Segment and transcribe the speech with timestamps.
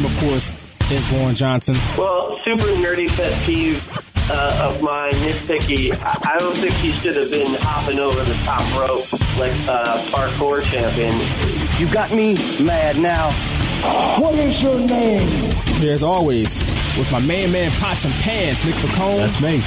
[0.00, 0.50] name, of course,
[0.90, 1.76] is Warren Johnson.
[1.96, 3.80] Well, super nerdy pet peeve
[4.30, 5.92] uh, of mine, nitpicky.
[5.92, 9.98] I, I don't think he should have been hopping over the top rope like a
[10.10, 11.14] parkour champion.
[11.78, 13.30] You got me mad now.
[14.20, 15.28] What is your name?
[15.80, 16.60] Here, as always,
[16.98, 19.16] with my main man, Pots and Pans, Nick Pacone.
[19.16, 19.60] That's me.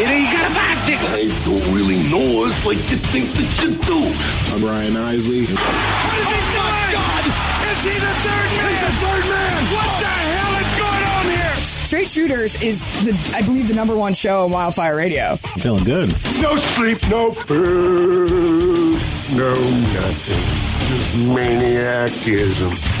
[0.00, 0.06] Is.
[0.06, 1.08] You know you got a bicycle.
[1.12, 4.00] I don't really know us like you think that you do.
[4.54, 5.44] I'm Ryan Isley.
[5.46, 5.54] Oh
[6.56, 7.24] my God!
[7.70, 8.68] Is he the third man?
[8.70, 9.58] He's the third man.
[9.72, 11.54] What the hell is going on here?
[11.60, 15.36] Straight Shooters is, the, I believe, the number one show on Wildfire Radio.
[15.58, 16.08] Feeling good.
[16.40, 18.98] No sleep, no food,
[19.36, 20.44] no nothing.
[20.88, 22.99] Just maniacism.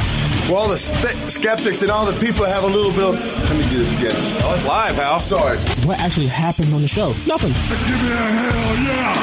[0.50, 3.14] Well, the spe- skeptics and all the people that have a little bit of.
[3.48, 4.10] Let me do this again.
[4.42, 5.20] Oh, it's live, Hal.
[5.20, 5.56] Sorry.
[5.86, 7.14] What actually happened on the show?
[7.24, 7.52] Nothing.
[7.52, 9.14] Give me a hell yeah!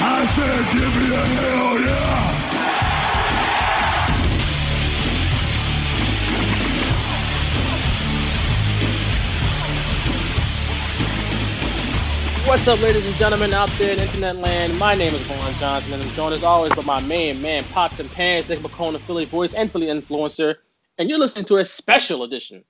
[0.00, 2.43] I said, give me a hell yeah!
[12.46, 14.78] What's up, ladies and gentlemen out there in internet land?
[14.78, 17.98] My name is Warren Johnson, and I'm joined as always by my main man, Pops
[18.00, 20.56] and Pans, Nick McCone, Philly voice and Philly influencer.
[20.98, 22.62] And you're listening to a special edition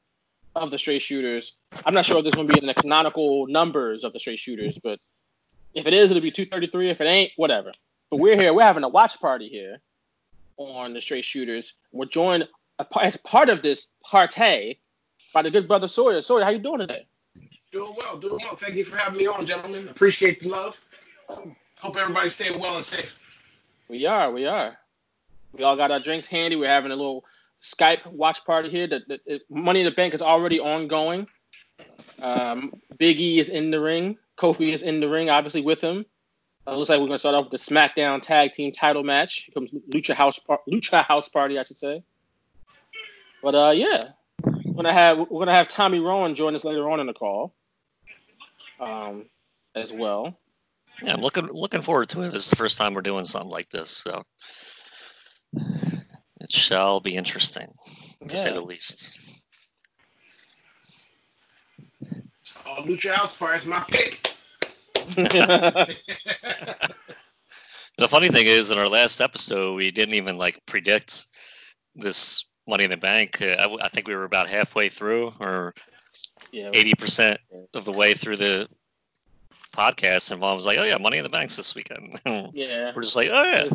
[0.55, 1.58] of the Straight Shooters.
[1.84, 4.78] I'm not sure if this to be in the canonical numbers of the Straight Shooters,
[4.78, 5.00] but
[5.75, 6.91] if it is, it'll be 233.
[6.91, 7.72] If it ain't, whatever.
[8.11, 8.55] But we're here.
[8.55, 9.78] We're having a watch party here
[10.56, 11.75] on the Straight Shooters.
[11.91, 12.47] We're joined
[13.03, 14.81] as part of this party
[15.34, 16.22] by the good brother Sawyer.
[16.22, 17.09] Sawyer, how you doing today?
[17.75, 18.55] Doing well, doing well.
[18.55, 19.89] Thank you for having me on, gentlemen.
[19.89, 20.78] Appreciate the love.
[21.27, 23.19] Hope everybody's staying well and safe.
[23.89, 24.78] We are, we are.
[25.53, 26.55] We all got our drinks handy.
[26.55, 27.25] We're having a little
[27.61, 28.86] Skype watch party here.
[28.86, 31.27] The, the, the Money in the Bank is already ongoing.
[32.22, 34.19] Um, Big E is in the ring.
[34.38, 36.06] Kofi is in the ring, obviously with him.
[36.69, 39.47] Uh, looks like we're gonna start off with the SmackDown Tag Team Title match.
[39.47, 40.38] Here comes Lucha House,
[40.70, 42.05] Lucha House Party, I should say.
[43.43, 44.10] But uh, yeah,
[44.44, 47.53] we're gonna have we're gonna have Tommy Rowan join us later on in the call,
[48.80, 49.26] um,
[49.74, 50.38] as well.
[51.02, 52.32] Yeah, I'm looking looking forward to it.
[52.32, 54.22] This is the first time we're doing something like this, so
[56.40, 57.66] it shall be interesting,
[58.28, 59.42] to say the least.
[62.66, 64.30] Oh, Lucha House Party is my pick.
[67.96, 71.28] The funny thing is, in our last episode, we didn't even like predict
[71.94, 73.41] this Money in the Bank.
[73.41, 75.74] I, I, w- I think we were about halfway through, or
[76.52, 77.38] yeah, 80%
[77.75, 78.69] of the way through the
[79.75, 82.20] podcast, and Mom was like, "Oh yeah, Money in the Bank's this weekend."
[82.54, 82.92] yeah.
[82.94, 83.69] we're just like, "Oh yeah."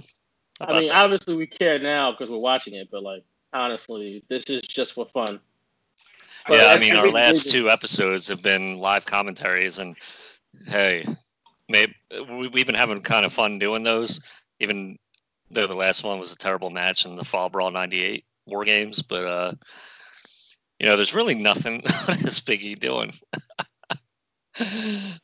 [0.61, 0.95] I mean, that?
[0.95, 3.23] obviously we care now because we're watching it, but like
[3.53, 5.39] honestly, this is just for fun.
[6.47, 9.95] But yeah, I mean, our last reason- two episodes have been live commentaries, and
[10.67, 11.05] hey,
[11.67, 11.95] maybe
[12.29, 14.21] we, we've been having kind of fun doing those,
[14.59, 14.97] even
[15.51, 19.01] though the last one was a terrible match in the Fall Brawl '98 War Games.
[19.01, 19.53] But uh,
[20.79, 21.81] you know, there's really nothing.
[22.05, 23.13] what is Big E doing?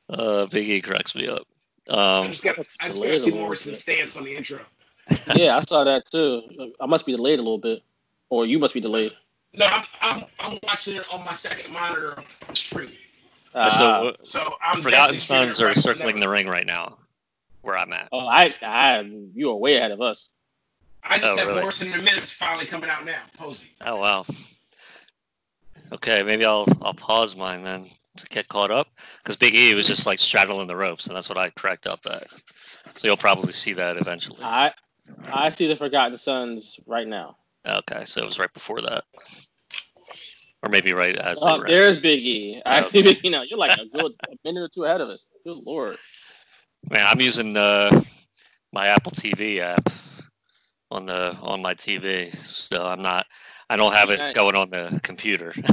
[0.10, 1.44] uh, Big E cracks me up.
[1.90, 4.60] I Um, just got I just got to see Morrison's stance on the intro.
[5.36, 6.74] yeah, I saw that too.
[6.80, 7.84] I must be delayed a little bit,
[8.30, 9.14] or you must be delayed.
[9.54, 12.90] No, I'm, I'm, I'm watching it on my second monitor on the screen.
[13.54, 13.70] Ah.
[13.70, 16.98] so So I'm Forgotten Sons are circling the ring right now,
[17.62, 18.10] where I'm at.
[18.12, 19.02] oh, I, I,
[19.34, 20.28] you are way ahead of us.
[21.04, 21.62] I just Oh, have really?
[21.62, 23.22] Morrison in the minutes finally coming out now.
[23.38, 23.68] Posey.
[23.86, 24.26] Oh wow.
[25.94, 27.86] Okay, maybe I'll I'll pause mine then
[28.18, 28.88] to get caught up
[29.20, 32.02] because Big E was just like straddling the ropes, and that's what I cracked up
[32.06, 32.28] at.
[32.98, 34.44] So you'll probably see that eventually.
[34.44, 34.74] I,
[35.32, 37.38] I see the Forgotten Sons right now.
[37.68, 39.04] Okay, so it was right before that,
[40.64, 42.62] or maybe right as they Oh, there's Big E.
[42.66, 42.90] I Okay.
[42.90, 43.44] see Big E now.
[43.44, 45.28] You're like a good a minute or two ahead of us.
[45.46, 45.98] Good lord.
[46.90, 48.02] Man, I'm using uh,
[48.74, 49.90] my Apple TV app
[50.92, 53.26] on the on my TV, so I'm not.
[53.70, 55.54] I don't have it going on the computer.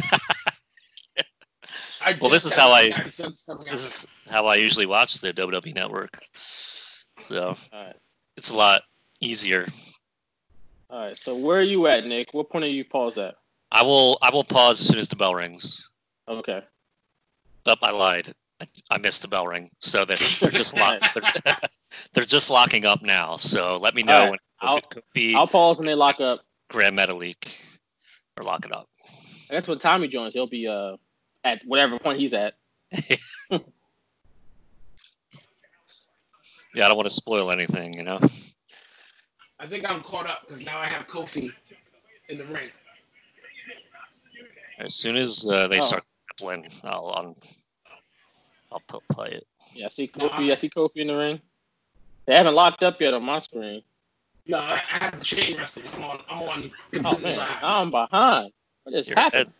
[2.20, 3.72] Well, this is how I- Forgotten Sons coming out.
[3.72, 6.18] this is how I usually watch the WWE Network.
[7.28, 7.94] So right.
[8.36, 8.82] it's a lot
[9.20, 9.66] easier.
[10.90, 11.16] All right.
[11.16, 12.34] So where are you at, Nick?
[12.34, 13.36] What point are you paused at?
[13.70, 15.88] I will I will pause as soon as the bell rings.
[16.28, 16.62] Okay.
[17.64, 18.34] Up, I lied.
[18.60, 21.56] I, I missed the bell ring, so that they're just lock, they're,
[22.14, 23.36] they're just locking up now.
[23.36, 24.30] So let me know right.
[24.30, 24.80] when I'll-
[25.36, 26.40] I'll pause and they lock up.
[26.68, 26.96] Grand
[28.36, 28.88] Metalik are locking up.
[29.50, 30.34] That's when Tommy joins.
[30.34, 30.96] He'll be uh
[31.44, 32.54] at whatever point he's at.
[36.74, 38.18] Yeah, I don't want to spoil anything, you know.
[39.60, 41.52] I think I'm caught up because now I have Kofi
[42.30, 42.70] in the ring.
[44.78, 45.80] As soon as uh, they Oh.
[45.80, 46.04] start
[46.38, 47.36] playing, I'll I'll,
[48.72, 49.46] I'll put, play it.
[49.74, 50.50] Yeah, I see Kofi.
[50.50, 51.42] I see Kofi in the ring.
[52.26, 53.82] They haven't locked up yet on my screen.
[54.46, 55.86] No, I I have the chain wrestling.
[55.94, 56.20] I'm on.
[56.28, 56.70] I'm on.
[57.04, 57.58] Oh man, live.
[57.62, 58.52] I'm behind.
[58.84, 59.42] What just You're happened?
[59.44, 59.52] ahead.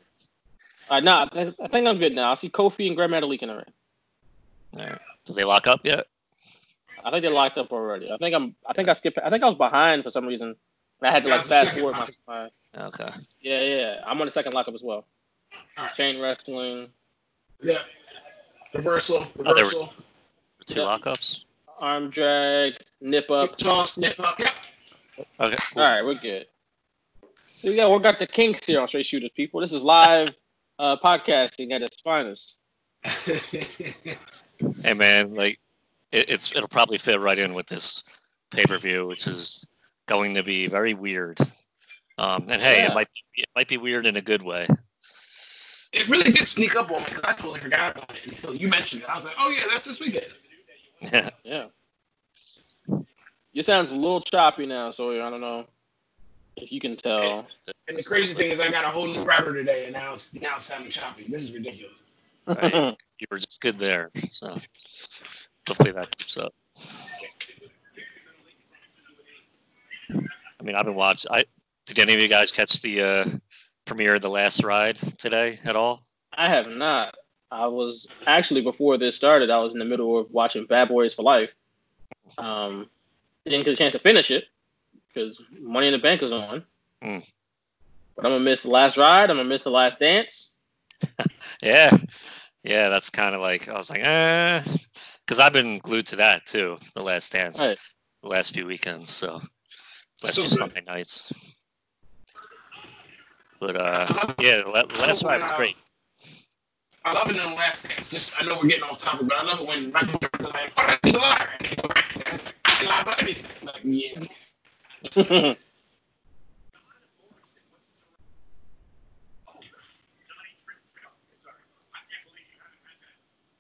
[0.90, 2.32] All right, nah, I, think, I think I'm good now.
[2.32, 3.64] I see Kofi and Gran Metalik in the ring.
[4.76, 4.99] All right.
[5.25, 6.06] Did they lock up yet?
[7.05, 8.11] I think they're locked up already.
[8.11, 8.55] I think I'm.
[8.67, 9.19] I think I skipped.
[9.23, 10.56] I think I was behind for some reason.
[11.00, 12.08] I had to like fast forward my.
[12.29, 12.52] lockup.
[13.00, 13.11] Okay.
[13.40, 14.00] yeah, yeah.
[14.06, 15.05] I'm on the second lockup as well.
[15.79, 15.94] All right.
[15.94, 16.88] Chain wrestling,
[17.61, 17.79] Yeah.
[18.75, 19.26] Reversal.
[19.26, 19.94] Oh, there were Reversal.
[20.67, 20.87] two Yeah.
[20.87, 21.46] lockups.
[21.81, 23.50] arm drag, nip up.
[23.50, 23.99] Hip toss.
[23.99, 24.38] Nip up.
[24.38, 24.49] Yep.
[25.18, 25.26] Okay.
[25.38, 25.82] Cool.
[25.82, 26.46] All right, we're good.
[27.46, 29.60] So we got we got the kinks here on Straight Shooters, people.
[29.60, 30.30] This is live
[30.78, 32.56] uh, podcasting at its finest.
[34.84, 35.58] Hey man, like
[36.12, 38.04] it, it's it'll probably fit right in with this
[38.52, 39.66] pay per view, which is
[40.06, 41.38] going to be very weird.
[42.16, 42.92] Um, and hey, Yeah.
[42.92, 44.68] it might it might be weird in a good way.
[45.92, 48.68] it really did sneak up on me because I totally forgot about it until you
[48.68, 49.08] mentioned it.
[49.08, 50.26] I was like, oh yeah, that's this weekend.
[51.12, 51.30] Yeah.
[51.42, 51.64] Yeah.
[53.52, 55.22] Your sounds a little choppy now, Sawyer.
[55.22, 55.66] I don't know
[56.56, 57.46] if you can tell.
[57.88, 60.32] And the crazy thing is, I got a whole new router today, and now it's
[60.34, 61.26] now it's sounding choppy.
[61.28, 61.99] This is ridiculous.
[62.46, 62.75] Right.
[63.19, 64.56] you were just good there, so
[65.69, 66.54] hopefully that keeps up.
[70.10, 71.31] I mean, I've been watching.
[71.31, 71.44] I
[71.87, 73.25] did any of you guys catch the uh,
[73.84, 76.02] premiere of the Last Ride today at all?
[76.32, 77.16] I have not.
[77.50, 79.50] I was actually before this started.
[79.50, 81.55] I was in the middle of watching Bad Boys for Life.
[82.38, 82.88] Um,
[83.50, 84.44] didn't get a chance to finish it
[85.12, 86.64] because Money in the Bank was on.
[87.02, 87.28] Mm.
[88.16, 89.30] But I'm gonna miss the last ride.
[89.30, 90.54] I'm gonna miss the last dance.
[91.62, 91.96] Yeah,
[92.64, 92.88] yeah.
[92.88, 94.62] That's kind of like I was like, eh,
[95.24, 96.78] because I've been glued to that too.
[96.94, 97.78] The Last Dance, Right.
[98.22, 99.10] the last few weekends.
[99.10, 100.50] So last So few good.
[100.58, 101.56] Sunday nights.
[103.60, 105.76] But uh, yeah, La- Last Ride was great.
[107.04, 108.08] I love it in the last dance.
[108.08, 110.72] Just I know we're getting off topic, but I love it when Michael Jordan's like,
[110.76, 111.48] "Oh, he's a liar,"
[112.82, 113.69] and they go back to that.
[113.69, 114.25] It's like, I didn't about anything.
[115.17, 115.55] Like, yeah.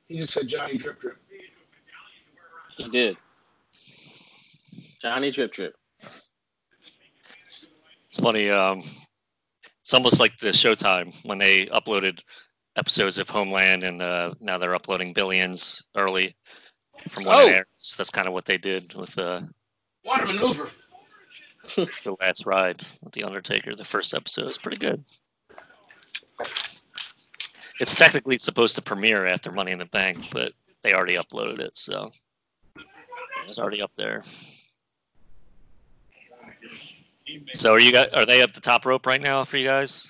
[0.08, 1.16] He just said Johnny Drip Drip.
[2.76, 3.16] he did.
[5.00, 5.74] Johnny Drip Drip.
[8.08, 8.50] It's funny.
[8.50, 8.82] Um,
[9.80, 12.20] it's almost like the Showtime when they uploaded
[12.76, 16.36] episodes of Homeland, and uh, now they're uploading Billions early
[17.10, 17.46] from when Oh.
[17.46, 17.94] it airs.
[17.96, 19.40] That's kind of what they did with uh,
[20.04, 20.70] water maneuver.
[21.76, 23.74] the Last Ride with the Undertaker.
[23.74, 25.04] The first episode is pretty good.
[27.80, 30.52] It's technically supposed to premiere after Money in the Bank, but
[30.82, 32.10] they already uploaded it, so
[33.44, 34.22] it's already up there.
[37.54, 38.08] So are you guys?
[38.12, 40.06] Are they up the top rope right now for you guys?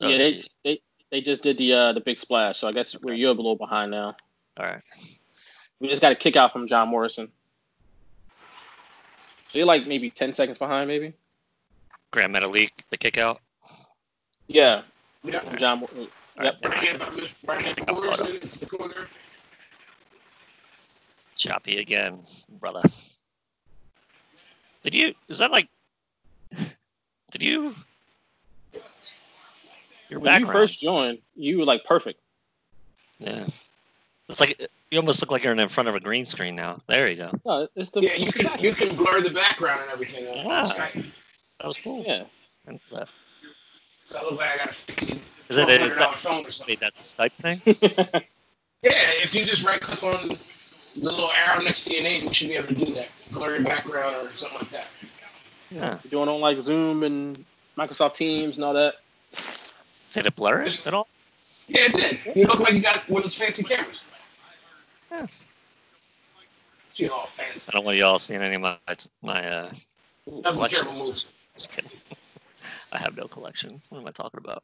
[0.00, 2.96] Oh, yeah, they, they they just did the uh, the big splash, so I guess
[3.00, 4.16] we're you're a little behind now.
[4.58, 4.82] All right.
[5.80, 7.30] We just got a kick out from John Morrison.
[9.48, 11.12] So you're like maybe ten seconds behind, maybe.
[12.10, 13.40] Gran Metalik, the kick out.
[14.46, 14.82] Yeah,
[15.22, 15.40] Yeah.
[15.40, 15.80] from John.
[15.80, 15.90] Mor-
[16.42, 16.56] Yep.
[16.64, 18.18] Right hand, right hand corners
[18.58, 19.08] the corner.
[21.34, 22.22] Choppy again,
[22.60, 22.82] brother.
[24.82, 25.14] Did you?
[25.28, 25.68] Is that like?
[27.30, 27.74] Did you?
[30.10, 32.20] Your When you first joined, you were like perfect.
[33.18, 33.46] Yeah.
[34.28, 36.78] It's like you almost look like you're in front of a green screen now.
[36.88, 37.30] There you go.
[37.44, 40.62] No, it's the Yeah, you can you can blur the background and everything on Wow.
[40.64, 41.04] Skype.
[41.60, 42.04] That was cool.
[42.06, 42.24] yeah.
[42.66, 43.04] And, uh,
[44.06, 45.68] So I look like I got a fifteen Is it?
[45.68, 46.16] Is that?
[46.16, 46.72] phone or something.
[46.72, 47.32] Wait, that's a Skype
[48.12, 48.22] thing.
[48.82, 52.32] Yeah, if you just right click on the little arrow next to your name, you
[52.32, 53.08] should be able to do that.
[53.32, 54.86] Blur your background or something like that.
[55.70, 55.98] Yeah.
[56.04, 57.42] You doing on like Zoom and
[57.76, 58.96] Microsoft Teams and all that.
[60.10, 61.08] Did it blur it at all?
[61.68, 61.92] Yeah, it
[62.24, 62.36] did.
[62.36, 64.00] You look like you got one of those fancy cameras.
[65.10, 65.26] Yeah.
[66.94, 67.70] She's all fancy.
[67.70, 68.78] I don't want y'all seeing any of my
[69.22, 69.46] my.
[69.46, 69.72] Uh,
[70.42, 71.22] That was a terrible move.
[71.56, 71.90] Just kidding.
[72.92, 73.80] I have no collection.
[73.90, 74.62] What am I talking about?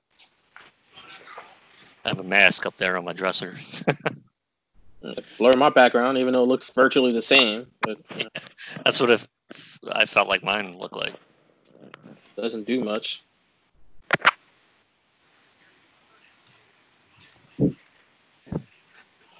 [2.04, 3.54] I have a mask up there on my dresser.
[5.38, 8.30] Blur my background, even though it looks virtually the same, but you know,
[8.84, 9.26] That's what it,
[9.92, 11.14] I felt like mine looked like.
[12.36, 13.22] doesn't do much.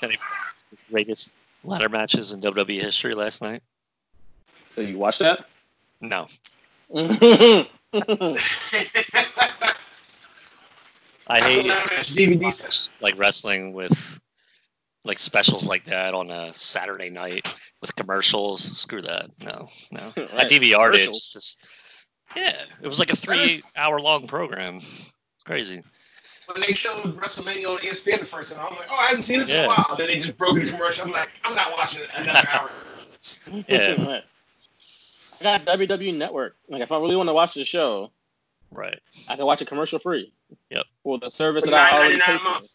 [0.03, 0.42] Any the
[0.93, 1.33] greatest
[1.65, 3.63] ladder matches in WWE history last night?
[4.71, 5.47] So you watched that?
[6.01, 6.27] No.
[6.95, 7.67] I
[11.41, 12.91] hate DVD sets.
[13.01, 14.21] like wrestling with
[15.05, 17.47] like specials like that on a Saturday night
[17.81, 18.63] with commercials.
[18.63, 19.31] Screw that.
[19.43, 20.01] No, no.
[20.17, 21.05] I DVR'd it.
[21.05, 21.31] Commercials.
[21.33, 21.59] Just
[22.37, 24.77] yeah, it was like a three-hour-long program.
[24.77, 25.83] It's crazy.
[26.53, 29.23] When they showed WrestleMania on ESPN the first time, I was like, oh, I haven't
[29.23, 29.95] seen this in a while.
[29.97, 31.07] Then they just broke the commercial.
[31.07, 32.71] I'm like, I'm not watching another hour.
[33.69, 34.21] Yeah,
[35.41, 36.57] I got WWE Network.
[36.69, 38.11] Like if I really want to watch the show,
[38.73, 38.99] Right.
[39.29, 40.33] I can watch it commercial free.
[40.71, 40.85] Yep.
[41.03, 42.69] For the service For that I already $9.99 paid for.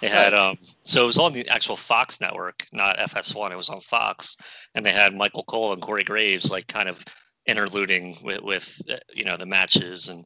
[0.00, 3.50] They had um so it was on the actual Fox network, not FS1.
[3.52, 4.36] It was on Fox,
[4.74, 7.04] and they had Michael Cole and Corey Graves like kind of
[7.46, 10.24] interluding with, with uh, you know the matches and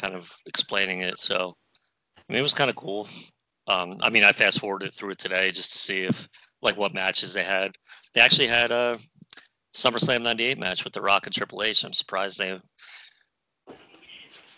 [0.00, 1.18] kind of explaining it.
[1.18, 1.56] So
[2.28, 3.08] I mean, it was kind of cool.
[3.66, 6.28] Um, I mean, I fast forwarded through it today just to see if
[6.60, 7.72] like what matches they had.
[8.14, 8.98] They actually had a
[9.74, 11.84] SummerSlam '98 match with The Rock and Triple H.
[11.84, 12.58] I'm surprised they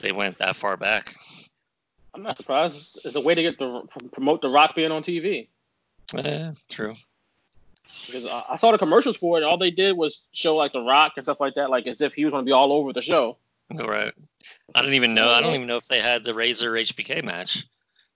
[0.01, 1.15] they went that far back.
[2.15, 3.01] I'm not surprised.
[3.05, 5.49] It's a way to get the promote the Rock being on TV.
[6.15, 6.95] Eh, true.
[8.07, 9.43] Because I, I saw the commercials for it.
[9.43, 12.01] And all they did was show like the Rock and stuff like that, like as
[12.01, 13.39] if he was going to be all over the show.
[13.79, 14.13] All right.
[14.75, 15.31] I don't even know.
[15.31, 17.67] I don't even know if they had the Razor HBK match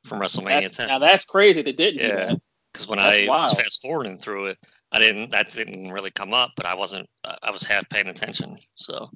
[0.04, 0.88] from WrestleMania That's, 10.
[0.88, 1.62] now that's crazy.
[1.62, 2.34] They didn't Yeah,
[2.72, 4.58] because when That's I was fast forwarding through it,
[4.90, 5.30] I didn't.
[5.32, 7.08] That didn't really come up, but I wasn't.
[7.24, 8.56] I was half paying attention.
[8.74, 9.10] So.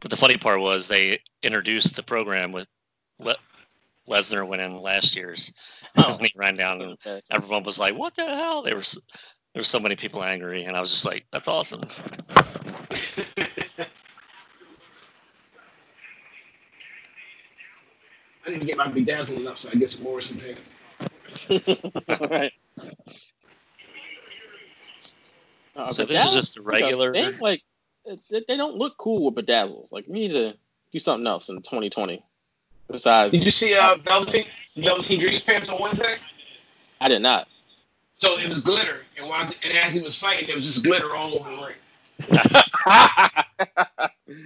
[0.00, 2.66] But the funny part was they introduced the program with
[3.18, 3.36] Le-
[4.08, 5.52] Lesnar in last year's.
[5.96, 6.12] Oh.
[6.18, 7.20] and he ran down and Okay.
[7.32, 8.92] everyone was like, "What the hell?" There was
[9.52, 11.82] there were so many people angry, and I was just like, "That's awesome."
[18.46, 20.72] I need to get my bedazzling up so I get some Morrison pants.
[22.20, 22.52] right.
[25.76, 27.62] Uh, So this is just a like a regular- thing, like
[28.04, 29.92] it, it- they don't look cool with bedazzles.
[29.92, 30.56] Like we need to
[30.92, 32.24] do something else in 2020.
[32.90, 36.16] Besides, Did you see uh, Velveteen, Velveteen Dreams pants on Wednesday?
[37.00, 37.46] I did not.
[38.16, 41.14] So it was glitter, and, while, and as he was fighting, there was just glitter
[41.14, 41.76] all over the ring.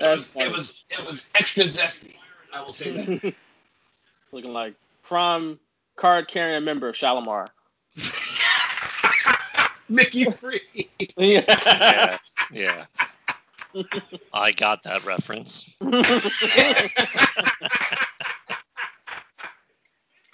[0.00, 0.46] It was, funny.
[0.46, 2.14] it was it was extra zesty.
[2.52, 3.34] I will say that.
[4.32, 5.58] looking like prime
[5.96, 7.48] card carrying member of Shalamar.
[9.88, 10.60] Mickey Free.
[11.16, 12.18] yeah,
[12.52, 12.84] yeah.
[14.32, 15.76] I got that reference.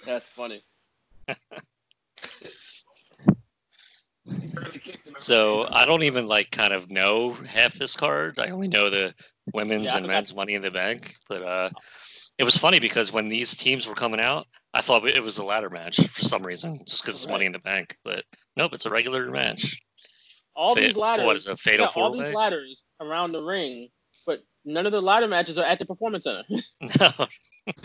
[0.05, 0.61] That's funny.
[5.17, 8.39] So I don't even like kind of know half this card.
[8.39, 9.13] I only know the
[9.53, 11.15] women's Yeah, and men's Money in the Bank.
[11.29, 11.69] But uh,
[12.37, 15.45] it was funny because when these teams were coming out, I thought it was a
[15.45, 17.33] ladder match for some reason, just because it's Right.
[17.33, 17.97] Money in the Bank.
[18.03, 18.23] But
[18.57, 19.81] nope, it's a regular match.
[20.55, 21.25] All Fa- these ladders.
[21.25, 23.89] what is a fatal yeah, all these ladders around the ring,
[24.25, 26.43] but none of the ladder matches are at the performance center.
[26.49, 27.27] No,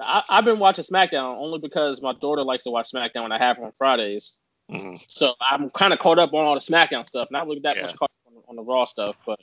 [0.00, 3.38] I, I've been watching SmackDown only because my daughter likes to watch SmackDown and I
[3.38, 4.38] have her on Fridays.
[4.70, 4.98] Mhm.
[5.08, 7.28] So I'm kind of caught up on all the SmackDown stuff.
[7.30, 7.82] Not really that Yeah.
[7.82, 9.40] much caught up on, on the Raw stuff, but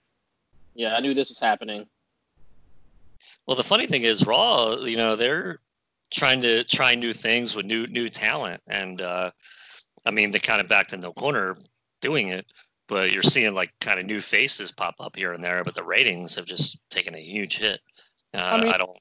[0.74, 1.88] yeah, I knew this was happening.
[3.46, 5.60] Well, the funny thing is, Raw, you know, they're
[6.10, 9.32] trying to try new things with new new talent, and uh,
[10.06, 11.56] I mean, they kind of backed in the corner
[12.02, 12.46] doing it,
[12.88, 15.84] but you're seeing like kind of new faces pop up here and there, but the
[15.84, 17.80] ratings have just taken a huge hit.
[18.34, 18.98] Uh, I, mean, don't.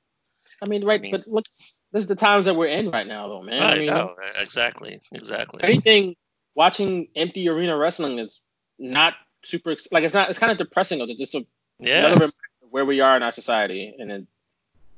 [0.63, 1.01] I mean, right?
[1.01, 1.45] mean- but look,
[1.93, 3.63] this is the times that we're in right now, though, man.
[3.63, 5.63] I, I mean, know exactly, exactly.
[5.63, 6.17] anything
[6.55, 8.43] watching empty arena wrestling is
[8.79, 10.29] not super like it's not.
[10.29, 11.01] It's kind of depressing.
[11.01, 11.47] It's just a,
[11.81, 12.29] Yeah,
[12.71, 14.27] where we are in our society, and then,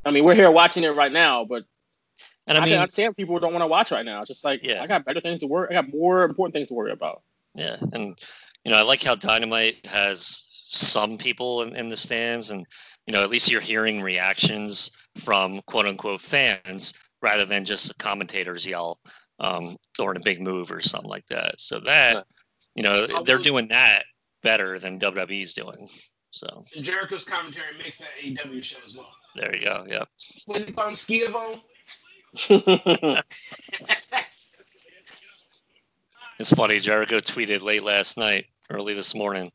[0.04, 1.64] I mean, we're here watching it right now, but
[2.46, 4.20] and I, I can mean, understand people don't want to watch right now.
[4.20, 4.82] It's just like Yeah.
[4.82, 5.68] I got better things to worry.
[5.70, 7.22] I got more important things to worry about.
[7.54, 8.18] Yeah, and
[8.64, 12.66] you know, I like how Dynamite has some people in, in the stands, and
[13.06, 17.94] you know, at least you're hearing reactions from quote unquote fans rather than just the
[17.94, 18.98] commentators yell
[19.38, 21.60] um, during a big move or something like that.
[21.60, 22.26] So that
[22.74, 24.04] you know, they're doing that
[24.42, 25.88] better than WWE's doing.
[26.32, 29.08] So Jericho's commentary makes that AEW show as well.
[29.36, 29.84] there you go.
[29.88, 30.04] Yeah.
[30.46, 30.96] What do you call him?
[30.96, 31.62] Schiavone?
[36.38, 36.80] It's funny.
[36.80, 39.52] Jericho tweeted late last night, early this morning.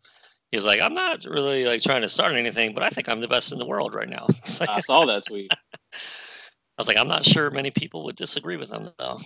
[0.52, 3.20] He was like, "I'm not really like trying to start anything, but I think I'm
[3.20, 5.52] the best in the world right now." It's like- I saw that tweet.
[5.94, 9.18] I was like, I'm not sure many people would disagree with him though,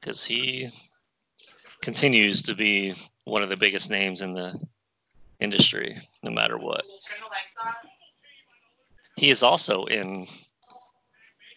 [0.00, 0.68] because he
[1.82, 4.58] continues to be one of the biggest names in the
[5.40, 6.82] industry, no matter what.
[9.16, 10.26] He is also in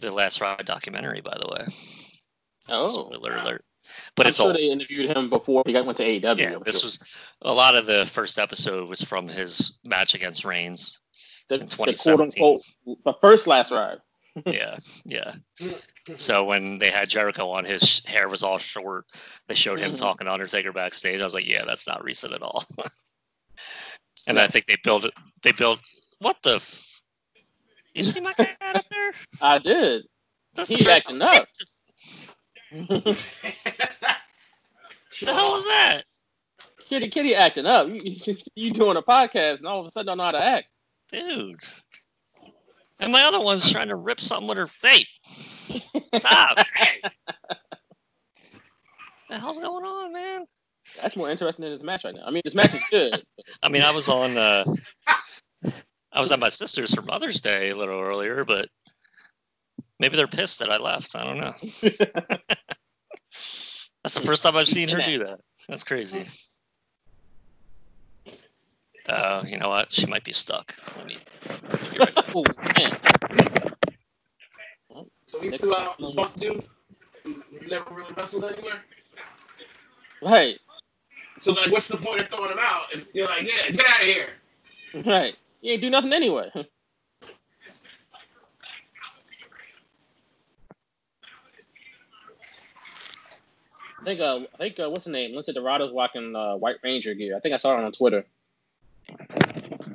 [0.01, 1.65] the Last Ride documentary, by the way.
[2.69, 3.65] Oh, Spoiler alert.
[4.15, 4.55] But I'm it's sure old.
[4.55, 6.37] they interviewed him before he got went to AEW.
[6.37, 6.87] Yeah, I'm this sure.
[6.87, 6.99] was
[7.41, 11.01] a lot of the first episode was from his match against Reigns.
[11.47, 12.41] the, in the 2017.
[12.41, 13.97] quote unquote the first last ride.
[14.45, 15.33] yeah, yeah.
[16.17, 19.05] So when they had Jericho on, his hair was all short.
[19.47, 19.97] They showed him Mhm.
[19.97, 21.19] talking to Undertaker backstage.
[21.19, 22.63] I was like, yeah, that's not recent at all.
[24.29, 25.13] and I think they built it.
[25.41, 25.79] They built
[26.19, 26.55] what the?
[26.55, 27.01] F-
[27.93, 29.11] you see my cat up there?
[29.41, 30.03] I did.
[30.53, 31.47] That's He the first acting up.
[32.71, 33.15] the
[35.25, 36.03] hell was that?
[36.87, 37.87] Kitty Kitty acting up.
[37.87, 40.43] You, you, you doing a podcast and all of a sudden don't know how to
[40.43, 40.67] act.
[41.11, 41.59] Dude.
[42.99, 45.07] And my other one's trying to rip something with her face.
[46.13, 46.57] Stop.
[49.29, 50.45] the hell's going on, man?
[51.01, 52.23] That's more interesting than this match right now.
[52.25, 53.23] I mean, this match is good.
[53.63, 54.37] I mean, I was on.
[54.37, 54.65] Uh,
[56.11, 58.67] I was at my sister's for Mother's Day a little earlier, but
[59.99, 61.15] maybe they're pissed that I left.
[61.15, 61.53] I don't know.
[64.03, 65.39] That's the first time I've seen her do that.
[65.67, 66.25] That's crazy.
[69.07, 69.91] Uh, you know what?
[69.91, 70.75] She might be stuck.
[70.97, 71.17] Let me.
[72.35, 72.97] oh man.
[75.25, 76.61] So we still out both do.
[77.25, 78.83] You never really wrestled anywhere.
[80.21, 80.59] Right.
[81.41, 84.01] So like, what's the point of throwing them out if you're like, yeah, get out
[84.01, 84.29] of here?
[85.05, 85.35] Right.
[85.61, 86.51] You ain't do nothing anyway.
[93.99, 95.31] I think uh, I think uh, what's the name?
[95.35, 97.35] Lince Dorado's walking uh, White Ranger gear.
[97.35, 98.25] I think I saw it on Twitter.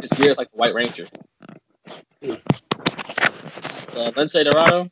[0.01, 1.07] His gear is like the White Ranger.
[2.23, 2.37] Uh,
[4.13, 4.89] Lince Dorado,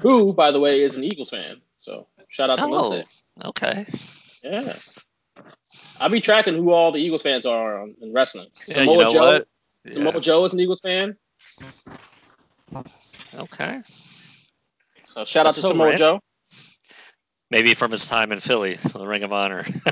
[0.00, 1.60] who, by the way, is an Eagles fan.
[1.78, 3.20] So shout out to Oh, Lince.
[3.44, 3.86] okay.
[4.44, 4.74] Yeah.
[6.00, 8.48] I'll be tracking who all the Eagles fans are on, in wrestling.
[8.68, 9.20] Yeah, Samoa you know Joe.
[9.20, 9.48] what?
[9.94, 11.16] Samoa Joe is an Eagles fan.
[13.34, 13.82] Okay.
[15.06, 15.98] So shout out to so Samoa random.
[15.98, 16.20] Joe.
[17.50, 19.64] Maybe from his time in Philly, the Ring of Honor.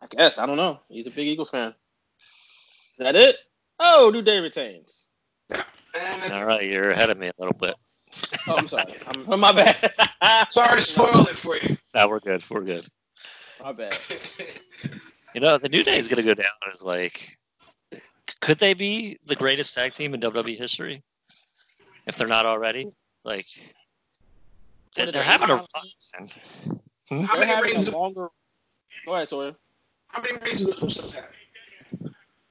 [0.00, 0.38] I guess.
[0.38, 0.80] I don't know.
[0.88, 1.74] He's a big Eagles fan.
[2.18, 3.36] Is that it?
[3.78, 5.06] Oh, New Day retains.
[5.50, 7.74] And All right, you're ahead of me a little bit.
[8.48, 8.94] Oh, I'm sorry.
[9.06, 10.50] I'm, my bad.
[10.50, 11.76] Sorry to spoil it for you.
[11.94, 12.42] No, we're good.
[12.50, 12.86] We're good.
[13.62, 13.98] My bet.
[15.34, 17.36] You know, the New Day is gonna go down as like,
[18.40, 21.02] could they be the greatest tag team in WWE history?
[22.06, 22.90] If they're not already,
[23.22, 23.46] like,
[24.94, 25.66] they're, they're they- having a run.
[25.74, 26.24] How
[27.10, 27.24] hmm?
[27.34, 27.88] many having rings?
[27.88, 28.28] a longer.
[29.04, 29.54] Go ahead, Sawyer.
[30.06, 31.28] How many rings do the Usos have?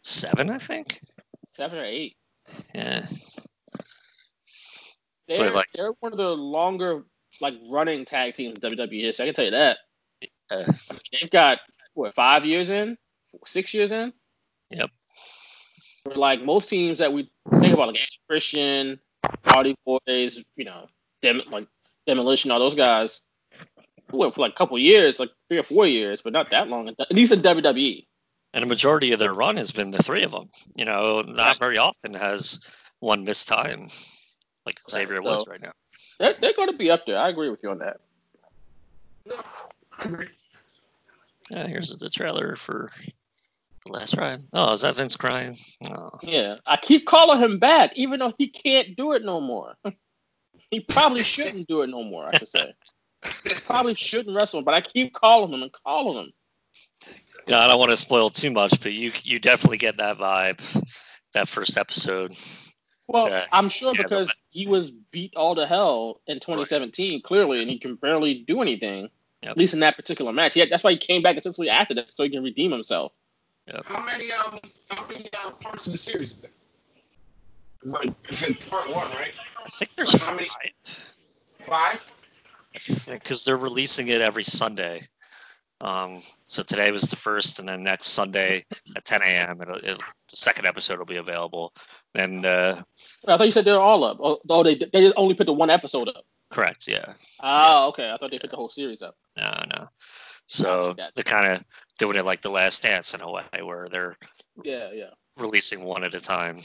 [0.04, 1.02] Seven, I think.
[1.56, 2.16] Seven or eight.
[2.76, 3.08] Yeah.
[5.28, 7.04] They're, like- they're one of the longer
[7.42, 9.24] like running tag teams in WWE history.
[9.24, 9.80] I can tell you that.
[10.50, 10.72] Uh,
[11.12, 11.60] They've got
[11.94, 12.98] what five years in,
[13.46, 14.14] six years in.
[14.72, 14.90] Yep.
[16.04, 17.30] For like most teams that we
[17.60, 19.00] think about, like Edge and Christian,
[19.44, 20.88] Hardy Boys, you know,
[21.22, 21.68] Dem- like
[22.06, 23.22] Demolition, all those guys,
[24.12, 26.68] who went for like a couple years, like three or four years, but not that
[26.68, 26.90] long.
[26.90, 27.40] At least in.
[27.42, 28.06] WWE.
[28.54, 30.48] and a majority of their run has been the three of them.
[30.76, 31.60] You know, not Right.
[31.60, 32.60] very often has
[33.00, 33.88] one missed time
[34.66, 35.72] like Xavier so- Woods right now.
[36.20, 37.18] They're, they're going to be up there.
[37.18, 37.98] I agree with you on that.
[39.98, 40.28] No, I agree.
[41.50, 42.90] Yeah, here's the trailer for
[43.86, 44.44] the last ride.
[44.52, 45.56] Oh, is that Vince crying?
[45.90, 46.10] Oh.
[46.24, 49.76] Yeah, I keep calling him back, even though he can't do it no more.
[50.72, 52.28] he probably shouldn't do it no more.
[52.28, 52.74] I should say.
[53.66, 56.34] probably shouldn't wrestle, but I keep calling him and calling him.
[57.48, 60.60] Yeah, I don't want to spoil too much, but you you definitely get that vibe
[61.34, 62.34] that first episode.
[63.08, 63.44] Well.
[63.52, 67.78] I'm sure Yeah, because he was beat all to hell in 2017, clearly, and he
[67.78, 69.10] can barely do anything.
[69.42, 69.52] Yep.
[69.52, 70.56] At least in that particular match.
[70.56, 73.12] Yeah, that's why he came back essentially after that, so he can redeem himself.
[73.86, 76.52] How many um how many uh, parts of the series is there?
[77.84, 79.34] It's like it's in part one, right?
[79.64, 80.50] I think there's How many-
[81.64, 82.00] five
[82.74, 83.10] Five.
[83.10, 85.02] because they're releasing it every Sunday.
[85.82, 89.62] Um, so today was the first, and then next Sunday at 10 a.m.
[89.62, 89.84] It'll, it,
[90.30, 91.74] the second episode will be available.
[92.14, 92.82] And uh,
[93.28, 94.18] I thought you said they're all up.
[94.22, 96.24] Oh, oh, they they just only put the one episode up.
[96.56, 97.14] Correct, yeah,
[97.44, 98.10] Oh, okay.
[98.10, 99.16] I thought they put the whole series up.
[99.38, 99.88] no, no.
[100.48, 101.12] So Gotcha.
[101.16, 101.64] they're kind of
[101.98, 104.16] doing it like The Last Dance in a way, where they're
[104.64, 105.10] Yeah, yeah.
[105.38, 106.60] releasing one at a time.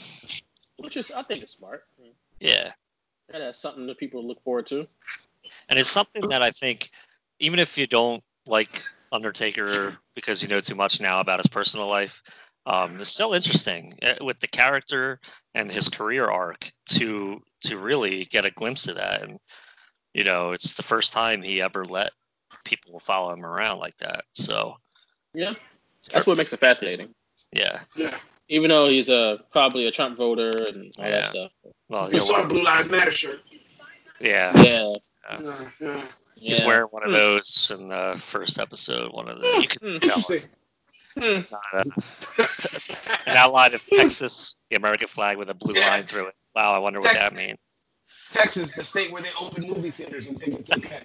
[0.77, 1.83] Which is, I think, is smart.
[2.39, 2.71] Yeah,
[3.29, 4.85] That's something that people look forward to.
[5.69, 6.89] and it's something that I think,
[7.39, 11.87] even if you don't like Undertaker because you know too much now about his personal
[11.87, 12.23] life,
[12.65, 15.19] um, it's still interesting uh, with the character
[15.53, 19.23] and his career arc to to really get a glimpse of that.
[19.23, 19.39] And
[20.13, 22.11] you know, it's the first time he ever let
[22.63, 24.23] people follow him around like that.
[24.33, 24.77] So
[25.33, 25.53] Yeah,
[26.11, 27.13] that's what makes it fascinating.
[27.51, 28.15] yeah, Yeah.
[28.49, 31.11] Even though he's a probably a Trump voter and all Yeah.
[31.21, 31.51] that stuff.
[31.87, 33.41] well, you saw the Blue Lives Matter shirt.
[34.19, 34.93] yeah, Yeah,
[35.29, 36.05] Yeah, yeah.
[36.35, 36.67] he's yeah.
[36.67, 37.15] wearing one of Hmm.
[37.15, 39.13] those in the first episode.
[39.13, 39.65] One of the you Hmm.
[39.67, 40.17] can tell.
[40.17, 40.49] Interesting.
[41.17, 41.41] Hmm.
[41.51, 46.35] Not a- an outline of Texas, the American flag with a blue line through it.
[46.55, 47.59] Wow, I wonder what that means.
[48.31, 51.01] Texas, the state where they open movie theaters and think it's okay.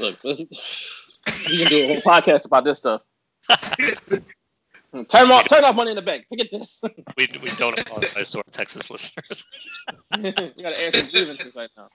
[0.00, 3.02] Look, we can do a whole podcast about this stuff.
[5.08, 6.24] Turn off, turn off money in the bank.
[6.30, 6.80] Forget this.
[7.16, 9.44] We, we don't apologize to our Texas listeners.
[10.16, 11.88] you gotta air some grievances right now.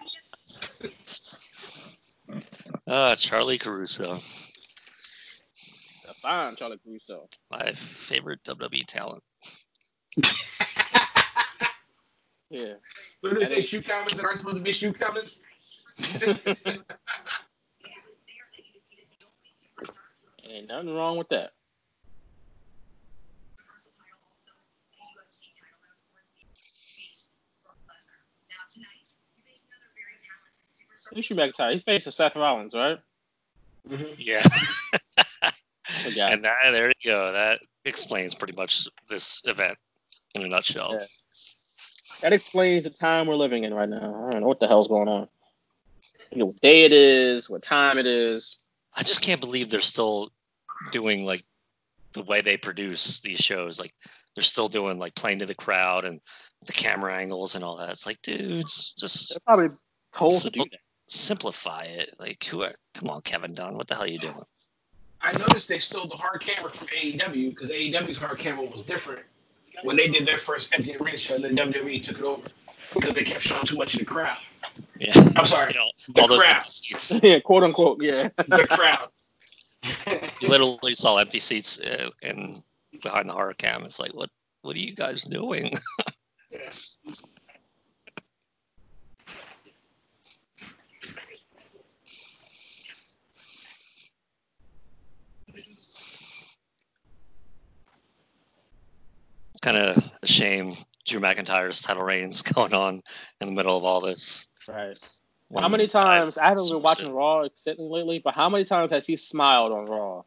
[2.86, 4.20] Uh, Charly Caruso, A
[6.22, 7.28] fine Charly Caruso.
[7.50, 9.24] my favorite WWE talent.
[12.50, 12.74] Yeah.
[13.22, 13.62] What do they say?
[13.62, 15.40] Shoe comments that aren't supposed to be shoe comments?
[20.46, 21.54] Ain't nothing wrong with that.
[31.16, 32.98] Issue McIntyre, he's facing Seth Rollins, right?
[33.90, 34.14] Mm-hmm.
[34.18, 34.42] Yeah.
[36.08, 36.30] Yeah.
[36.32, 37.32] and that, there you go.
[37.34, 39.78] That explains pretty much this event
[40.36, 40.98] in a nutshell.
[41.00, 41.06] Yeah.
[42.24, 44.28] That explains the time we're living in right now.
[44.28, 45.28] I don't know what the hell's going on.
[46.32, 48.62] You know what day it is, what time it is.
[48.96, 50.32] I just can't believe they're still
[50.94, 51.44] doing like
[52.14, 53.78] the way they produce these shows.
[53.78, 53.94] Like
[54.36, 56.22] they're still doing like playing to the crowd and
[56.66, 57.90] the camera angles and all that.
[57.90, 59.76] It's like, dudes, just They're probably
[60.14, 60.80] told to do that.
[61.08, 62.16] simplify it.
[62.20, 64.46] Like, who are, come on, Kevin Dunn, what the hell are you doing?
[65.20, 69.26] I noticed they stole the hard camera from AEW because AEW's hard camera was different
[69.84, 71.38] when they did their first empty arena show.
[71.38, 72.48] Then WWE took it over
[72.94, 74.38] because they kept showing too much of the crowd.
[75.00, 76.56] Yeah, I'm sorry, you know, the those crowd.
[76.56, 77.20] empty seats.
[77.24, 78.30] yeah, quote unquote, yeah.
[78.38, 79.10] The crowd.
[80.40, 82.62] You literally saw empty seats uh, in
[83.02, 83.84] behind the horror cam.
[83.84, 84.30] It's like, what,
[84.62, 85.76] what are you guys doing?
[99.64, 100.74] kind of a shame
[101.06, 103.02] Drew McIntyre's title reigns going on
[103.42, 104.48] in the middle of all this.
[104.68, 104.98] Right.
[105.50, 107.16] When How many times I haven't been watching sick.
[107.16, 110.24] Raw extensively lately, but how many times has he smiled on Raw?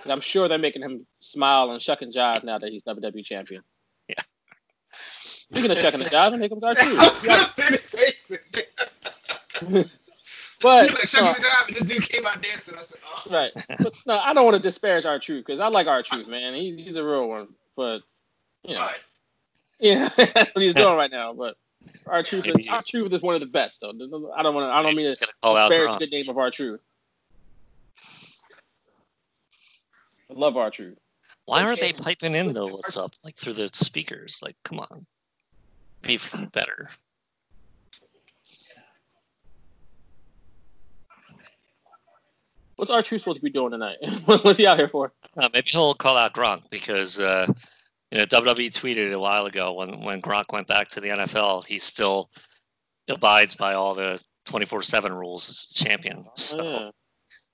[0.00, 3.24] 'Cause I'm sure they're making him smile and shuck and jive now that he's WWE
[3.24, 3.62] champion.
[4.08, 4.22] Yeah.
[5.22, 7.26] Speaking of shucking and jiving, here comes our I truth.
[7.26, 9.90] gonna say the same thing.
[10.60, 12.74] But like second no, and this dude came out dancing.
[12.78, 13.30] I said, oh.
[13.30, 13.52] right.
[13.82, 16.54] But no, I don't want to disparage R-Truth because I like R-Truth, man.
[16.54, 17.48] He, he's a real one.
[17.76, 18.00] But
[18.64, 18.88] you know,
[19.78, 21.32] yeah, that's what he's doing right now.
[21.32, 21.56] But
[22.06, 23.80] R-Truth, is, R-Truth is one of the best.
[23.80, 23.90] though.
[23.90, 24.74] I don't want to.
[24.74, 26.80] I don't mean to disparage the name of R-Truth.
[30.30, 30.98] I love R-Truth.
[31.46, 32.68] Why aren't they piping in though?
[32.68, 33.12] What's up?
[33.22, 34.40] Like through the speakers?
[34.42, 35.06] Like, come on,
[36.02, 36.18] be
[36.52, 36.88] better.
[42.76, 43.98] What's R-Truth supposed to be doing tonight?
[44.24, 45.12] What's he out here for?
[45.36, 47.46] Uh, maybe he'll call out Gronk because uh,
[48.14, 51.66] you know WWE tweeted a while ago when when Gronk went back to the NFL,
[51.66, 52.30] he still
[53.08, 56.24] abides by all the 24/7 rules as champion.
[56.26, 56.90] Oh, so Yeah.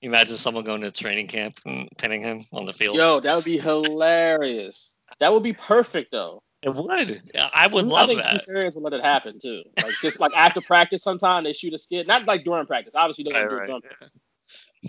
[0.01, 2.95] imagine someone going to training camp and pinning him on the field.
[2.97, 4.95] Yo, that would be hilarious.
[5.19, 6.43] That would be perfect though.
[6.61, 7.23] It would.
[7.33, 7.93] Yeah, I would love.
[7.93, 8.31] I love think that.
[8.33, 9.63] Keith Arians would let it happen too.
[9.77, 12.05] Like just like after practice, sometime they shoot a skit.
[12.05, 12.93] Not like during practice.
[12.95, 13.67] Obviously, they don't Right, do it right.
[13.67, 13.83] during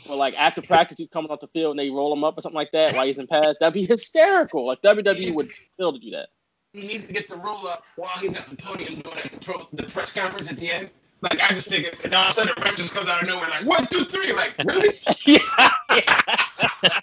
[0.08, 2.40] But like after practice, he's coming off the field and they roll him up or
[2.40, 3.56] something like that while he's in pass.
[3.60, 4.66] That'd be hysterical.
[4.66, 6.28] Like WWE would kill to do that.
[6.72, 9.38] he needs to get the roll up while he's at the podium doing like the,
[9.40, 10.90] pro, the press conference at the end.
[11.20, 13.22] Like I just think it's and all of a sudden the ref just comes out
[13.22, 15.38] of nowhere like one two three like really yeah.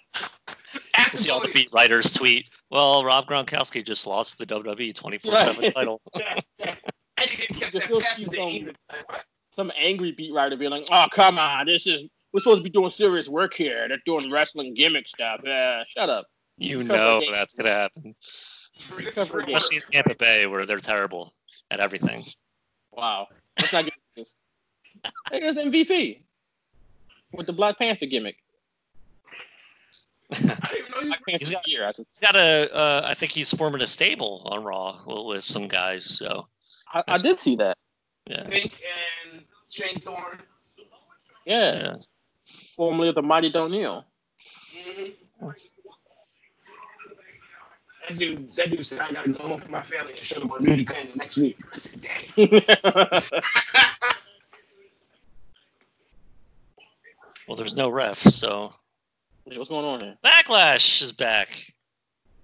[0.94, 2.50] at See all the beat writers tweet.
[2.70, 5.74] Well, Rob Gronkowski just lost the WWE 24/7 Right.
[5.74, 6.00] title.
[6.14, 8.78] and you didn't catch that pass see the some- England.
[8.90, 9.24] Like, what?
[9.52, 12.70] Some angry beat writer being like, "Oh come on, this is we're supposed to be
[12.70, 13.86] doing serious work here.
[13.88, 15.40] They're doing wrestling gimmick stuff.
[15.44, 16.26] Yeah, shut up."
[16.58, 17.32] You Cover know game.
[17.32, 18.14] that's gonna happen,
[18.90, 19.40] This is game.
[19.56, 19.82] especially in.
[19.92, 21.32] Tampa Bay where they're terrible
[21.70, 22.22] at everything.
[22.92, 23.28] Wow.
[23.58, 24.34] Let's not get into this.
[25.30, 26.20] Hey, there's MVP
[27.32, 28.36] with the Black Panther gimmick.
[30.32, 31.84] I didn't know you Black Panther He's got- year.
[31.84, 35.44] I, He's got a, uh, I think he's forming a stable on Raw with, with
[35.44, 36.04] some guys.
[36.04, 36.46] So
[36.92, 37.76] I, I did see that.
[38.26, 38.80] yeah, Pink
[39.32, 40.40] and Shane Thorne.
[41.46, 41.74] Yeah.
[41.76, 41.96] yeah.
[42.80, 44.06] Formerly of the Mighty Don't Kneel.
[44.74, 45.50] Mm-hmm.
[48.08, 50.50] That dude, that dude said I gotta go home for my family and show them
[50.50, 51.58] on New Japan next week.
[51.74, 52.62] I said, dang.
[57.46, 58.72] Well, there's no ref, so
[59.44, 60.16] Hey, What's going on here?
[60.24, 61.74] Backlash is back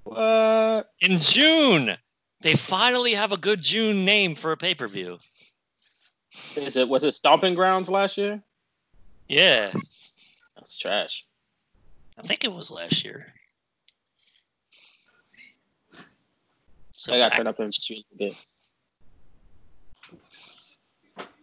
[0.05, 0.91] What?
[1.01, 1.97] in June.
[2.43, 5.17] They finally have a good June name for a pay-per-view.
[6.57, 8.43] Is it was it Stomping Grounds last year?
[9.29, 9.73] Yeah,
[10.67, 11.25] That's trash.
[12.19, 13.33] I think it was last year.
[16.91, 18.45] So I got turned up in June a bit.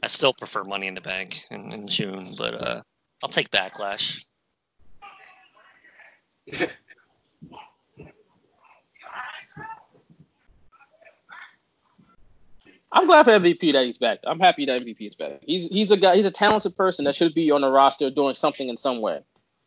[0.03, 2.81] I still prefer Money in the Bank in, in June, but uh,
[3.23, 4.25] I'll take Backlash.
[12.95, 14.19] I'm glad for MVP that he's back.
[14.23, 15.39] I'm happy that MVP is back.
[15.41, 16.15] He's he's a guy.
[16.15, 19.19] He's a talented person that should be on the roster doing something in some way.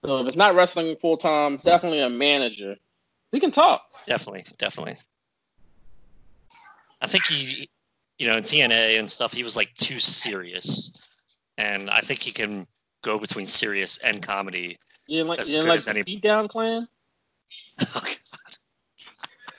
[0.05, 2.77] So if it's not wrestling full time, definitely a manager.
[3.33, 3.83] He can talk.
[4.05, 4.97] Definitely, definitely.
[7.01, 7.69] I think he,
[8.19, 10.93] you know, in TNA and stuff, he was like too serious,
[11.59, 12.69] and I think he can
[13.03, 14.77] go between serious and comedy.
[15.09, 16.89] You didn't like, you didn't like any- Beatdown Clan?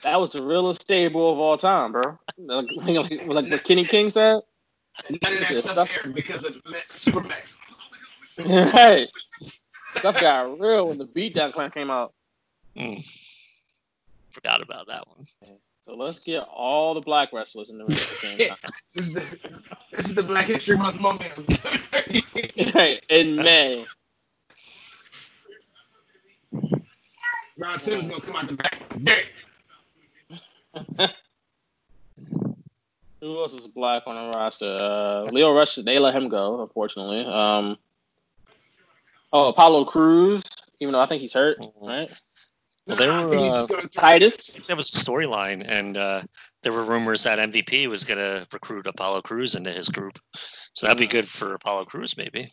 [0.02, 2.18] That was the realest stable of all time, bro.
[2.38, 4.40] Like, like, like what Kenny King said.
[5.10, 7.56] None of that stuff stuff- aired because of Ma- Supermax.
[8.74, 9.08] right.
[9.96, 12.12] Stuff got real when the Beatdown Clan came out.
[12.76, 13.02] Mm.
[14.30, 15.24] Forgot about that one.
[15.84, 18.56] So let's get all the black wrestlers in the ring at the same time.
[18.94, 19.60] This is the
[19.92, 21.32] this is the Black History Month moment.
[22.74, 23.86] Right, in May.
[27.56, 28.82] Ron Simmons gonna come out the back.
[29.02, 29.26] Dick.
[33.20, 34.76] Who else is black on the roster?
[34.80, 37.24] Uh, Lio Rush, they let him go, unfortunately.
[37.24, 37.76] Um,
[39.32, 40.44] oh, Apollo Crews,
[40.78, 42.10] even though I think he's hurt, right?
[42.86, 44.58] Well, there were uh, Titus.
[44.66, 46.22] there was a storyline, and uh,
[46.62, 50.18] there were rumors that MVP was gonna recruit Apollo Crews into his group.
[50.72, 52.48] So that'd be good for Apollo Crews, maybe.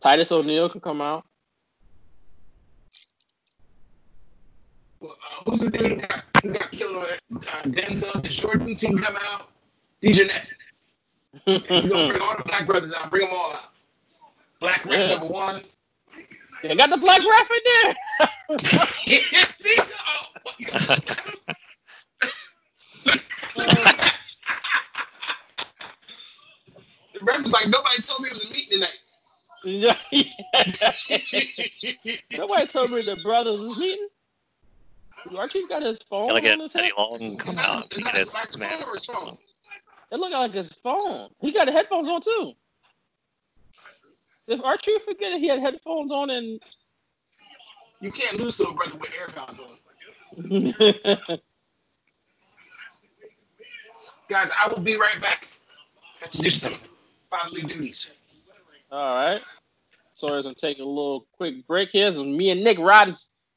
[0.00, 1.24] Titus O'Neil can come out.
[5.44, 7.20] Who's the dude that got, got killed on it?
[7.34, 9.50] Uh, Denzel DeJordan team come out.
[10.02, 10.52] DJ Net.
[11.46, 13.10] You're gonna bring all the black brothers out.
[13.10, 13.70] Bring them all out.
[14.60, 15.08] Black ref Yeah.
[15.08, 15.62] number one.
[16.62, 17.94] They got the black ref in there.
[19.54, 19.76] See?
[19.78, 20.26] Oh,
[27.12, 28.90] the ref was like, nobody told me it was a meeting tonight.
[29.64, 29.96] Yeah,
[32.36, 34.06] Nobody told me the brothers was meeting.
[35.36, 36.92] Archie's got his phone Gotta on get his Teddy head.
[36.98, 38.70] Long come Is that- out is and that his a man.
[38.70, 39.38] microphone or his phone?
[40.12, 41.30] It looked like his phone.
[41.40, 42.52] He got the headphones on too.
[44.46, 46.60] If Archie forget he had headphones on and
[48.00, 49.78] You can't lose to a brother with AirPods on.
[54.28, 55.48] Guys, I will be right back.
[56.20, 56.74] Have to do some
[57.30, 58.14] fatherly duties.
[58.90, 59.40] All right.
[60.14, 62.10] So we're gonna take a little quick break here.
[62.12, 63.14] So me and Nick riding,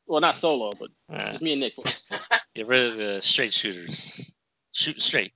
[0.09, 1.75] well not solo, but Uh, just me and Nick.
[2.55, 4.29] get rid of the straight shooters.
[4.73, 5.33] Shoot straight.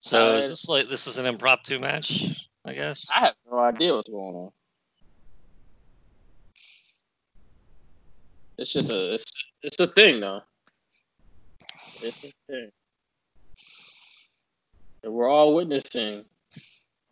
[0.00, 2.22] So is Uh, this like this is an impromptu match?
[2.64, 3.06] I guess.
[3.14, 4.52] I have no idea what's going on.
[8.56, 9.24] It's just a it's
[9.62, 10.40] it's a thing though.
[12.02, 12.70] It's a thing.
[15.02, 16.24] And we're all witnessing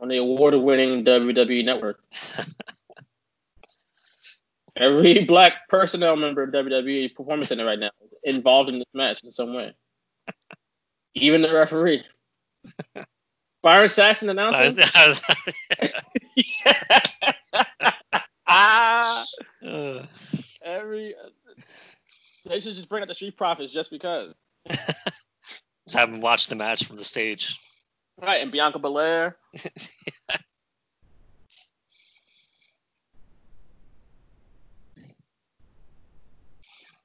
[0.01, 2.01] on the award-winning WWE network.
[4.77, 9.25] Every black personnel member of WWE Performance Center right now is involved in this match
[9.25, 9.75] in some way.
[11.15, 12.05] Even the referee.
[13.63, 15.21] Byron Saxton I was- I was-
[20.63, 21.15] every
[22.47, 24.35] they should just bring out the Street Profits just because.
[24.69, 27.59] just have him watch the match from the stage.
[28.21, 29.37] Right, and Bianca Belair.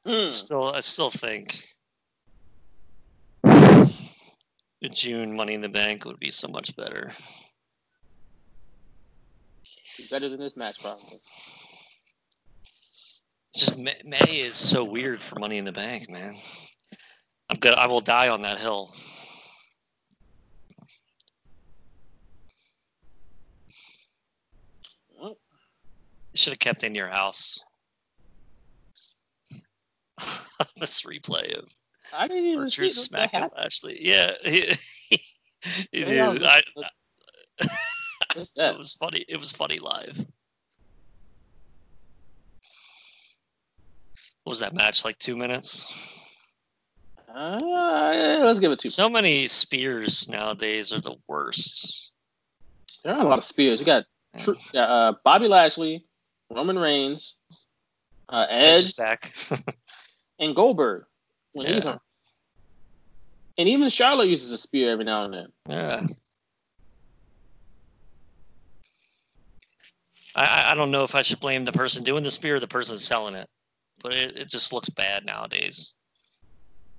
[0.04, 0.30] Hmm.
[0.30, 1.60] Still, I still think
[3.44, 7.12] the June Money in the Bank would be so much better.
[10.10, 11.18] Better than this match, probably.
[13.56, 16.34] Just May, May is so weird for Money in the Bank, man.
[17.50, 17.74] I'm good.
[17.74, 18.92] I will die on that hill.
[26.42, 27.64] Should have kept in your house.
[30.78, 31.66] this replay of
[32.14, 33.50] I didn't even see Archer that smacking.
[33.56, 33.98] Lashley.
[34.02, 34.76] Yeah, he,
[35.10, 35.22] he,
[35.94, 36.92] Yeah, dude, I, but-
[38.36, 39.26] it was funny.
[39.28, 40.18] It was funny live.
[44.44, 45.06] What was that match?
[45.06, 46.28] Like two minutes?
[47.34, 48.90] Uh, let's give it two.
[48.90, 52.12] So many spears nowadays are the worst.
[53.04, 53.80] There are a lot of spears.
[53.80, 54.06] You got
[54.76, 56.06] uh, Bobby Lashley,
[56.54, 57.38] Roman Reigns,
[58.30, 59.34] uh, Edge, back.
[60.40, 61.06] and Goldberg
[61.54, 62.00] when he's on.
[63.58, 65.48] And even Charlotte uses a spear every now and then.
[65.68, 66.06] yeah.
[70.36, 72.68] I- I, don't know if I should blame the person doing the spear or the
[72.68, 73.50] person selling it,
[74.02, 75.94] but it, it just looks bad nowadays.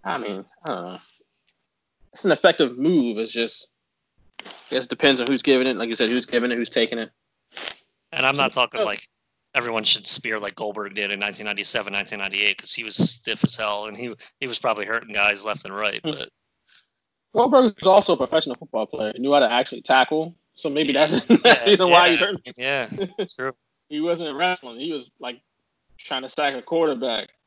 [0.05, 0.99] I mean, I don't know.
[2.13, 3.17] It's an effective move.
[3.19, 3.69] It's just,
[4.45, 5.77] I guess it depends on who's giving it.
[5.77, 7.11] Like you said, who's giving it, who's taking it.
[8.13, 9.09] And I'm not talking like
[9.55, 13.87] everyone should spear like Goldberg did in 1997, 1998 because he was stiff as hell
[13.87, 16.01] and he he was probably hurting guys left and right.
[16.03, 16.31] But
[17.35, 19.13] Goldberg was also a professional football player.
[19.15, 20.35] He knew how to actually tackle.
[20.55, 22.41] So maybe that's, the reason why he turned.
[22.57, 22.89] yeah,
[23.37, 23.53] true.
[23.89, 24.79] he wasn't wrestling.
[24.81, 25.41] He was like
[25.99, 27.29] trying to sack a quarterback.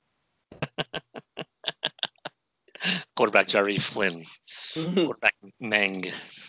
[3.16, 4.24] Quarterback Jerry Flynn,
[4.74, 6.06] quarterback Meng.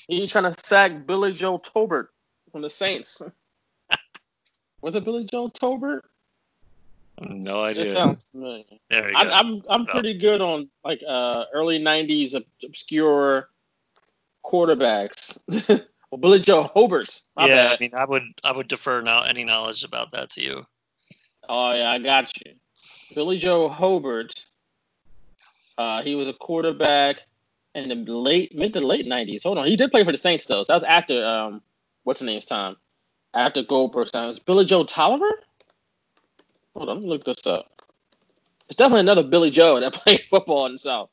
[0.06, 2.08] He was trying to sack Billy Joe Tolbert
[2.52, 3.22] from the Saints.
[4.86, 6.02] Was it Billy Joe Tolbert?
[7.20, 7.86] No idea.
[7.86, 8.62] It sounds familiar.
[8.88, 9.30] there you I, go.
[9.30, 13.48] I'm I'm pretty good on like uh early '90s obscure
[14.44, 15.38] quarterbacks.
[16.10, 17.20] well, Billy Joe Hobert.
[17.34, 20.40] My yeah, I mean, I would I would defer now any knowledge about that to
[20.40, 20.64] you.
[21.48, 22.52] Oh yeah, I got you.
[23.16, 24.46] Billy Joe Hobert.
[25.76, 27.22] Uh, he was a quarterback
[27.74, 29.42] in the late mid to late '90s.
[29.42, 30.62] Hold on, he did play for the Saints though.
[30.62, 31.60] So that was after um
[32.04, 32.76] what's his name's time,
[33.36, 34.08] after Goldberg.
[34.12, 35.30] It's Billy Joe Tolliver.
[36.74, 37.82] Hold on, look this up.
[38.68, 41.10] It's definitely another Billy Joe that played football in the South.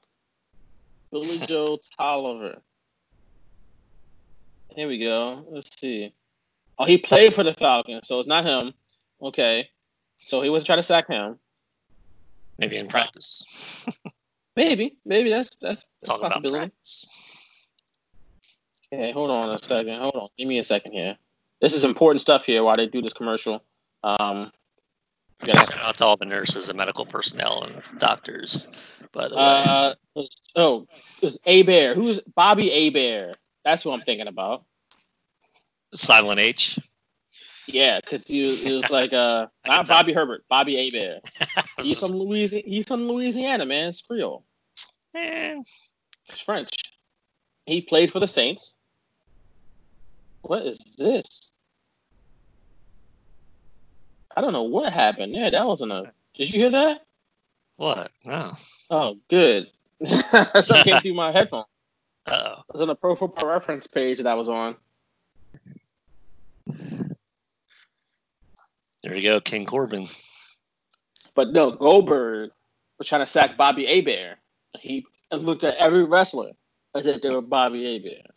[1.11, 2.61] Billy Joe Tolliver.
[4.69, 5.45] Here we go.
[5.49, 6.13] Let's see.
[6.79, 8.73] Oh, he played for the Falcons, so it's not him.
[9.21, 9.69] Okay.
[10.17, 11.37] So he wasn't trying to sack him.
[12.57, 13.87] Maybe in practice.
[14.55, 16.71] Maybe, maybe that's that's, that's a possibility.
[18.93, 19.97] Okay, hold on a second.
[19.99, 20.29] Hold on.
[20.37, 21.17] Give me a second here.
[21.61, 23.63] This is important stuff here while they do this commercial.
[24.03, 24.51] Um,
[25.45, 28.67] Shout out to all the nurses and medical personnel and doctors.
[29.13, 29.93] By the way, uh,
[30.55, 31.95] oh, it was Hebert.
[31.95, 33.37] Who's Bobby Hebert?
[33.65, 34.63] That's who I'm thinking about.
[35.93, 36.79] Silent H.
[37.67, 39.97] Yeah, because he was, he was like uh, not tell.
[39.97, 41.21] Bobby Herbert, Bobby Hebert.
[41.81, 42.63] He's from Louisiana.
[42.67, 43.89] He's from Louisiana, man.
[43.89, 44.45] It's Creole.
[45.15, 45.55] Eh,
[46.29, 46.71] It's French.
[47.65, 48.75] He played for the Saints.
[50.43, 51.53] What is this?
[54.35, 55.51] I don't know what happened there.
[55.51, 56.13] That wasn't a.
[56.35, 57.01] Did you hear that?
[57.77, 58.11] what?
[58.25, 58.53] No.
[58.89, 59.67] Oh, good.
[60.05, 61.65] Something came through my headphone.
[62.25, 62.51] Uh oh.
[62.69, 64.75] It was on the Pro Football Reference page that I was on.
[69.03, 70.07] There you go, King Corbin.
[71.35, 72.51] But no, Goldberg
[72.97, 74.37] was trying to sack Bobby Hebert.
[74.79, 76.51] He looked at every wrestler
[76.95, 78.27] as if they were Bobby Hebert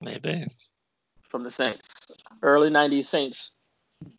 [0.00, 0.46] Maybe.
[1.30, 2.08] From the Saints.
[2.42, 3.52] Early 90s Saints.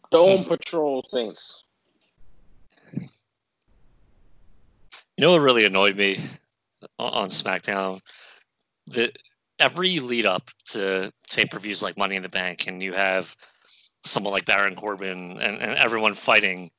[0.10, 1.63] Dome Patrol Saints.
[2.93, 3.08] You
[5.17, 6.19] know what really annoyed me
[6.97, 8.02] on- SmackDown?
[8.88, 9.17] That
[9.60, 13.36] every lead up to pay per views like Money in the Bank, and you have
[14.04, 16.71] someone like Baron Corbin and, and everyone fighting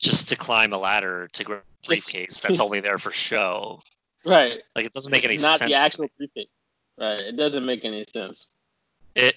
[0.00, 3.80] just to climb a ladder to grab a briefcase that's only there for show.
[4.24, 4.60] Right.
[4.74, 5.70] Like it doesn't make any it's not sense.
[5.70, 6.46] the actual briefcase.
[6.98, 7.20] Right.
[7.20, 8.50] It doesn't make any sense.
[9.14, 9.36] It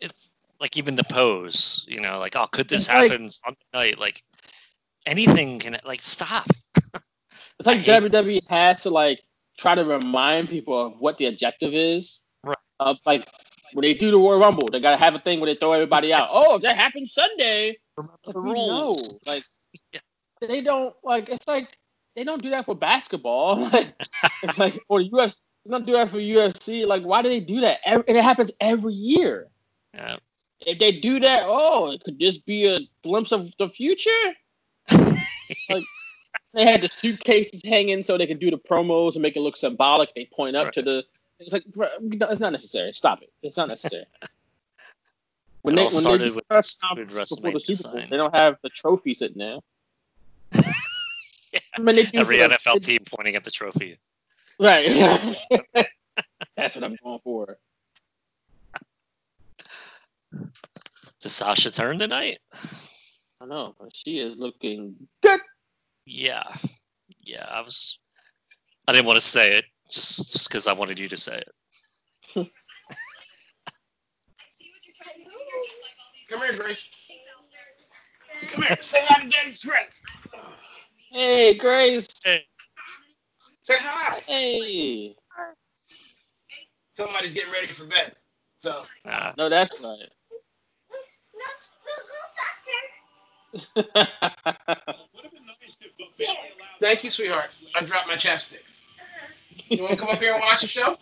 [0.00, 3.58] it's like even the pose, you know, like oh, could this It's like- happen Sunday
[3.72, 3.98] night?
[3.98, 4.22] Like
[5.06, 6.46] anything can like stop.
[7.58, 9.20] It's like WWE has to like
[9.58, 12.22] try to remind people of what the objective is.
[12.42, 12.56] Right.
[12.78, 13.26] Of like
[13.74, 16.10] when they do the Royal Rumble, they gotta have a thing where they throw everybody
[16.10, 16.30] out.
[16.32, 17.76] Oh, that happened Sunday.
[17.98, 19.10] Remember Like, the rules.
[19.12, 19.18] know.
[19.30, 19.42] Like
[19.92, 20.00] Yeah.
[20.40, 21.68] they don't like it's like
[22.16, 23.56] they don't do that for basketball.
[23.58, 23.92] like,
[24.56, 26.86] like or UFC they don't do that for UFC.
[26.86, 27.80] Like why do they do that?
[27.84, 29.48] Every, and it happens every year.
[29.94, 30.16] Yeah.
[30.66, 34.10] If they do that, oh, it could this be a glimpse of the future?
[34.90, 35.84] like
[36.52, 39.56] they had the suitcases hanging so they could do the promos and make it look
[39.56, 40.14] symbolic.
[40.14, 41.04] They point up to the.
[41.38, 41.64] It's like
[42.00, 42.92] no, it's not necessary.
[42.92, 43.32] Stop it.
[43.42, 44.04] It's not necessary.
[45.62, 48.34] When It they when started they do press conference before the Super Bowl, they don't
[48.34, 49.58] have the trophy sitting there.
[50.54, 51.60] Yeah.
[51.76, 53.98] I mean, Every NFL team pointing at the trophy.
[54.58, 55.36] Right.
[56.56, 57.58] That's what I'm going for.
[61.20, 62.38] Does Sasha turn tonight?
[63.40, 65.40] I know, but she is looking good.
[66.06, 66.44] Yeah.
[67.20, 67.98] Yeah, I was.
[68.86, 72.50] I didn't want to say it just just because I wanted you to say it.
[76.28, 76.88] Come here, Grace.
[78.52, 78.78] Come here.
[78.80, 80.02] Say hi to Daddy's friends.
[81.10, 82.08] Hey, Grace.
[82.22, 82.44] Say
[83.68, 84.20] hi.
[84.26, 85.16] Hey.
[86.92, 88.14] Somebody's getting ready for bed.
[88.58, 90.08] So Nah, No, that's right.
[96.80, 97.50] thank you, sweetheart.
[97.74, 98.62] I dropped my chapstick.
[99.68, 100.96] You want to come up here and watch the show?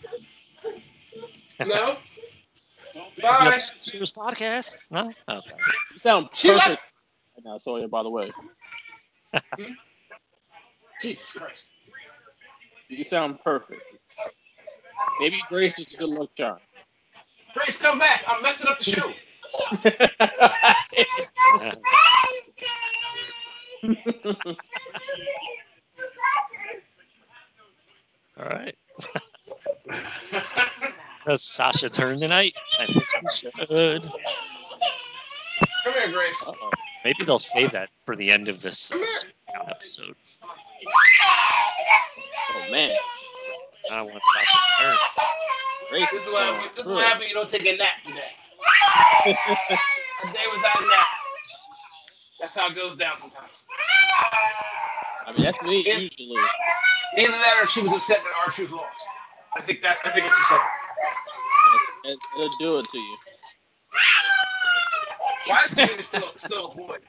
[1.67, 1.97] No.
[3.23, 3.59] Bye.
[3.59, 4.79] Serious podcast?
[4.91, 5.11] No.
[5.29, 5.51] Okay.
[5.93, 6.83] you sound She perfect left.
[7.37, 8.29] right now, Sawyer, by the way.
[11.03, 11.71] Jesus Christ.
[12.89, 13.83] You sound perfect.
[15.21, 16.59] Maybe Grace is a good luck charm.
[17.55, 18.25] Grace, come back.
[18.27, 19.13] I'm messing up the show.
[28.39, 28.77] All right.
[31.27, 32.55] Does Sasha turn tonight?
[32.81, 33.53] I think she should.
[35.85, 36.45] Come here, Grace.
[36.47, 36.71] Uh-oh.
[37.05, 40.15] Maybe they'll save that for the end of this uh, episode.
[42.51, 42.91] Oh man.
[43.91, 44.97] I don't want Sasha to turn.
[45.91, 48.03] Grace This is is what, this is what happens when you don't take a nap
[48.07, 48.33] today.
[49.27, 51.07] A day without a nap.
[52.41, 53.65] That's how it goes down sometimes.
[55.27, 56.37] I mean, that's me usually.
[57.17, 59.09] Either that or she was upset that R-Truth lost.
[59.57, 60.67] I think that I think it's the second.
[62.05, 63.17] It, it'll do it to you.
[65.47, 67.01] Why is David still still employed?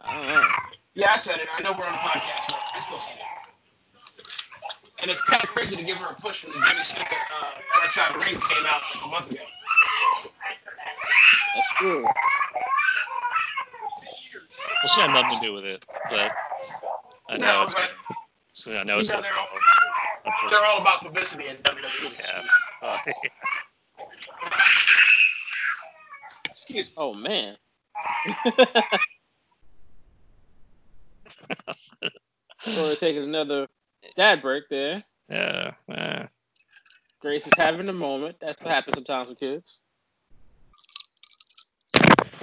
[0.00, 0.48] I don't know.
[0.94, 1.48] Yeah, I said it.
[1.56, 3.22] I know we're on a podcast, but I still said it.
[5.02, 8.18] And it's kind of crazy to give her a push when the Jimmy Snuka uh,
[8.18, 9.42] Ring came out like a month ago.
[11.80, 12.12] That's
[14.28, 14.40] true.
[14.82, 16.32] Well, she had nothing to do with it, but
[17.28, 17.74] I know No, it's.
[17.74, 17.90] but
[18.52, 22.12] So I know it's you know, gonna they're, all, they're all about publicity in WWE.
[22.18, 22.42] Yeah.
[22.82, 22.98] Uh,
[26.50, 26.94] Excuse me.
[26.96, 27.56] Oh man.
[32.66, 33.66] so we're taking another
[34.16, 34.98] dad break there.
[35.30, 35.72] yeah.
[35.90, 36.26] Uh,
[37.20, 38.36] Grace is having a moment.
[38.40, 39.80] That's what happens sometimes with kids.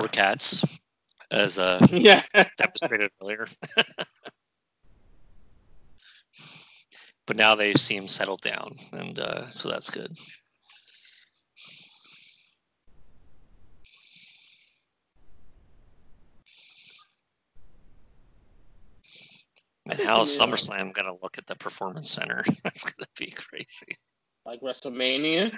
[0.04, 0.64] We're cats,
[1.32, 2.22] as uh, Yeah.
[2.58, 3.47] demonstrated earlier.
[7.26, 10.12] but now they seem settled down, and uh, so that's good.
[19.89, 20.45] And how is Yeah.
[20.45, 22.43] SummerSlam gonna look at the Performance Center?
[22.64, 23.97] That's gonna be crazy.
[24.45, 25.58] like WrestleMania.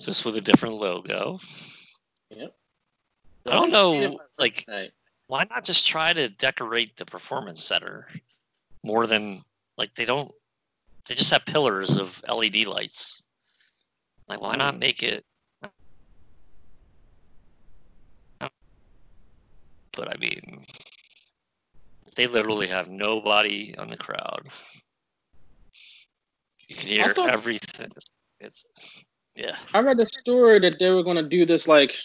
[0.00, 1.38] Just with a different logo.
[2.30, 2.54] Yep.
[3.46, 4.66] I don't know, like,
[5.26, 8.08] why not just try to decorate the Performance Center
[8.82, 9.42] more than
[9.76, 10.32] like they don't?
[11.06, 13.22] They just have pillars of LED lights.
[14.28, 15.24] Like, why not make it?
[19.96, 20.64] But I mean,
[22.16, 24.48] they literally have nobody on the crowd.
[26.68, 27.92] You can hear thought- everything.
[28.40, 28.64] It's
[29.36, 29.56] yeah.
[29.72, 31.96] I read a story that they were going to do this like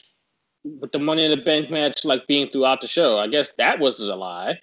[0.64, 3.18] with the Money in the Bank match like being throughout the show.
[3.18, 4.60] I guess that was a lie.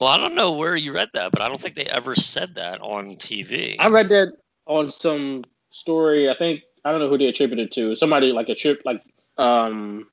[0.00, 2.54] Well, I don't know where you read that, but I don't think they ever said
[2.54, 3.76] that on TV.
[3.78, 4.32] I read that
[4.66, 6.30] on some story.
[6.30, 7.94] I think I don't know who they attributed it to.
[7.94, 9.02] Somebody like a trip like
[9.36, 10.08] um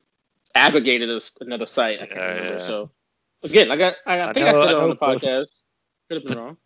[0.53, 2.01] aggregated a, another site.
[2.01, 2.53] I can't Yeah, remember.
[2.55, 2.59] yeah.
[2.59, 2.89] So
[3.43, 5.61] again, I got I, I I think I, know- said it on the podcast.
[6.09, 6.57] Could have been wrong.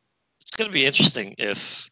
[0.42, 1.91] it's going to be interesting if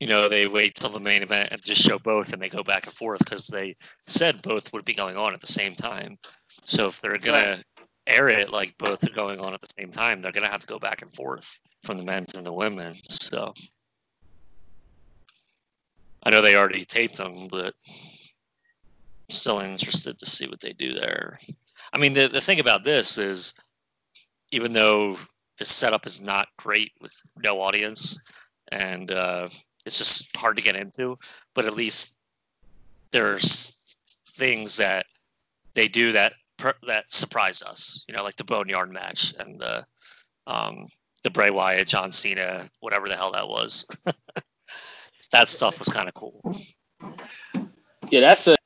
[0.00, 2.62] you know they wait till the main event and just show both and they go
[2.62, 3.76] back and forth because they
[4.06, 6.16] said both would be going on at the same time.
[6.64, 7.64] So if they're going to
[8.06, 10.60] air it like both are going on at the same time they're going to have
[10.60, 13.54] to go back and forth from the men's and the women's so.
[16.22, 17.74] I know they already taped them but
[19.28, 21.38] still interested to see what they do there.
[21.92, 23.54] I mean the, the thing about this is
[24.50, 25.16] even though
[25.58, 28.18] the setup is not great with no audience
[28.70, 29.48] and uh,
[29.84, 31.18] it's just hard to get into.
[31.54, 32.16] But at least
[33.10, 35.06] there's things that
[35.74, 36.34] they do that
[36.86, 38.04] that surprise us.
[38.08, 39.86] You know, like the Boneyard match and the
[40.46, 40.86] um,
[41.22, 43.86] the Bray Wyatt, John Cena, whatever the hell that was.
[45.32, 46.40] that stuff was kind of cool.
[48.10, 48.56] Yeah, that's a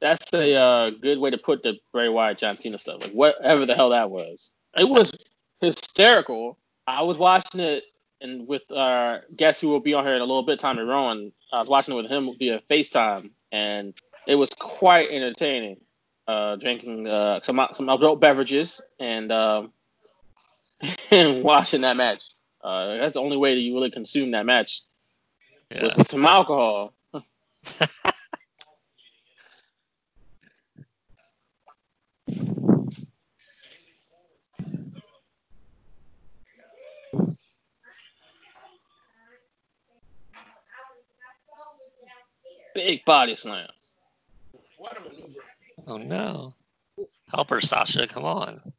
[0.00, 3.02] that's a uh, good way to put the Bray Wyatt John Cena stuff.
[3.02, 5.12] Like whatever the hell that was, it was
[5.60, 6.58] hysterical.
[6.86, 7.84] I was watching it
[8.22, 11.32] and with our guest who will be on here in a little bit, Tommy Rowan.
[11.52, 13.94] I was watching it with him via FaceTime, and
[14.26, 15.78] it was quite entertaining.
[16.28, 19.72] Uh, drinking uh, some some adult beverages and um,
[21.10, 22.22] and watching that match.
[22.62, 24.82] Uh, that's the only way that you really consume that match
[25.70, 25.82] Yeah.
[25.84, 26.94] was with some alcohol.
[42.74, 43.68] Big body slam.
[44.78, 45.40] What a maneuver.
[45.86, 46.54] Oh no.
[47.32, 48.06] Help her, Sasha.
[48.06, 48.72] Come on.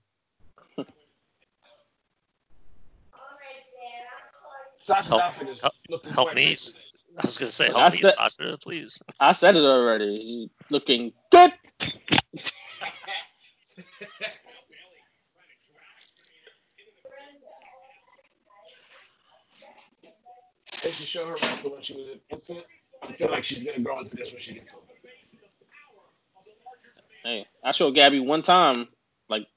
[4.80, 6.46] Sasha's Help- outfit is help- looking help quite me.
[6.50, 6.74] nice.
[7.18, 9.02] I was gonna say, help that's me, the- Sasha, please.
[9.20, 10.20] I said it already.
[10.20, 11.54] She's looking good.
[20.84, 22.66] They should show her wrestle when she was an infant
[23.08, 24.88] I feel like she's gonna grow into this when she gets older.
[27.24, 28.88] Hey, I showed Gabby one time,
[29.30, 29.48] like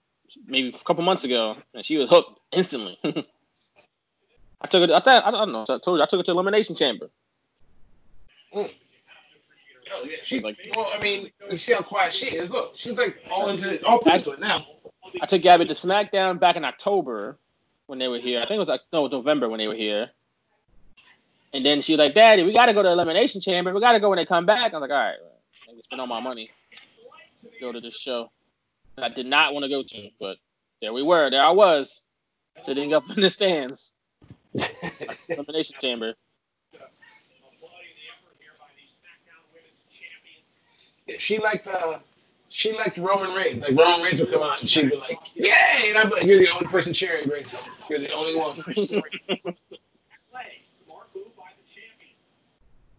[0.46, 2.98] maybe a couple months ago, and she was hooked instantly.
[4.60, 4.90] I took it.
[4.90, 5.62] I thought I don't know.
[5.62, 7.10] I told you I took her to elimination chamber.
[8.54, 8.70] Mm.
[9.92, 10.56] Oh yeah, she like.
[10.74, 12.50] Well, I mean, you see how quiet she is.
[12.50, 14.66] Look, she's like all into all into it now.
[15.20, 17.38] I took Gabby to SmackDown back in October
[17.86, 18.38] when they were here.
[18.38, 20.10] I think it was like no, November when they were here.
[21.52, 23.72] And then she was like, "Daddy, we got to go to elimination chamber.
[23.72, 25.16] We got to go when they come back." I was like, "All right,
[25.66, 26.50] can spend all my money
[27.40, 28.30] to go to this show."
[28.98, 30.38] I did not want to go to, but
[30.80, 31.30] there we were.
[31.30, 32.04] There I was,
[32.62, 33.92] sitting up in the stands.
[35.28, 36.14] elimination chamber.
[41.06, 41.98] Yeah, she liked uh,
[42.48, 43.60] she liked Roman Reigns.
[43.62, 46.24] Like Roman Reigns would come out and she'd be like, "Yay!" And I'd be like,
[46.24, 47.54] "You're the only person cheering, Grace.
[47.88, 48.56] You're the only one."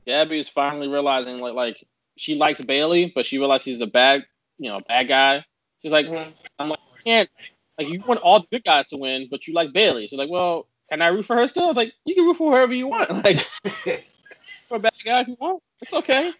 [0.07, 1.85] Gabby is finally realizing like like
[2.17, 4.25] she likes Bayley, but she realizes he's a bad
[4.59, 5.45] you know bad guy.
[5.83, 6.33] She's like, Mhm.
[6.59, 7.29] I'm like, I can't
[7.79, 10.07] like you want all the good guys to win, but you like Bayley.
[10.07, 11.65] She's like, well, can I root for her still?
[11.65, 13.09] I was like, you can root for whoever you want.
[13.23, 13.39] Like
[14.69, 16.33] for a bad guy if you want, it's okay.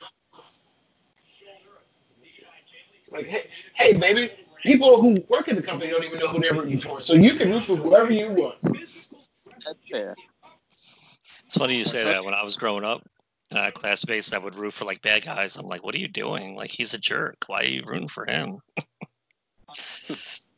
[3.11, 4.32] like, hey, hey, baby,
[4.65, 7.36] people who work in the company don't even know who they're rooting for, so you
[7.36, 8.55] can root for whoever you want.
[9.65, 10.15] That's fair.
[11.45, 12.26] It's funny you say that.
[12.26, 13.03] When I was growing up,
[13.51, 16.55] uh, classmates that would root for like bad guys, I'm like, what are you doing?
[16.55, 17.45] Like he's a jerk.
[17.47, 18.59] Why are you rooting for him?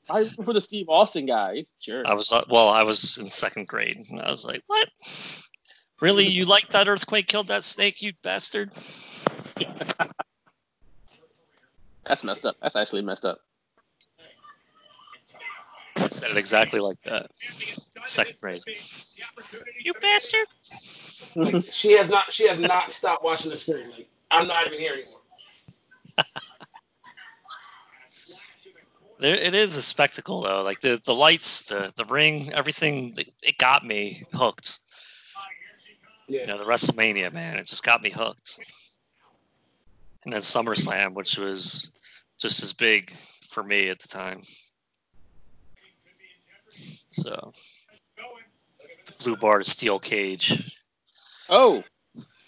[0.09, 1.55] I root for the Steve Austin guy.
[1.55, 2.05] He's a jerk.
[2.07, 4.89] I was uh, well, I was in second grade, and I was like, what?
[6.01, 6.27] Really?
[6.27, 8.73] You like that earthquake killed that snake, you bastard?
[12.05, 12.55] That's messed up.
[12.61, 13.39] That's actually messed up.
[15.95, 17.29] I said it exactly like that.
[18.05, 18.61] Second grade.
[19.83, 20.47] You bastard.
[21.36, 23.89] Like, she has not she has not stopped watching the screen.
[23.91, 25.20] Like I'm not even here anymore.
[29.20, 30.63] There, it is a spectacle though.
[30.63, 33.15] Like the the lights, the the ring, everything.
[33.43, 34.80] It got me hooked.
[36.28, 36.41] Yeah.
[36.41, 38.59] You know, the WrestleMania, man, it just got me hooked.
[40.24, 41.91] And then SummerSlam, which was
[42.38, 43.09] just as big
[43.49, 44.41] for me at the time.
[47.11, 47.51] So,
[49.24, 50.78] blue bar to steel cage.
[51.49, 51.83] Oh,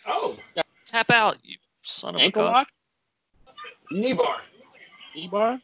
[0.07, 0.35] Oh,
[0.85, 2.67] Tap out, you son of ankle a lock,
[3.91, 4.37] knee bar.
[5.15, 5.61] knee bar.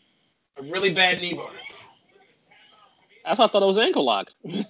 [0.57, 1.49] A really bad knee bar.
[3.25, 4.29] That's why I thought it was ankle lock.
[4.43, 4.69] it's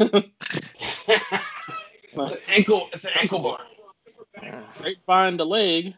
[2.17, 2.89] an ankle.
[2.93, 3.59] It's an ankle bar.
[4.41, 4.63] god.
[4.81, 5.93] Grapevine the leg.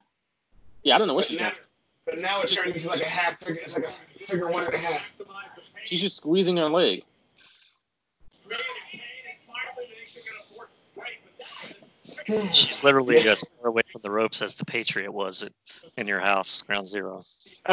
[0.84, 1.62] Yeah, I don't know what But she's now, doing.
[2.06, 3.62] but now it's turned into like a half figure.
[3.64, 3.92] It's like a
[4.26, 5.02] figure one and a half.
[5.86, 7.04] She's just squeezing her leg.
[12.54, 15.52] She's literally as far away from the ropes as the Patriot was at,
[15.98, 17.22] in your house, ground zero.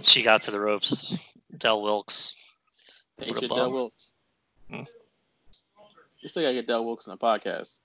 [0.00, 1.32] She got to the ropes.
[1.56, 2.34] Del Wilkes.
[3.18, 3.48] Patriot.
[3.48, 4.12] Del Wilkes.
[4.70, 4.82] Hmm.
[6.20, 7.78] You still gotta get Del Wilkes on the podcast.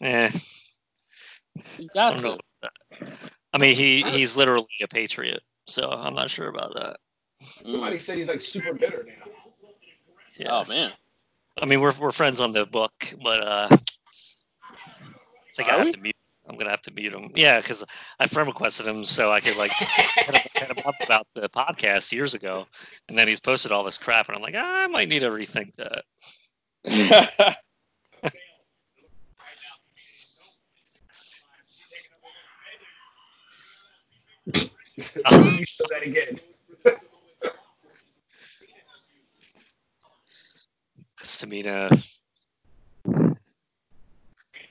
[0.00, 0.30] Eh,
[1.78, 2.26] You I got don't to.
[2.28, 2.32] know.
[2.62, 3.08] about that.
[3.52, 6.96] I mean, he he's literally a Patriot, so I'm not sure about that.
[7.40, 9.32] Somebody said he's like super bitter now.
[10.36, 10.48] Yeah.
[10.52, 10.92] Oh man.
[11.60, 12.92] I mean, we're we're friends on the book,
[13.22, 13.78] but uh, I
[15.56, 15.92] think I Are have we?
[15.92, 16.14] to mute.
[16.48, 17.30] I'm gonna have to mute him.
[17.34, 17.84] Yeah, because
[18.18, 21.48] I friend requested him so I could like hit him, hit him up about the
[21.48, 22.66] podcast years ago,
[23.08, 25.30] and then he's posted all this crap, and I'm like, "Ah, I might need to
[25.30, 26.04] rethink that.
[35.58, 36.38] you show that again.
[41.36, 43.34] Tamina, uh,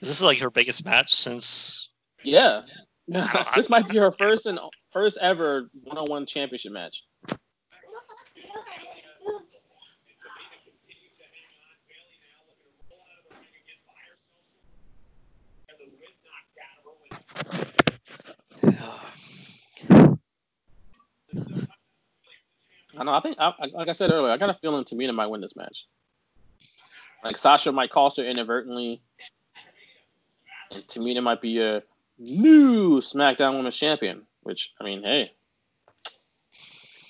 [0.01, 1.89] is this like her biggest match since?
[2.23, 2.63] yeah.
[3.55, 4.59] This might be her first and
[4.91, 7.03] first ever one-on-one championship match.
[22.97, 23.11] I know.
[23.13, 25.55] I think, I- like I said earlier, I got a feeling Tamina might win this
[25.55, 25.85] match.
[27.23, 29.01] Like Sasha might cost her inadvertently,
[30.71, 31.83] and Tamina might be a
[32.17, 34.23] new SmackDown Women's Champion.
[34.43, 35.31] Which I mean, hey,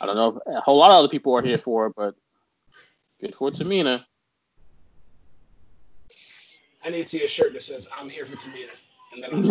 [0.02, 2.16] I don't know if a whole lot of other people are here for it, but
[3.22, 4.06] good for Tamina.
[6.84, 8.70] I need to see a shirt that says "I'm here for Tamina,"
[9.14, 9.44] and then I'm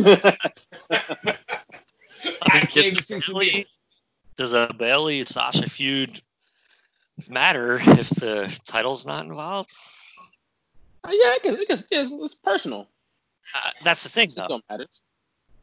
[2.43, 3.67] I came to see Does Bayley,
[4.37, 6.21] does a Bayley Sasha feud
[7.29, 9.73] matter if the title's not involved?
[11.07, 12.89] Uh, yeah, it can, it can, it's, it's personal.
[13.55, 14.49] Uh, that's the thing, It though.
[14.49, 14.87] don't matter.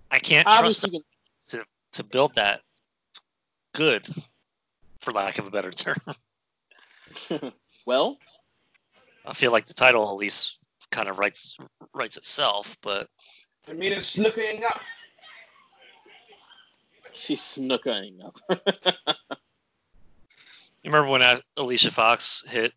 [0.09, 1.01] I can't trust Obviously, them
[1.49, 2.61] to to build that
[3.73, 4.07] good,
[5.01, 5.97] for lack of a better term.
[7.85, 8.17] well,
[9.25, 10.57] I feel like the title at least
[10.91, 11.57] kind of writes
[11.93, 13.07] writes itself, but
[13.67, 14.79] I mean, it's snooking up.
[17.13, 18.35] she's snookering up.
[20.83, 22.73] you remember when Alicia Fox hit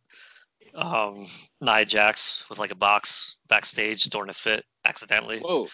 [0.76, 1.26] um,
[1.60, 5.40] Nia Jax with like a box backstage during a fit accidentally?
[5.40, 5.66] Whoa.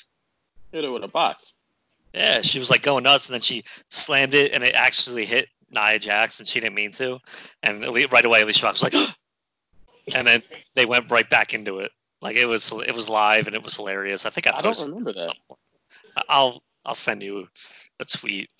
[0.73, 1.55] Hit her with a box.
[2.15, 5.49] Yeah, she was like going nuts, and then she slammed it, and it actually hit
[5.71, 7.19] Nia Jax, and she didn't mean to.
[7.63, 7.83] And
[8.13, 9.17] right away, Alicia Fox was like,
[10.15, 10.43] and then
[10.75, 11.91] they went right back into it.
[12.21, 14.27] Like it was, it was live, and it was hilarious.
[14.27, 15.35] I think I, I don't remember that.
[16.29, 17.49] I'll I'll send you
[17.99, 18.51] a tweet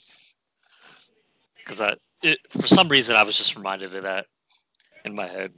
[1.59, 4.27] because I, it, for some reason, I was just reminded of that
[5.05, 5.53] in my head.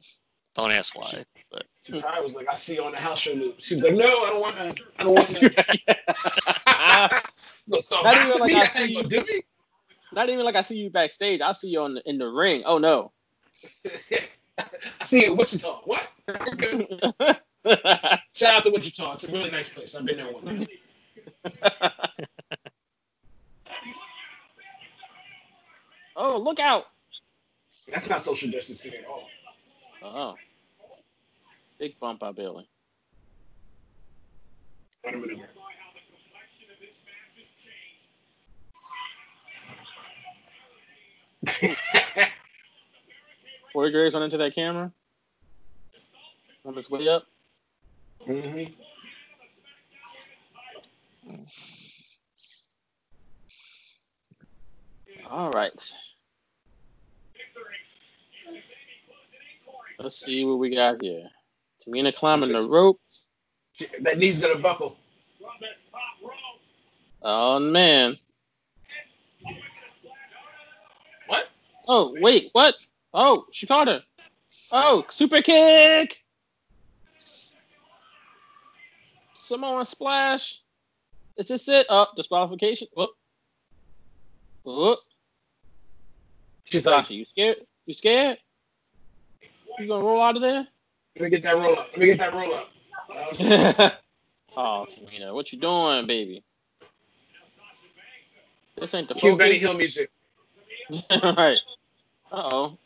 [0.54, 3.34] Don't ask why, but She probably was like, I see you on the house show
[3.34, 3.54] news.
[3.58, 4.80] She was like, No, I don't want that.
[4.98, 7.24] I don't want that.
[7.70, 8.60] Gonna Not even like me?
[8.60, 9.42] I see you- gonna me.
[10.12, 11.40] Not even like I see you backstage.
[11.40, 12.62] I see you on the, in the ring.
[12.66, 13.10] Oh no.
[13.84, 15.80] I see you in Wichita.
[15.84, 16.06] What?
[18.34, 19.14] Shout out to Wichita.
[19.14, 19.94] It's a really nice place.
[19.96, 20.68] I've been there one time.
[26.16, 26.86] oh, look out.
[27.92, 29.28] That's not social distancing at all.
[30.04, 30.34] Oh.
[31.78, 32.68] Big bump by Bayley.
[35.02, 35.40] What a minute.
[43.72, 44.92] Corey Graves went into that camera.
[46.64, 47.24] On his way up.
[48.24, 48.64] hmm
[55.30, 55.94] All right.
[59.98, 61.28] Let's see what we got here.
[61.80, 63.30] Tamina climbing the ropes.
[64.00, 64.96] That knee's gonna buckle.
[67.22, 68.18] Oh man.
[71.26, 71.48] What?
[71.86, 72.74] Oh wait, what?
[73.12, 74.02] Oh, she caught her.
[74.72, 76.20] Oh, super kick.
[79.34, 80.60] Samoan splash.
[81.36, 81.86] Is this it?
[81.88, 82.88] Oh, disqualification.
[82.96, 83.10] Whoop.
[84.64, 84.98] Whoop.
[86.64, 87.58] She's like, you scared?
[87.86, 88.38] You scared?
[89.78, 90.66] You gonna roll out of there?
[91.16, 91.88] let me get that roll up.
[91.92, 92.70] Let me get that roll up.
[94.56, 96.42] oh, Tamina, what you doing, baby?
[98.76, 99.62] This ain't the Cue Benny focus.
[99.62, 100.10] Hill music.
[101.10, 101.58] right.
[102.32, 102.78] Uh oh.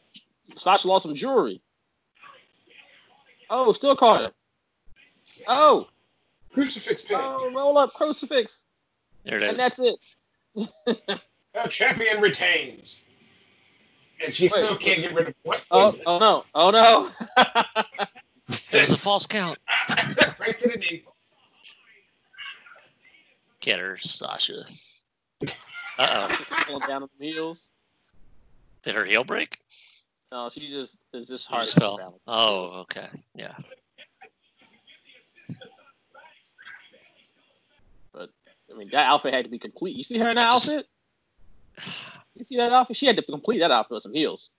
[0.57, 1.61] Sasha lost some jewelry.
[3.51, 4.35] Oh, still caught it.
[5.47, 5.83] Oh,
[6.53, 7.19] Crucifix pin.
[7.21, 8.65] oh, roll up crucifix,
[9.25, 9.49] there it is.
[9.51, 11.21] and that's it.
[11.55, 13.07] Our champion retains.
[14.25, 14.81] And she still Wait.
[14.81, 15.63] can't get rid of what?
[15.71, 17.11] oh, oh no, oh no.
[18.49, 19.59] it was a false count.
[20.41, 21.05] right to the knee.
[23.61, 24.65] Get her, Sasha.
[25.99, 26.41] Uh oh.
[26.67, 27.71] Pulling down on the heels.
[28.83, 29.59] Did her heel break?
[30.33, 31.97] No, she just is just hard just to fell.
[31.99, 32.21] balance.
[32.27, 33.09] Oh, okay.
[33.35, 33.55] Yeah.
[38.13, 38.31] But
[38.73, 39.97] I mean, that outfit had to be complete.
[39.97, 40.87] You see her in that Just- outfit?
[42.39, 42.97] You see that outfit?
[42.97, 44.53] She had to complete that outfit with some heels.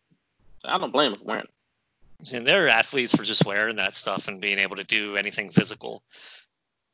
[0.65, 1.45] I don't blame her for wearing.
[1.45, 2.34] it.
[2.34, 5.49] And there are athletes for just wearing that stuff and being able to do anything
[5.49, 6.03] physical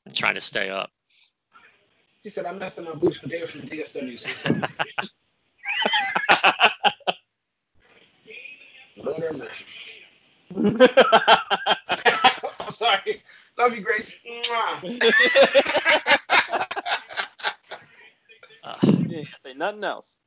[0.06, 0.92] and trying to stay up.
[2.22, 4.20] She said, I messed up my boots, but they were from the DSW.
[4.20, 4.54] So
[9.04, 9.66] Lord have mercy.
[12.60, 13.24] I'm sorry.
[13.58, 14.16] Love you, Grace.
[14.26, 15.12] Mwah.
[18.64, 18.76] Uh,
[19.08, 20.20] Yeah, say nothing else.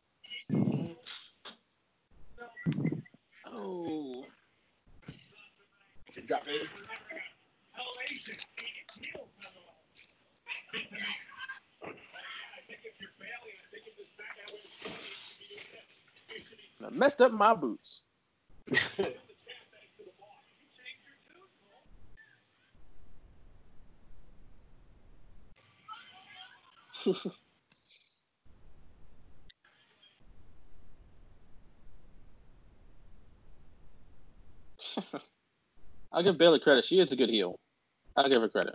[3.46, 4.24] Oh.
[6.26, 6.42] Drop.
[16.84, 18.02] I messed up my boots.
[36.18, 36.84] I'll give Bayley credit.
[36.84, 37.60] She is a good heel.
[38.16, 38.74] I'll give her credit.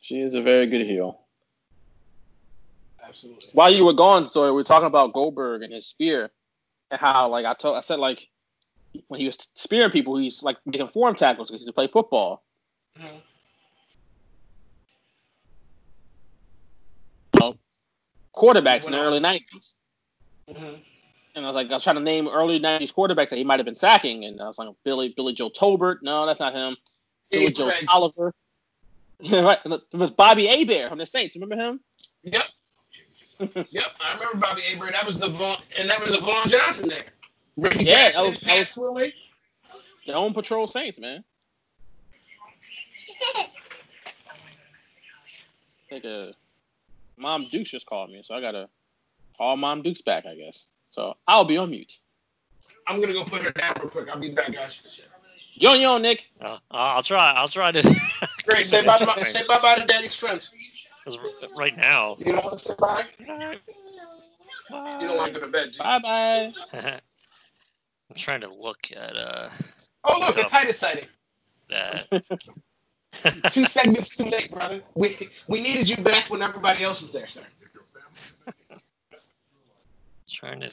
[0.00, 1.20] She is a very good heel.
[3.06, 3.50] Absolutely.
[3.52, 6.32] While you were gone, so we were talking about Goldberg and his spear,
[6.90, 8.26] and how like I told, I said like
[9.06, 11.86] when he was spearing people, he's like making form tackles because he used to play
[11.86, 12.42] football.
[12.98, 13.22] Mhm.
[18.40, 19.76] Quarterbacks in the early nineties.
[20.48, 20.80] Mhm.
[21.34, 23.58] and I was like, I was trying to name early '90s quarterbacks that he might
[23.60, 25.98] have been sacking, and I was like, Billy Billy Joe Tolbert.
[26.02, 26.76] No, that's not him.
[27.30, 27.84] Billy Hey, Joe Craig.
[27.92, 28.34] Oliver.
[29.30, 31.36] right, it was Bobby Hebert from the Saints.
[31.36, 31.80] Remember him?
[32.24, 32.42] Yep.
[33.70, 33.84] yep.
[34.00, 34.92] I remember Bobby Hebert.
[34.94, 37.04] That was the Vaughan, and that was a Vaughan Johnson there.
[37.56, 39.12] Ricky Yeah, that was- that was- Swilly.
[40.06, 41.22] The Dome Patrol Saints, man.
[45.90, 46.32] Like a
[47.20, 48.68] Mom Dukes just called me, so I gotta
[49.36, 50.66] call Mom Dukes back, I guess.
[50.90, 51.98] So I'll be on mute.
[52.86, 54.08] I'm gonna go put her down real quick.
[54.08, 54.80] I'll be back, guys.
[55.54, 56.30] Yo, yo, Nick.
[56.40, 57.32] Uh, I'll try.
[57.32, 57.82] I'll try to.
[58.44, 58.66] Great.
[58.66, 60.50] Say bye to my, say bye bye to Daddy's friends.
[61.04, 61.18] 'Cause
[61.56, 62.16] right now.
[62.18, 63.04] You don't want to say bye?
[63.18, 63.26] You
[64.78, 65.70] don't want to go to bed.
[65.78, 66.52] Bye bye.
[66.72, 69.48] I'm trying to look at uh
[70.04, 71.06] Oh look, it's Titus sighting.
[71.68, 72.06] that.
[73.50, 74.80] Two segments too late, brother.
[74.94, 77.42] We we needed you back when everybody else was there, sir.
[80.28, 80.70] trying to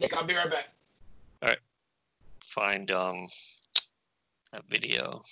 [0.00, 0.68] Nick, I'll be right back.
[1.42, 1.58] All right.
[2.42, 3.26] Find um
[4.52, 5.22] that video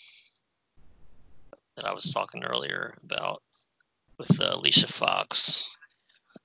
[1.77, 3.43] that I was talking earlier about
[4.19, 5.77] with uh, Alicia Fox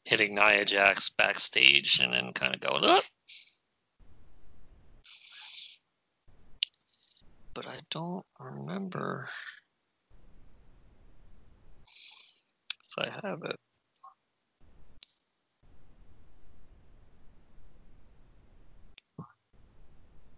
[0.04, 3.04] hitting Nia Jax backstage and then kind of going up.
[7.58, 9.28] But I don't remember
[12.84, 13.56] if I have it.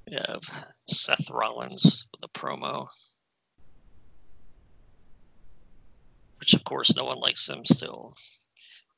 [0.08, 0.44] We have
[0.88, 2.88] Seth Rollins with a promo.
[6.40, 8.16] Which, of course, no one likes him still.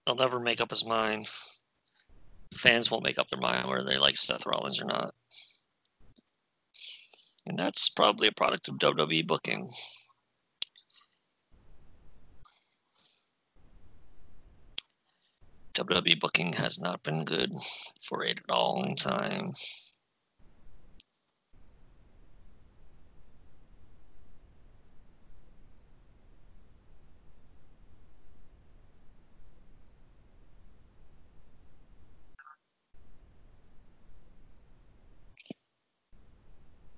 [0.05, 1.27] He'll never make up his mind.
[2.53, 5.11] Fans won't make up their mind whether they like Seth Rollins or not.
[7.47, 9.71] And that's probably a product of WWE booking.
[15.73, 17.53] WWE booking has not been good
[18.01, 19.53] for a long time.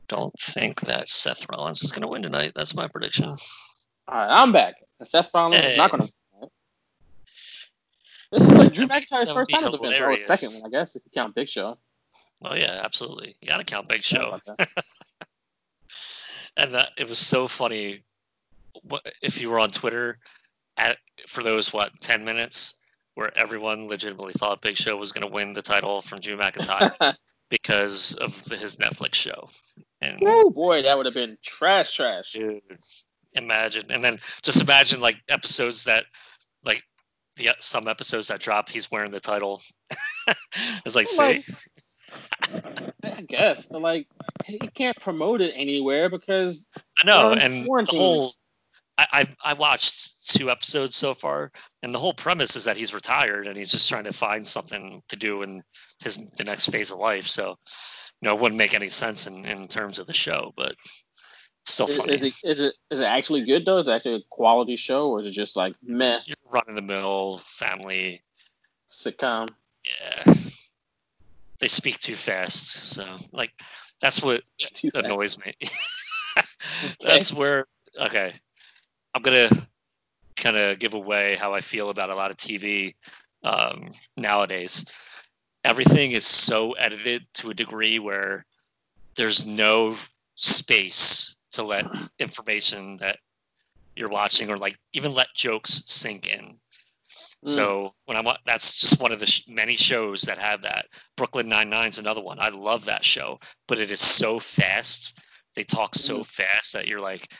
[0.07, 2.51] Don't think that Seth Rollins is going to win tonight.
[2.55, 3.29] That's my prediction.
[3.29, 3.37] All
[4.09, 4.75] right, I'm back.
[4.99, 5.71] And Seth Rollins Hey.
[5.71, 6.07] is not gonna.
[8.31, 10.95] This is like Drew McIntyre's first time at the bench, or second one, I guess,
[10.95, 11.77] if you count Big Show.
[12.43, 13.35] Oh yeah, absolutely.
[13.41, 14.39] You got to count Big Show.
[14.57, 14.67] that.
[16.57, 18.01] and that it was so funny.
[19.21, 20.17] If you were on Twitter
[20.77, 20.97] at
[21.27, 22.73] for those what ten minutes
[23.13, 27.15] where everyone legitimately thought Big Show was going to win the title from Drew McIntyre
[27.53, 29.47] because of the, his Netflix show.
[30.01, 32.31] And Oh boy, that would have been trash, trash.
[32.31, 32.61] dude,
[33.33, 36.05] imagine, and then just imagine like episodes that
[36.65, 36.81] like
[37.35, 39.61] the some episodes that dropped, he's wearing the title.
[40.83, 41.45] it's like, see, Like-
[43.03, 44.07] I guess, but like
[44.45, 46.65] he can't promote it anywhere because
[47.03, 48.33] I know, and the whole
[48.97, 52.93] I, I I watched two episodes so far, and the whole premise is that he's
[52.93, 55.63] retired and he's just trying to find something to do in
[56.03, 57.27] his the next phase of life.
[57.27, 57.57] So,
[58.21, 60.75] you know, it wouldn't make any sense in, in terms of the show, but
[61.65, 62.13] still is, funny.
[62.13, 63.79] is it is it is it actually good though?
[63.79, 66.75] Is it actually a quality show, or is it just like meh It's your run
[66.75, 68.21] the mill family.
[68.91, 69.49] sitcom?
[69.83, 70.33] Yeah,
[71.59, 73.51] they speak too fast, so like
[74.01, 75.05] that's what Too fast.
[75.05, 75.53] annoys me.
[77.01, 77.67] That's where
[77.99, 78.33] okay.
[79.13, 79.49] I'm gonna
[80.35, 82.95] kind of give away how I feel about a lot of TV
[83.43, 84.85] um, nowadays.
[85.63, 88.45] Everything is so edited to a degree where
[89.15, 89.95] there's no
[90.35, 91.85] space to let
[92.19, 93.19] information that
[93.95, 96.57] you're watching or like even let jokes sink in.
[97.45, 100.85] So when I'm that's just one of the sh- many shows that have that.
[101.17, 102.39] Brooklyn Nine Nine is another one.
[102.39, 105.17] I love that show, but it is so fast.
[105.55, 107.31] They talk so fast that you're like,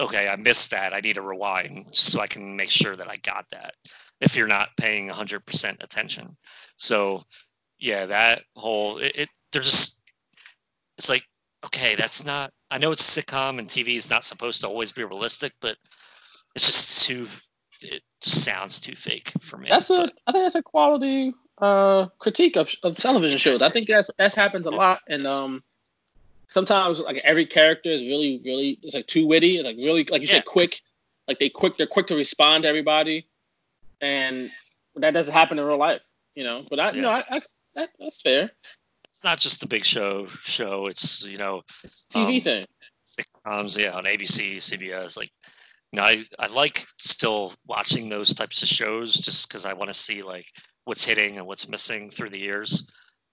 [0.00, 0.94] okay, I missed that.
[0.94, 3.74] I need to rewind so I can make sure that I got that.
[4.20, 6.36] If you're not paying 100% attention,
[6.76, 7.22] so
[7.78, 10.00] yeah, that whole it, it they're just
[10.98, 11.24] it's like
[11.66, 12.52] okay, that's not.
[12.70, 15.76] I know it's sitcom and TV is not supposed to always be realistic, but
[16.54, 17.26] it's just too.
[17.82, 19.68] It just sounds too fake for me.
[19.68, 23.62] That's a but- I think that's a quality uh critique of of television shows.
[23.62, 25.62] I think that's that's happens a lot and um
[26.50, 30.20] sometimes like every character is really really it's like too witty, it's like really like
[30.20, 30.34] you Yeah.
[30.34, 30.80] said quick.
[31.28, 33.26] Like they quick they're quick to respond to everybody
[34.00, 34.50] and
[34.96, 36.00] that doesn't happen in real life,
[36.34, 36.64] you know.
[36.68, 37.40] But I you know I, I
[37.76, 38.50] that, that's fair.
[39.10, 40.86] it's not just a big show show.
[40.86, 42.66] It's you know It's a TV Um, thing.
[43.06, 45.16] sitcoms, yeah, on ABC, CBS.
[45.16, 45.30] Like,
[45.92, 49.88] you know, I, I like still watching those types of shows just because I want
[49.88, 50.46] to see like
[50.84, 52.90] what's hitting and what's missing through the years.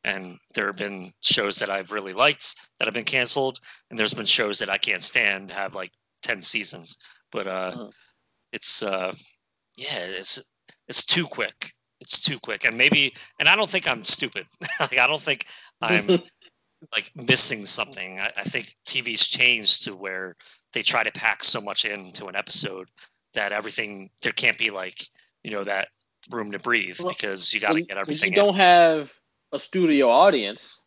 [0.08, 4.14] And there have been shows that I've really liked that have been canceled, and there's
[4.14, 5.92] been shows that I can't stand have like
[6.22, 6.98] ten seasons.
[7.32, 7.92] But uh, Mhm.
[8.54, 9.12] it's uh,
[9.78, 10.44] yeah, it's
[10.88, 11.74] it's too quick.
[12.00, 14.46] It's too quick, and maybe, and I don't think I'm stupid.
[14.80, 15.46] like I don't think
[15.82, 16.10] I'm
[16.96, 18.20] like missing something.
[18.20, 20.36] I, I think TV's changed to where
[20.74, 22.88] they try to pack so much into an episode
[23.34, 25.06] that everything there can't be like
[25.44, 25.90] you know that
[26.32, 28.30] room to breathe Well, because you got to get everything.
[28.30, 29.12] You don't have
[29.52, 30.82] a studio audience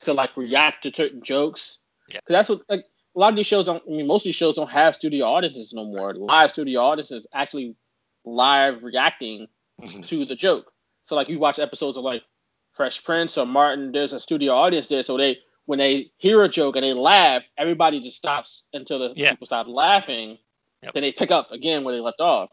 [0.00, 1.78] to like react to certain jokes.
[2.08, 2.16] Yeah.
[2.26, 2.84] 'Cause that's what like
[3.16, 3.82] a lot of these shows don't.
[3.86, 6.14] I mean, most of these shows don't have studio audiences no more.
[6.14, 7.74] Live studio audiences actually
[8.24, 9.48] live reacting
[10.04, 10.72] to the joke.
[11.04, 12.22] So like you watch episodes of like
[12.72, 16.48] Fresh Prince or Martin, there's a studio audience there, so they when they hear a
[16.48, 19.30] joke and they laugh, everybody just stops until the Yeah.
[19.30, 20.38] people stop laughing.
[20.82, 20.94] Yep.
[20.94, 22.50] Then they pick up again where they left off.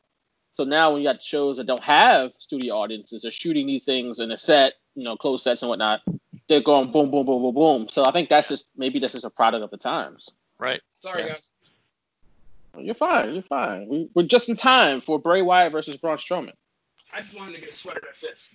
[0.52, 4.20] So now when you got shows that don't have studio audiences, they're shooting these things
[4.20, 6.02] in a set, you know, closed sets and whatnot.
[6.50, 7.88] They're going boom, boom, boom, boom, boom.
[7.90, 10.30] So I think that's just maybe that's just a product of the times.
[10.60, 10.82] Right.
[11.02, 11.28] Sorry, Yeah.
[11.30, 11.52] guys.
[12.80, 13.34] You're fine.
[13.34, 13.88] You're fine.
[13.88, 16.54] We, we're just in time for Bray Wyatt versus Braun Strowman.
[17.14, 18.50] I just wanted to get a sweater that fits.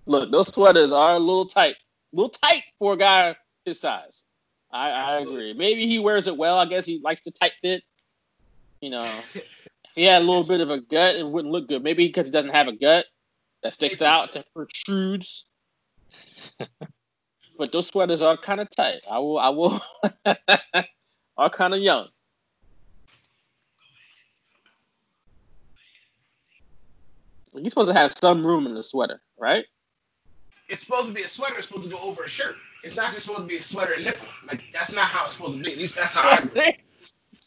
[0.07, 4.24] Look, those sweaters are a little tight, a little tight for a guy his size.
[4.72, 5.53] I, I agree.
[5.53, 6.57] Maybe he wears it well.
[6.57, 7.84] I guess he likes the tight fit.
[8.82, 9.05] You know,
[9.36, 9.47] if
[9.95, 11.83] he had a little bit of a gut, it wouldn't look good.
[11.83, 13.05] Maybe because he doesn't have a gut
[13.63, 15.49] that sticks out, that protrudes.
[17.57, 19.01] but those sweaters are kind of tight.
[19.09, 19.81] I will, I will,
[21.37, 22.07] are kind of young.
[27.53, 29.65] You're supposed to have some room in the sweater, right?
[30.69, 31.55] It's supposed to be a sweater.
[31.57, 32.55] It's supposed to go over a shirt.
[32.83, 34.25] It's not just supposed to be a sweater and nipple.
[34.47, 35.71] Like that's not how it's supposed to be.
[35.73, 36.77] At least that's how I.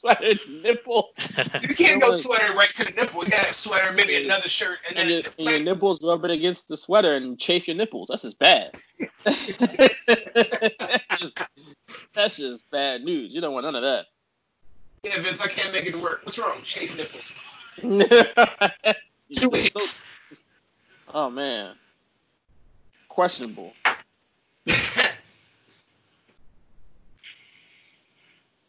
[0.04, 0.40] do it.
[0.40, 1.08] sweater nipple.
[1.62, 3.24] You can't go sweater right to the nipple.
[3.24, 6.68] You gotta sweater, maybe another shirt, and and then your, and your nipples rubbing against
[6.68, 8.08] the sweater and chafe your nipples.
[8.08, 8.76] That's just bad.
[9.24, 9.46] that's,
[11.18, 11.38] just,
[12.14, 13.34] that's just bad news.
[13.34, 14.06] You don't want none of that.
[15.02, 16.20] yeah, Vince, I can't make it work.
[16.24, 16.62] What's wrong?
[16.62, 17.32] Chafe nipples.
[19.28, 20.36] You're just so-
[21.12, 21.74] oh man,
[23.08, 23.72] questionable.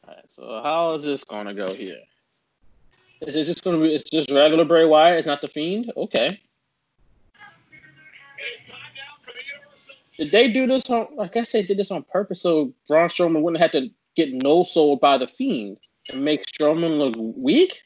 [0.07, 1.97] All right, so how is this gonna go here?
[3.21, 3.93] Is it just gonna be?
[3.93, 5.17] It's just regular Bray Wyatt.
[5.17, 5.91] It's not the Fiend.
[5.97, 6.39] Okay.
[10.17, 11.07] Did they do this on?
[11.19, 14.63] I guess they did this on purpose so Braun Strowman wouldn't have to get no
[14.63, 15.77] sold by the Fiend
[16.11, 17.81] and make Strowman look weak.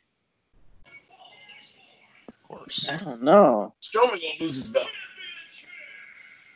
[2.27, 2.89] of course.
[2.89, 3.73] I don't know.
[3.81, 4.87] Strowman gonna lose his belt.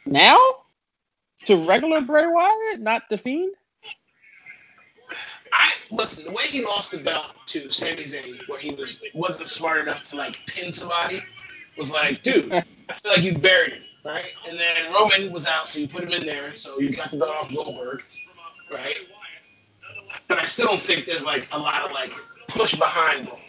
[0.05, 0.38] Now
[1.45, 3.55] to regular Bray Wyatt, not the Fiend.
[5.93, 6.25] Listen.
[6.25, 10.09] The way he lost the belt to Sami Zayn, where he was wasn't smart enough
[10.09, 11.21] to like pin somebody,
[11.77, 12.63] was like, dude, I
[12.93, 14.31] feel like you buried him, right?
[14.49, 17.17] And then Roman was out, so you put him in there, so you got the
[17.17, 18.01] belt off Goldberg,
[18.71, 18.95] right?
[20.27, 22.11] But I still don't think there's like a lot of like
[22.47, 23.39] push behind Roman.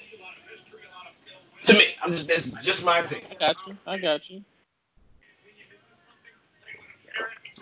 [1.65, 3.27] To me, I'm just this is just my opinion.
[3.31, 3.77] I got you.
[3.87, 4.45] I got you.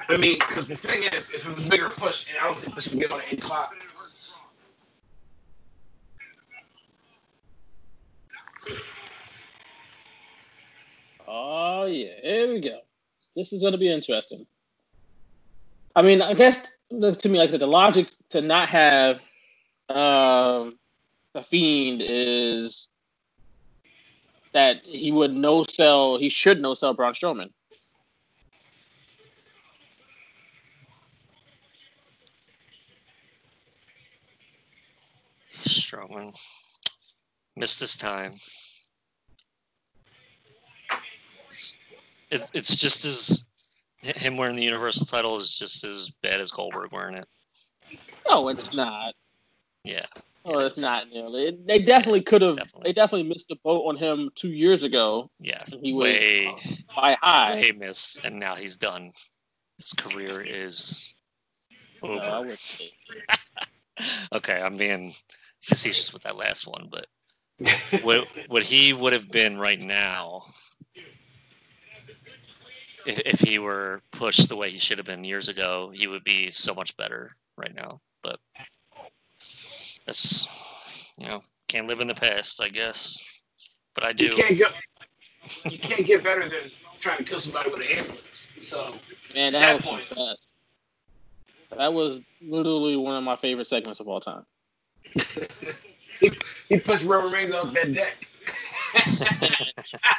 [0.09, 2.59] I mean, because the thing is, if it was a bigger push, and I don't
[2.59, 3.75] think this would be on eight o'clock.
[11.27, 12.81] Oh yeah, here we go.
[13.35, 14.47] This is gonna be interesting.
[15.95, 19.21] I mean, I guess to me, like the logic to not have
[19.89, 20.79] um,
[21.35, 22.89] a fiend is
[24.53, 26.19] that he would no sell.
[26.19, 27.51] He should no sell Braun Strowman.
[35.55, 36.37] Strowman
[37.63, 38.33] missed his time.
[41.49, 41.77] It's,
[42.29, 43.45] it's it's just as
[44.01, 47.29] him wearing the Universal title is just as bad as Goldberg wearing it.
[48.29, 49.15] No, it's not.
[49.85, 50.07] Yeah.
[50.45, 50.83] Oh, it it's is.
[50.83, 51.57] not nearly.
[51.65, 52.59] They definitely could have.
[52.83, 55.63] They definitely missed the boat on him two years ago Yeah.
[55.81, 56.57] He was- way uh,
[56.97, 57.55] by high.
[57.61, 59.13] way miss, and now he's done.
[59.79, 61.15] His career is
[62.03, 62.41] No, over.
[62.41, 62.83] wouldn't
[64.33, 65.13] okay, I'm being
[65.61, 67.07] facetious with that last one, but
[68.03, 70.43] what what he would have been right now
[73.07, 76.25] if, if he were pushed the way he should have been years ago, he would
[76.25, 78.01] be so much better right now.
[78.23, 78.39] But
[80.07, 83.43] that's you know can't live in the past, I guess.
[83.95, 84.37] But I You do.
[84.37, 84.73] can't get
[85.71, 88.49] you can't get better than trying to kill somebody with an ambulance.
[88.63, 88.95] So
[89.35, 90.09] Man, that that was point.
[90.09, 90.55] the best.
[91.77, 94.45] That was literally one of my favorite segments of all time.
[96.21, 96.33] He,
[96.69, 98.27] he pushed rubber rings off that deck.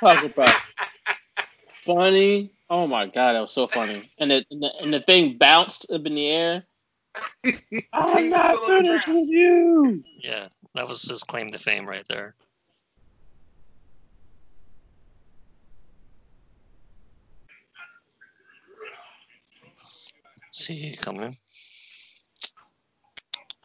[0.02, 0.56] Talk about
[1.86, 2.52] funny.
[2.70, 4.10] Oh my god, that was so funny.
[4.20, 6.64] And the and the, and the thing bounced up in the air.
[7.94, 10.04] I'm not finished with you.
[10.20, 12.36] Yeah, that was his claim to fame right there.
[20.52, 21.34] See coming in.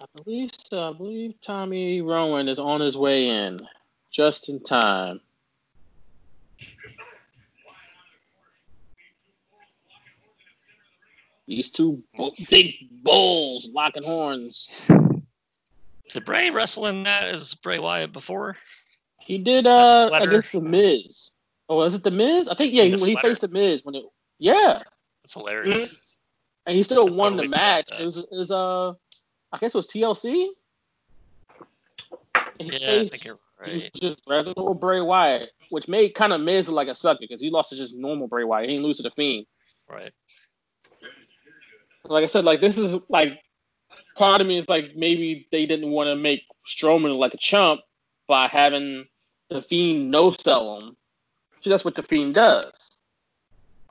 [0.01, 0.90] I believe so.
[0.90, 3.66] I believe Tommy Rowan is on his way in,
[4.11, 5.20] just in time.
[11.49, 12.03] These two
[12.51, 14.70] big bulls locking horns.
[16.11, 18.57] Did Bray wrestle in that as Bray Wyatt before?
[19.20, 21.32] He did uh against the Miz.
[21.68, 22.49] Oh, was it the Miz?
[22.49, 24.05] I think yeah, he, when he faced the Miz when it
[24.38, 24.82] yeah,
[25.22, 26.18] That's hilarious.
[26.66, 27.88] and he still I won totally the match.
[27.90, 28.01] that.
[28.01, 28.92] It was, it was uh
[29.53, 30.49] I guess it was TLC.
[32.61, 33.68] And Yeah, I think you're right.
[33.68, 37.40] he was just regular Bray Wyatt, which made kind of Miz like a sucker because
[37.40, 38.68] he lost to just normal Bray Wyatt.
[38.68, 39.46] He didn't lose to the Fiend.
[39.88, 40.12] Right.
[42.05, 43.40] Like I said, like this is like
[44.16, 47.80] part of me is like maybe they didn't want to make Strowman like a chump
[48.26, 49.07] by having
[49.49, 50.96] the Fiend no sell him.
[51.61, 52.99] So that's what the Fiend does.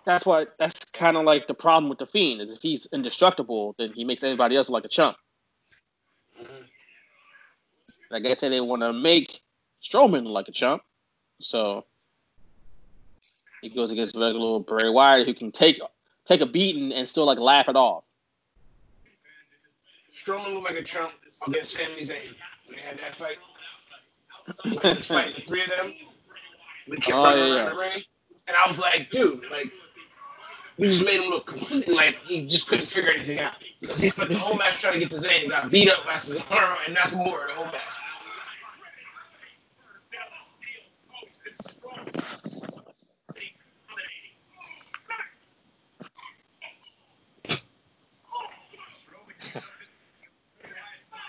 [0.06, 3.76] That's what that's kind of like the problem with the Fiend is if he's indestructible,
[3.78, 5.18] then he makes anybody else like a chump.
[6.42, 6.64] Mm-hmm.
[8.12, 9.42] Like I said, they want to make
[9.84, 10.82] Strowman like a chump,
[11.40, 11.86] so
[13.62, 15.80] he goes against regular little Bray Wyatt who can take
[16.26, 18.04] take a beating and still like laugh it off.
[20.14, 21.12] Strowman looked like a chump
[21.48, 22.34] against Sami Zayn
[22.66, 23.38] when they had that fight.
[24.66, 25.94] Was the three of them.
[26.90, 28.04] We kept Oh, running yeah, around the ring.
[28.48, 29.72] And I was like, dude, like,
[30.78, 33.54] we just made him look completely like he just couldn't figure anything out.
[33.82, 36.06] Because he spent the whole match trying to get to Zayn and got beat up
[36.06, 37.82] by Cesaro and Nakamura the whole match.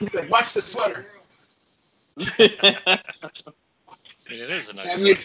[0.01, 1.07] He's like, watch the sweater.
[2.19, 2.51] I
[4.31, 5.23] mean, it is a nice Have you, sweater.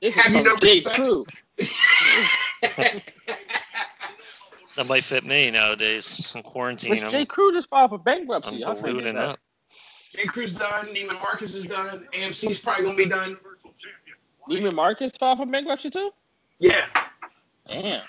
[0.00, 0.82] This is Have you no J.
[0.82, 0.94] respect?
[0.94, 1.26] Crew.
[4.76, 6.90] That might fit me nowadays in quarantine.
[6.90, 7.24] Which I'm, J.
[7.24, 8.64] Crew just filed for bankruptcy.
[8.64, 8.88] I'm bankruptcy.
[8.88, 9.40] How ballooning up.
[10.14, 10.26] J.
[10.26, 10.86] Crew's done.
[10.88, 12.06] Neiman Marcus is done.
[12.12, 13.38] AMC's probably gonna be done.
[14.50, 16.10] Neiman Marcus filed for bankruptcy too?
[16.58, 16.86] Yeah.
[17.66, 18.02] Damn.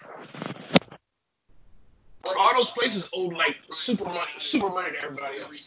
[2.38, 5.63] All those places owed like super money, super money to everybody else.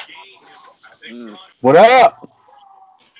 [1.10, 1.38] Mm.
[1.62, 2.30] What up?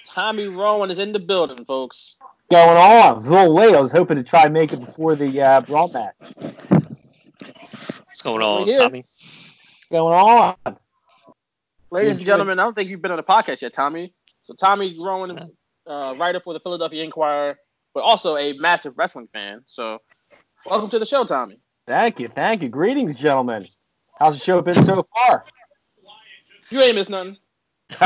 [0.04, 2.16] Tommy Rowan is in the building, folks.
[2.50, 2.76] Going on?
[2.76, 3.74] I was a little late.
[3.74, 6.14] I was hoping to try and make it before the uh, Raw match.
[8.20, 8.76] What's going on, here.
[8.76, 9.02] Tommy?
[9.90, 10.76] Going on?
[11.90, 14.12] Ladies Good and gentlemen, I don't think you've been on the podcast yet, Tommy.
[14.42, 15.50] So Tommy Rowan,
[15.86, 17.56] uh, writer for the Philadelphia Inquirer,
[17.94, 19.62] but also a massive wrestling fan.
[19.66, 20.02] So
[20.66, 21.60] welcome to the show, Tommy.
[21.86, 22.68] Thank you, thank you.
[22.68, 23.66] Greetings, gentlemen.
[24.18, 25.46] How's the show been so far?
[26.68, 27.38] You ain't missed nothing.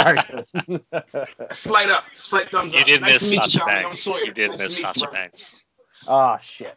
[1.51, 2.75] Slight up, slight thumbs up.
[2.75, 2.87] You up.
[2.87, 4.07] did nice miss to Sasha you, Banks.
[4.07, 5.17] You did nice miss to meet you, Sasha brother.
[5.17, 5.65] Banks.
[6.07, 6.77] oh shit.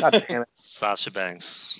[0.00, 0.48] God damn it.
[0.54, 1.73] Sasha Banks.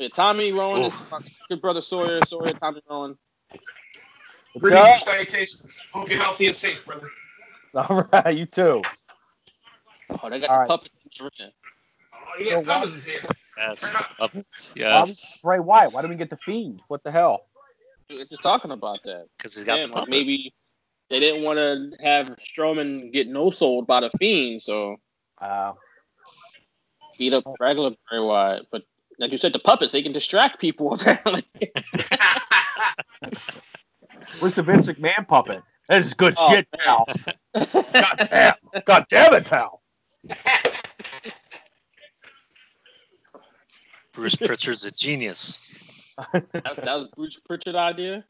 [0.00, 1.10] Yeah, Tommy Rowan is Oof.
[1.10, 1.18] my
[1.50, 2.24] good brother Sawyer.
[2.24, 3.18] Sawyer, Tommy Rowan.
[3.50, 5.78] What's Greetings and salutations.
[5.92, 7.06] Hope you're healthy and safe, brother.
[7.74, 8.80] All right, you too.
[10.22, 10.68] Oh, they got All the right.
[10.68, 11.52] puppets in the arena.
[12.14, 13.20] Oh, you got Thomas is here.
[13.58, 13.94] Yes.
[14.18, 14.72] Puppets.
[14.74, 15.38] Why Yes.
[15.42, 15.92] Bray Wyatt.
[15.92, 16.80] Why didn't we get the Fiend?
[16.88, 17.44] What the hell?
[18.08, 19.26] We were just talking about that.
[19.36, 20.16] Because he's got Damn, the like puppets.
[20.16, 20.52] maybe
[21.10, 24.96] they didn't want to have Strowman get no sold by the Fiend, so
[25.38, 25.74] Uh,
[27.18, 28.66] beat up regular Bray Wyatt.
[28.72, 28.84] But
[29.20, 31.44] like you said, the puppets they can distract people apparently.
[34.40, 35.62] where's the Vince McMahon puppet?
[35.88, 36.80] This is good Oh, shit, man.
[36.84, 37.06] pal.
[37.54, 38.54] God damn.
[38.86, 39.82] God damn it, pal.
[44.12, 46.14] Bruce Pritchard's a genius.
[46.32, 48.24] that, was, that was Bruce Pritchard idea.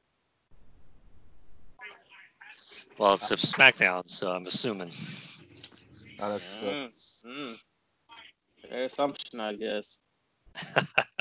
[2.99, 4.91] Well, it's a SmackDown, so I'm assuming.
[6.19, 6.91] Oh, that's good.
[7.27, 7.57] Mm,
[8.73, 8.85] mm.
[8.85, 10.01] Assumption, I guess.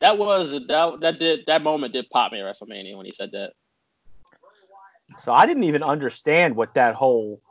[0.00, 3.32] That was that that did that moment did pop me at WrestleMania when he said
[3.32, 3.52] that.
[5.22, 7.42] So I didn't even understand what that whole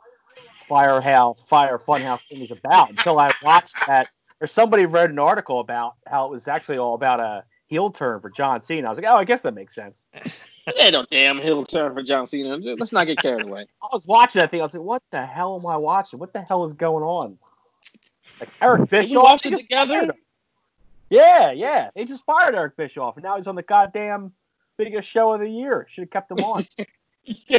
[0.66, 4.08] firehouse, fire funhouse thing was about until I watched that.
[4.40, 8.20] Or somebody read an article about how it was actually all about a heel turn
[8.20, 8.86] for John Cena.
[8.86, 10.02] I was like, oh, I guess that makes sense.
[10.78, 12.56] Ain't no damn heel turn for John Cena.
[12.56, 13.66] Let's not get carried away.
[13.82, 14.60] I was watching that thing.
[14.60, 16.18] I was like, what the hell am I watching?
[16.18, 17.36] What the hell is going on?
[18.40, 19.04] Like Eric Bischoff.
[19.04, 20.14] Did you watch it together?
[21.10, 21.90] Yeah, yeah.
[21.94, 24.32] They just fired Eric Bischoff, and now he's on the goddamn
[24.78, 25.86] biggest show of the year.
[25.90, 26.66] Should have kept him on.
[27.24, 27.58] yeah.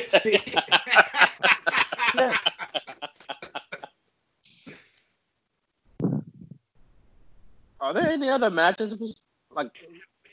[7.79, 9.23] Are there any other matches?
[9.51, 9.71] Like,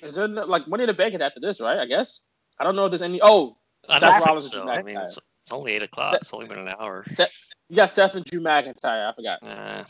[0.03, 1.79] is there like Money in the Bank is after this, right?
[1.79, 2.21] I guess.
[2.59, 3.21] I don't know if there's any.
[3.23, 3.57] Oh,
[3.89, 4.69] I Seth don't think so.
[4.69, 6.13] I mean, it's, it's, only eight o'clock.
[6.13, 7.05] Seth, it's only been an hour.
[7.09, 7.33] Seth,
[7.69, 9.11] yeah, Seth and Drew McIntyre.
[9.11, 9.43] I forgot.
[9.43, 9.85] Uh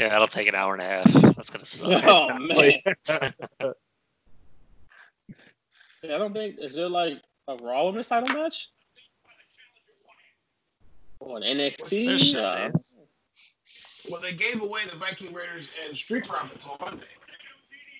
[0.00, 1.12] yeah, that'll take an hour and a half.
[1.36, 2.02] That's gonna suck.
[2.06, 2.78] Oh man.
[6.02, 8.70] Yeah, I don't think is there like a Raw Women's title match?
[11.20, 12.34] On NXT?
[12.34, 12.70] Uh.
[14.10, 17.04] Well, they gave away the Viking Raiders and Street Profits on Monday.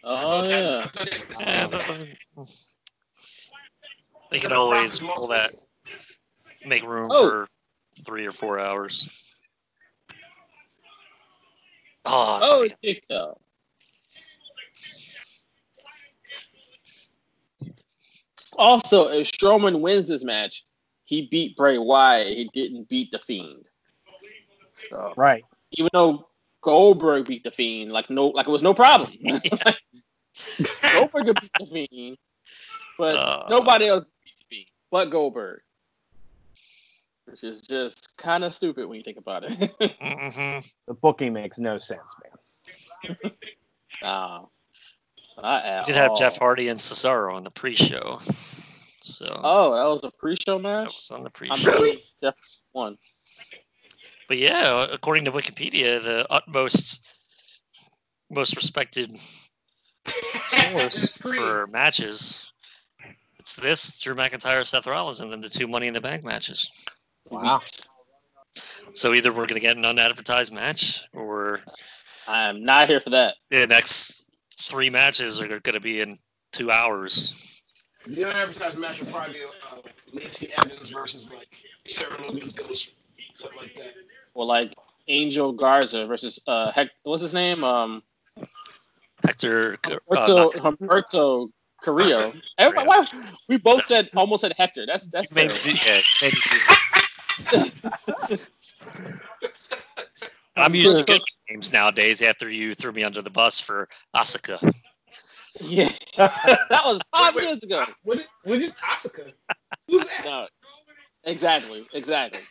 [0.02, 1.04] I oh thought that- yeah.
[1.04, 2.66] they were Yeah, that that.
[4.30, 5.54] They could always pull that,
[6.64, 7.28] make room Oh.
[7.28, 7.48] for
[8.04, 9.19] three or four hours.
[12.06, 13.38] Oh, Oh, fucking- it's TikTok.
[18.56, 20.64] Also, if Strowman wins this match,
[21.04, 22.26] he beat Bray Wyatt.
[22.36, 23.64] He didn't beat the Fiend.
[24.74, 25.44] So Right.
[25.72, 26.28] even though
[26.62, 29.12] Goldberg beat the Fiend, like no, like it was no problem.
[30.92, 32.18] Goldberg could beat the Fiend,
[32.98, 33.46] but Uh.
[33.48, 35.62] nobody else beat the Fiend but Goldberg,
[37.30, 39.52] which is just kind of stupid when you think about it.
[39.52, 40.72] Mhm.
[40.88, 43.32] The booking makes no sense, man.
[44.02, 44.44] nah,
[45.40, 46.16] not at We did have.
[46.18, 48.20] Jeff Hardy and Cesaro on the pre-show,
[49.02, 50.62] so Oh, that was a pre-show match.
[50.62, 50.96] that match.
[50.96, 51.70] was on the I'm pre-show.
[51.70, 52.34] really Jeff
[52.72, 52.96] won.
[54.28, 57.04] But yeah, according to Wikipedia, the utmost,
[58.30, 59.12] most respected
[60.46, 61.36] source Free.
[61.36, 62.52] for matches,
[63.40, 66.68] it's this Drew McIntyre, Seth Rollins, and then the two Money in the Bank matches.
[67.30, 67.60] Wow.
[68.94, 71.60] So either we're gonna get an unadvertised match, or
[72.26, 73.36] I am not here for that.
[73.50, 74.26] the next
[74.62, 76.18] three matches are gonna be in
[76.52, 77.62] two hours.
[78.06, 81.48] The unadvertised match will probably be uh, like Lacey Evans versus like
[81.86, 82.94] Sarah Logan's Ghost,
[83.34, 83.92] something like that.
[84.34, 84.74] Or like
[85.06, 87.62] Angel Garza versus uh, Hec- what's his name?
[87.62, 88.02] Um,
[89.22, 91.50] Hector, uh, Humberto, not- Humberto
[91.82, 92.32] Carrillo.
[92.58, 93.06] Everybody, why,
[93.48, 94.86] we both said almost said Hector.
[94.86, 95.80] That's that's maybe, terrible.
[95.86, 96.36] yeah, maybe.
[100.56, 102.22] I'm using to good names nowadays.
[102.22, 104.58] After you threw me under the bus for Asuka.
[105.60, 107.84] Yeah, that was five Wait, wait, years ago.
[108.04, 109.32] What is, what is Asuka?
[109.88, 110.24] Who's that?
[110.24, 110.46] No,
[111.24, 112.42] exactly, exactly.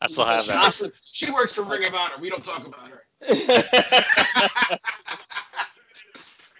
[0.00, 0.62] I still have she, that.
[0.62, 0.82] works
[1.12, 2.14] she works for Ring of Honor.
[2.20, 3.02] We don't talk about her.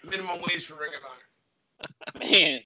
[0.05, 2.30] Minimum wage for Ring of Honor.
[2.30, 2.61] Man,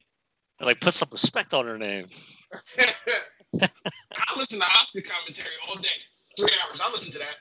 [0.60, 2.06] Like, put some respect on her name.
[3.54, 5.88] I listen to Asuka commentary all day,
[6.36, 6.80] three hours.
[6.82, 7.36] I listen to that.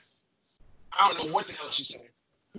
[0.92, 2.08] I don't know what the hell she's saying.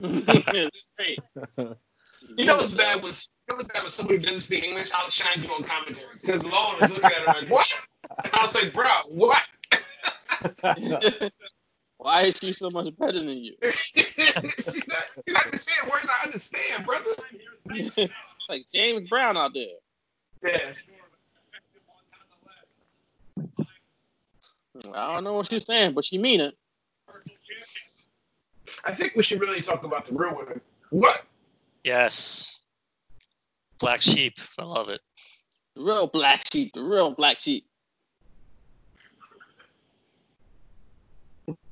[2.36, 4.92] You know what's bad was you know what's bad when somebody doesn't speak English.
[4.92, 7.68] Io Shirai on commentary because Lauren was looking at her like, "What?"
[8.24, 9.42] And I was like, "Bro, what?"
[11.98, 13.56] Why is she so much better than you?
[13.62, 14.46] you're, not,
[15.26, 17.12] you're not just saying words I understand, brother.
[18.50, 19.76] like James Brown out there.
[20.44, 20.88] Yes.
[24.94, 26.56] I don't know what she's saying, but she mean it.
[28.84, 30.62] I think we should really talk about the real women.
[30.90, 31.24] What?
[31.84, 32.60] Yes.
[33.80, 34.38] Black Sheep.
[34.58, 35.02] I love it.
[35.76, 37.66] The real black sheep, the real black sheep.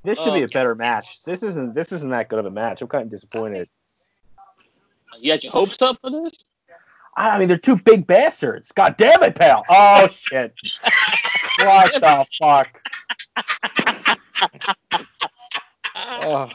[0.03, 1.23] This should be a better match.
[1.23, 2.81] This isn't this isn't that good of a match.
[2.81, 3.67] I'm kind of disappointed.
[5.19, 6.45] You had your hopes up for this?
[7.17, 8.71] I mean, they're two big bastards.
[8.71, 9.65] God damn it, pal.
[9.69, 10.53] Oh shit.
[11.59, 12.81] what the fuck?
[16.29, 16.49] Oh.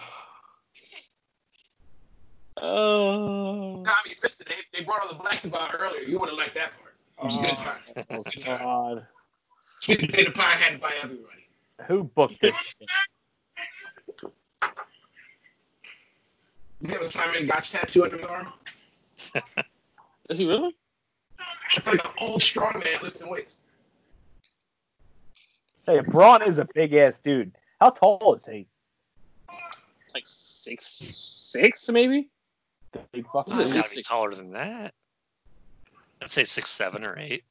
[2.60, 3.82] Oh.
[3.84, 4.48] Tommy, you missed it.
[4.48, 6.02] They, they brought on the black and bar earlier.
[6.02, 6.94] You would have liked that part.
[7.18, 7.56] It was a good oh.
[7.56, 7.80] time.
[7.96, 8.59] It was a good time.
[8.59, 9.06] God.
[9.80, 11.46] Sweet potato pie had to buy everybody.
[11.88, 12.88] Who booked this shit?
[16.82, 18.52] You know Simon Gotch tattoo on the arm?
[20.30, 20.76] Is he really?
[21.76, 23.56] It's like an old strong man lifting weights.
[25.86, 27.52] Hey, Braun is a big ass dude.
[27.80, 28.66] How tall is he?
[30.14, 32.28] Like six six maybe?
[33.12, 34.06] Big fucking it's gotta be six.
[34.06, 34.94] taller than that.
[36.20, 37.42] I'd say six, seven, or eight.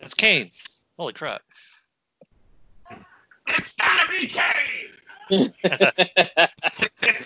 [0.00, 0.50] It's Kane.
[0.96, 1.42] Holy crap.
[3.48, 4.92] It's gotta be Kane!
[5.28, 5.48] He's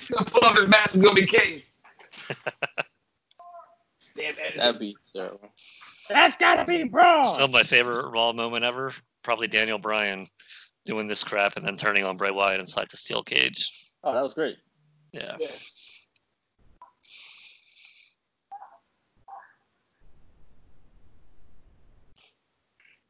[0.09, 1.62] gonna pull up his mask and go be Kane.
[4.14, 4.59] Damn editing.
[4.59, 5.51] That'd be terrible.
[6.08, 7.24] That's gotta be Braun.
[7.24, 8.92] Still my favorite Raw moment ever.
[9.22, 10.26] Probably Daniel Bryan
[10.84, 13.70] doing this crap and then turning on Bray Wyatt inside the steel cage.
[14.02, 14.56] Oh, that was great.
[15.12, 15.36] Yeah.
[15.40, 15.46] Yeah.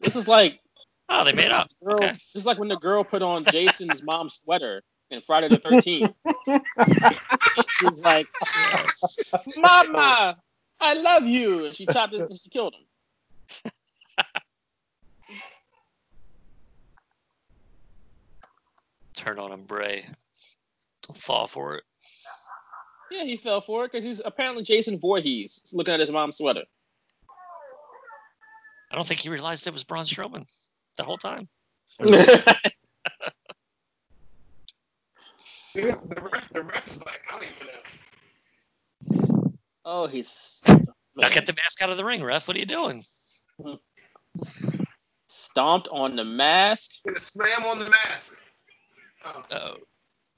[0.01, 0.59] This is like
[1.09, 1.69] Oh, they made up.
[1.82, 2.12] girl, Okay.
[2.12, 6.14] this is like when the girl put on Jason's mom's sweater in Friday the 13th.
[7.81, 8.27] She's like,
[9.59, 10.39] Mama,
[10.83, 11.67] I love you.
[11.67, 12.85] And she chopped it and she killed him.
[19.15, 20.05] Turn on him, Bray.
[21.07, 21.85] Don't fall for it.
[23.11, 26.65] Yeah, he fell for it because he's apparently Jason Voorhees looking at his mom's sweater.
[28.91, 30.47] I don't think he realized it was Braun Strowman
[30.97, 31.49] the whole time.
[35.75, 37.91] The ref, the ref is like, I don't even know.
[39.85, 42.49] Oh, he's Now get the mask out of the ring, ref.
[42.49, 43.03] What are you doing?
[45.29, 46.91] stomped on the mask.
[47.17, 48.35] Slam on the mask.
[49.25, 49.77] Oh, Oh,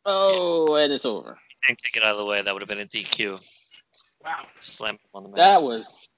[0.07, 1.39] Oh, and it's over.
[1.66, 2.43] didn't kick it out of the way.
[2.43, 3.41] That would have been a DQ.
[4.23, 4.47] wow.
[4.61, 5.61] Slam on the mask.
[5.61, 6.11] That was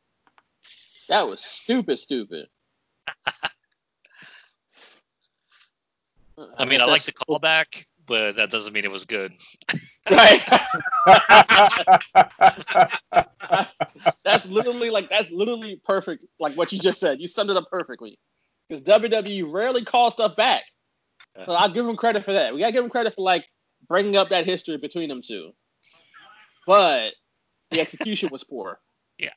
[1.09, 2.49] that was stupid, stupid.
[6.59, 9.33] I mean, I like the callback, but that doesn't mean it was good.
[10.11, 10.41] Right.
[14.25, 16.25] that's literally like that's literally perfect.
[16.39, 18.19] Like what you just said, you summed it up perfectly.
[18.69, 20.63] Because WWE rarely calls stuff back.
[21.45, 22.55] So I'll give them credit for that.
[22.55, 23.47] We gotta give them credit for like
[23.89, 25.53] bringing up that history between them two.
[26.67, 27.15] But
[27.71, 28.81] the execution was poor.
[29.19, 29.31] Yeah.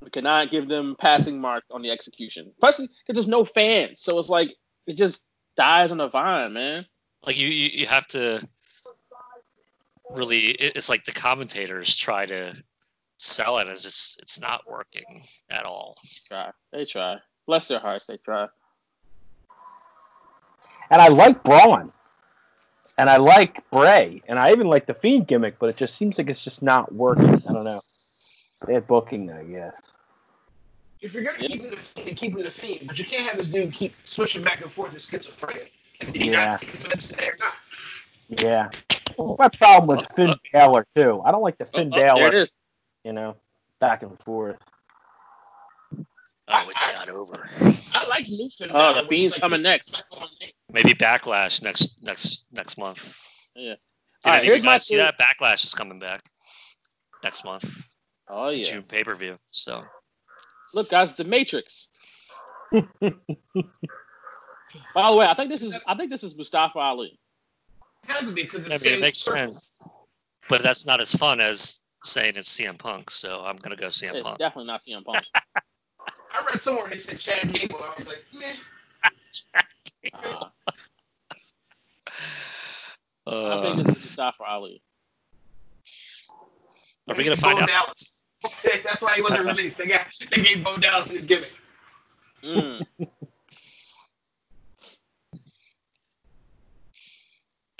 [0.00, 2.52] We cannot give them passing mark on the execution.
[2.60, 4.54] Plus, because there's no fans, so it's like
[4.86, 5.24] it just
[5.56, 6.86] dies on the vine, man.
[7.26, 8.46] Like you, you, you have to
[10.10, 10.48] really.
[10.48, 12.54] It's like the commentators try to
[13.18, 15.96] sell it as it's it's not working at all.
[16.28, 17.18] Try, they try.
[17.46, 18.48] Bless their hearts, they try.
[20.90, 21.92] And I like Braun.
[22.96, 24.22] And I like Bray.
[24.28, 26.94] And I even like the Fiend gimmick, but it just seems like it's just not
[26.94, 27.42] working.
[27.48, 27.80] I don't know.
[28.66, 29.92] Bad booking, I guess.
[31.00, 33.36] If you're gonna keep him the fiend, keep him the fiend, but you can't have
[33.36, 35.72] this dude keep switching back and forth as schizophrenic.
[36.06, 36.50] And you Yeah.
[36.50, 37.54] got to convince today or not.
[38.28, 38.70] Yeah.
[39.38, 41.22] My problem with Finn Balor, too.
[41.24, 42.54] I don't like the Finn Oh, oh, there it Balor, is.
[43.04, 43.36] you know,
[43.80, 44.56] back and forth.
[46.48, 47.48] Oh, it's not over.
[47.94, 49.90] I like new Finn Oh, the but Fiend's like coming next.
[49.90, 50.52] slap on the knee.
[50.72, 53.00] Maybe Backlash next next next month.
[53.54, 53.74] Yeah.
[54.24, 55.14] Did All right, here's you my guys see that?
[55.18, 56.22] Backlash is coming back
[57.22, 57.64] next month.
[58.28, 58.72] Oh It's yeah.
[58.72, 59.36] June pay per view.
[59.52, 59.84] So
[60.74, 61.88] Look, guys, the Matrix.
[64.94, 67.18] By the way, I think this is I think this is Mustafa Ali.
[68.04, 69.52] It has to be because I mean, it makes circle.
[69.52, 69.72] sense.
[70.48, 73.10] But that's not as fun as saying it's CM Punk.
[73.10, 74.38] So I'm gonna go CM It's Punk.
[74.38, 75.24] definitely not CM Punk.
[75.36, 77.80] I read somewhere they said Chad Gable.
[77.82, 78.56] I was like, man,
[83.26, 84.82] Uh, I think this is Mustafa Ali.
[87.08, 87.68] are we gonna find Bo out?
[87.68, 88.24] Dallas.
[88.84, 89.78] That's why he wasn't released.
[89.78, 91.52] They got they gave Bo Dallas a new gimmick.
[92.42, 92.86] Mm.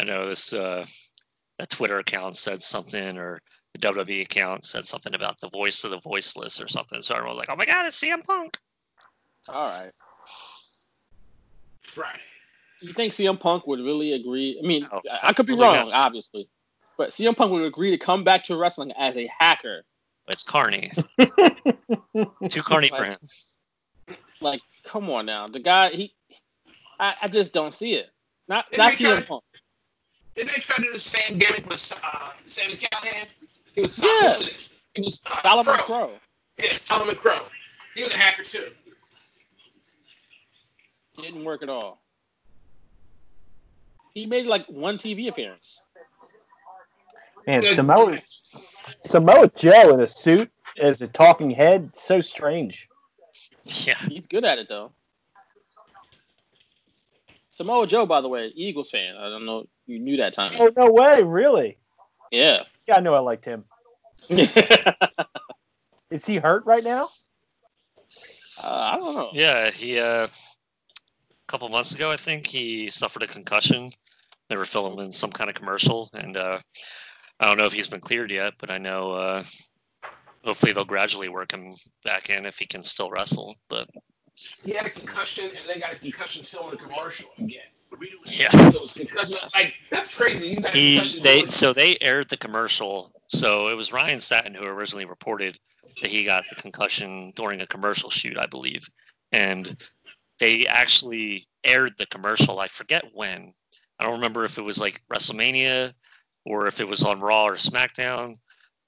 [0.04, 0.84] I know this uh,
[1.58, 3.40] that Twitter account said something, or
[3.72, 7.00] the WWE account said something about the voice of the voiceless or something.
[7.00, 8.58] So everyone was like, "Oh my God, it's CM Punk!"
[9.48, 9.90] All right.
[11.82, 12.18] Friday.
[12.82, 14.60] You think CM Punk would really agree?
[14.62, 16.48] I mean, No, I I could be absolutely wrong, obviously,
[16.98, 19.84] but CM Punk would agree to come back to wrestling as a hacker.
[20.28, 20.92] It's Carney.
[21.18, 23.18] Too Carney for him.
[24.42, 26.14] Like, come on now, the guy he,
[27.00, 28.06] I, I just don't see it.
[28.48, 29.44] Not Didn't not they try CM to- Punk.
[30.36, 33.26] Did they try to do the same gimmick with uh, Sami Callihan?
[33.74, 34.34] He was Yeah.
[34.34, 34.44] who?
[34.94, 35.84] He was uh, Solomon Crowe.
[35.84, 36.10] Crowe.
[36.58, 37.46] Yeah, Solomon Crowe.
[37.94, 38.70] He was a hacker too.
[41.20, 42.00] Didn't work at all.
[44.12, 45.82] He made like one TV appearance.
[47.46, 47.74] Man, Good.
[47.76, 48.18] Samoa,
[49.04, 50.50] Samoa Joe in a suit
[50.80, 52.88] as a talking head, so strange.
[53.64, 53.96] Yeah.
[54.08, 54.92] He's good at it though.
[57.54, 59.14] Samoa Joe, by the way, Eagles fan.
[59.16, 60.50] I don't know you knew that time.
[60.58, 61.78] Oh, no way, really?
[62.32, 62.62] Yeah.
[62.88, 63.64] Yeah, I knew I liked him.
[64.28, 64.92] uh,
[66.10, 67.08] Is he hurt right now?
[68.60, 69.30] I don't know.
[69.34, 70.30] Yeah, he uh, a
[71.46, 73.90] couple months ago, I think he suffered a concussion.
[74.48, 76.58] They were filming some kind of commercial, and uh,
[77.38, 79.44] I don't know if he's been cleared yet, but I know uh,
[80.44, 81.74] hopefully they'll gradually work him
[82.04, 83.54] back in if he can still wrestle.
[83.68, 83.88] But
[84.64, 87.60] He had a concussion and then got a concussion film in a commercial again.
[88.26, 89.38] yeah, So concussion.
[89.54, 90.58] Like that's crazy.
[90.72, 93.12] He they so they aired the commercial.
[93.28, 95.58] So it was Ryan Satin who originally reported
[96.00, 98.88] that he got the concussion during a commercial shoot, I believe,
[99.32, 99.76] and
[100.40, 102.58] they actually aired the commercial.
[102.58, 103.54] I forget when.
[103.98, 105.92] I don't remember if it was like WrestleMania
[106.44, 108.36] or if it was on Raw or SmackDown.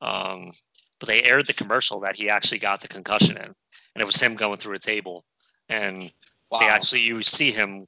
[0.00, 0.50] Um,
[0.98, 4.20] but they aired the commercial that he actually got the concussion in, and it was
[4.20, 5.24] him going through a table,
[5.68, 6.10] and
[6.50, 6.60] Wow.
[6.60, 7.86] they actually you see him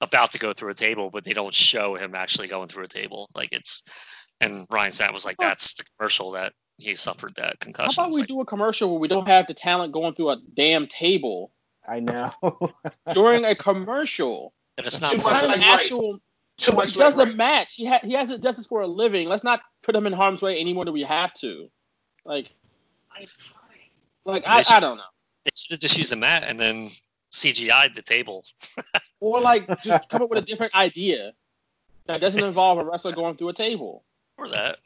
[0.00, 2.88] about to go through a table, but they don't show him actually going through a
[2.88, 3.28] table.
[3.34, 3.82] Like it's,
[4.40, 7.94] and Ryan Satin was like, that's the commercial that he suffered that concussion.
[7.96, 10.30] How about we like, do a commercial where we don't have the talent going through
[10.30, 11.50] a damn table
[11.86, 12.30] I know.
[13.14, 14.52] during a commercial?
[14.76, 15.80] and it's not Too much an of like right.
[15.80, 16.20] actual.
[16.56, 17.74] Too He does like a match.
[17.74, 19.28] He ha- he has it does this for a living.
[19.28, 21.68] Let's not put him in harm's way anymore than we have to.
[22.24, 22.48] Like,
[23.12, 23.26] I
[24.24, 25.02] like I, I don't know.
[25.44, 26.90] They should just use a mat and then
[27.32, 28.44] CGI'd the table.
[29.20, 31.32] Or like just come up with a different idea
[32.06, 34.04] that doesn't involve a wrestler going through a table.
[34.36, 34.78] Or that.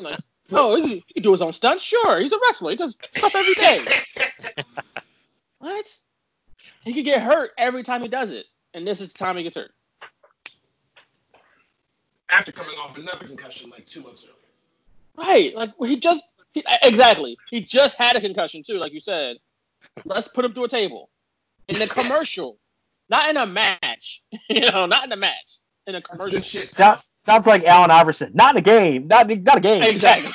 [0.00, 0.18] Like,
[0.50, 1.84] oh, he, he can do his own stunts.
[1.84, 2.72] Sure, he's a wrestler.
[2.72, 3.86] He does stuff every day.
[5.58, 5.96] what?
[6.82, 9.44] He could get hurt every time he does it, and this is the time he
[9.44, 9.70] gets hurt.
[12.28, 15.28] After coming off another concussion like two months earlier.
[15.30, 15.54] Right?
[15.54, 17.36] Like he just he, exactly.
[17.48, 19.36] He just had a concussion too, like you said.
[20.04, 21.10] Let's put him through a table
[21.68, 22.58] in a commercial,
[23.08, 24.22] not in a match.
[24.50, 26.40] you know, not in a match, in a commercial.
[26.42, 26.68] shit.
[26.68, 28.30] Sound, sounds like Allen Iverson.
[28.34, 29.06] Not in a game.
[29.08, 29.82] Not not a game.
[29.82, 30.32] Exactly.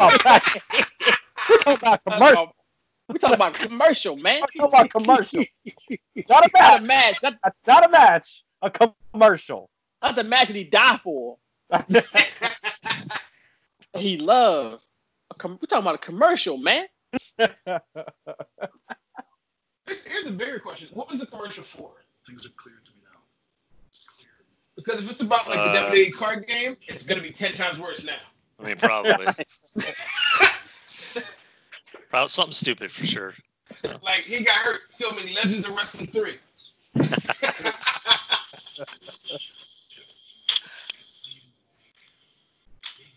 [0.00, 0.16] Oh,
[1.48, 2.52] We're talking about commercial.
[3.08, 4.42] We're talking about commercial, man.
[4.42, 5.44] We're talking about commercial.
[6.28, 7.22] Not a Not a match.
[7.22, 7.34] match, not,
[7.66, 8.44] Not a match.
[8.60, 8.70] A
[9.12, 9.70] commercial.
[10.02, 11.38] not the match that he died for.
[13.94, 14.84] He loved.
[15.30, 16.86] A com- we're talking about a commercial, man.
[20.08, 20.88] Here's, here's a bigger question.
[20.92, 21.90] What was the commercial for?
[22.26, 23.20] Things are clear to me now.
[24.18, 24.30] Clear.
[24.76, 27.78] Because if it's about like Uh, the WWE card game, it's gonna be ten times
[27.78, 28.16] worse now.
[28.60, 29.12] I mean, probably.
[32.10, 33.34] probably something stupid for sure.
[34.02, 36.34] Like he got hurt filming Legends of Wrestling 3.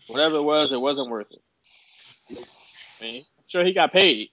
[0.08, 1.42] Whatever it was, it wasn't worth it.
[3.00, 4.28] I mean, I'm sure he got paid.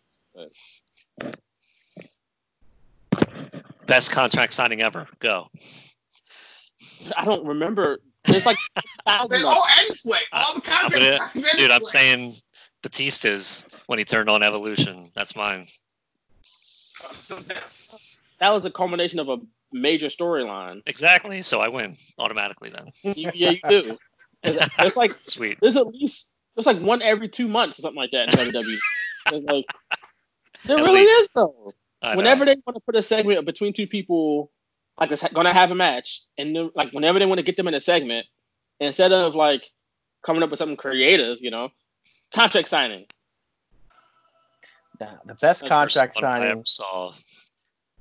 [3.89, 5.07] Best contract signing ever.
[5.19, 5.47] Go.
[7.17, 7.99] I don't remember.
[8.25, 10.19] There's like oh, thousand They of all end this way.
[10.31, 11.05] All the I'm contracts gonna-
[11.35, 12.35] end this dude, I'm saying
[12.83, 15.09] Batista's when he turned on Evolution.
[15.15, 15.65] That's mine.
[18.39, 19.37] That was a culmination of a
[19.71, 20.81] major storyline.
[20.85, 21.41] Exactly.
[21.41, 23.15] So I win automatically then.
[23.15, 23.97] You, yeah, you do.
[24.43, 25.57] It's, it's like Sweet.
[25.61, 28.77] there's at least there's like one every two months or something like that in WWE.
[29.31, 29.65] It's like
[30.65, 31.23] there At really least.
[31.23, 31.73] is though.
[32.01, 32.17] I know.
[32.17, 34.51] Whenever they want to put a segment between two people,
[34.99, 37.73] like it's gonna have a match, and like whenever they want to get them in
[37.73, 38.25] a segment,
[38.79, 39.69] instead of like
[40.23, 41.69] coming up with something creative, you know,
[42.33, 43.05] contract signing.
[44.99, 46.51] Nah, the best First contract one I signing.
[46.51, 47.13] ever saw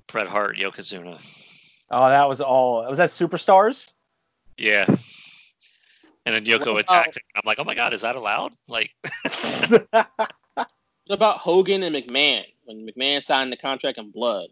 [0.09, 1.21] Bret Hart, Yokozuna.
[1.91, 2.89] Oh, that was all.
[2.89, 3.89] Was that Superstars?
[4.57, 4.85] Yeah.
[6.27, 6.77] And then Yoko Wow.
[6.79, 7.23] attacked him.
[7.37, 8.53] I'm like, oh my god, is that allowed?
[8.69, 8.91] Like,
[9.91, 14.51] What about Hogan and McMahon when McMahon signed the contract in blood?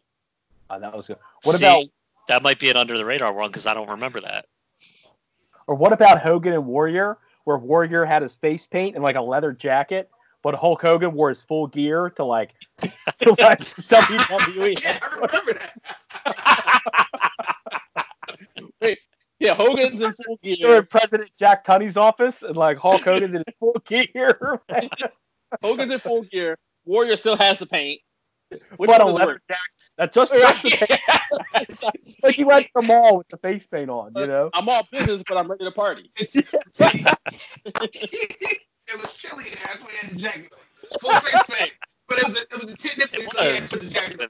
[0.70, 1.18] Oh, that was good.
[1.44, 1.84] What see, about
[2.28, 4.46] that might be an under the radar one because I don't remember that.
[5.66, 9.20] or what about Hogan and Warrior, where Warrior had his face paint and like a
[9.20, 10.10] leather jacket,
[10.42, 14.76] but Hulk Hogan wore his full gear to like to like WWE.
[14.82, 15.60] Yeah, I remember
[16.24, 16.82] that.
[18.80, 18.98] Wait,
[19.38, 20.56] yeah, Hogan's in full gear.
[20.62, 24.58] They're in President Jack Tunney's office, and like Hulk Hogan's in full gear,
[25.62, 26.58] Hogan's in full gear.
[26.86, 28.00] Warrior still has the paint.
[28.76, 29.40] Which but a one is leather worse?
[29.48, 30.70] jacket that just just the
[31.52, 31.82] paint.
[32.22, 34.50] like he went to the mall with the face paint on, you uh, know.
[34.52, 36.10] I'm all business, but I'm ready to party.
[36.16, 36.36] It's,
[38.88, 39.62] it was chilly in there.
[39.64, 40.52] That's why he had the jacket.
[41.00, 41.72] Full face paint.
[42.08, 43.72] But it was a, it was a tit nip It so was.
[43.72, 44.28] put the jacket have been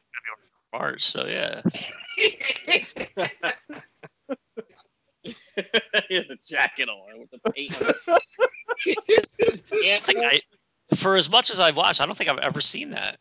[0.73, 1.05] March.
[1.05, 1.61] So yeah.
[2.17, 2.39] he
[6.15, 7.97] has a jacket on with the paint on it.
[9.73, 10.41] I think I,
[10.95, 13.19] for as much as I've watched, I don't think I've ever seen that.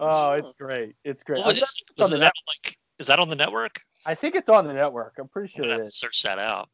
[0.00, 0.94] Oh, it's great.
[1.04, 1.44] It's great.
[1.44, 3.80] What I, is, think on the net- that, like, is that on the network?
[4.06, 5.14] I think it's on the network.
[5.18, 6.68] I'm pretty I'm sure gonna it have to search that out.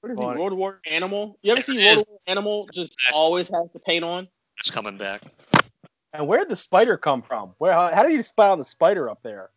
[0.00, 0.24] What is he?
[0.24, 0.38] Funny.
[0.40, 1.38] Road Warrior Animal?
[1.42, 2.04] You ever There see it Road is.
[2.06, 4.28] Warrior Animal just That's- always has the paint on?
[4.58, 5.22] It's coming back.
[6.12, 7.54] And where did the spider come from?
[7.58, 7.72] Where?
[7.72, 9.50] How, how did you spot on the spider up there?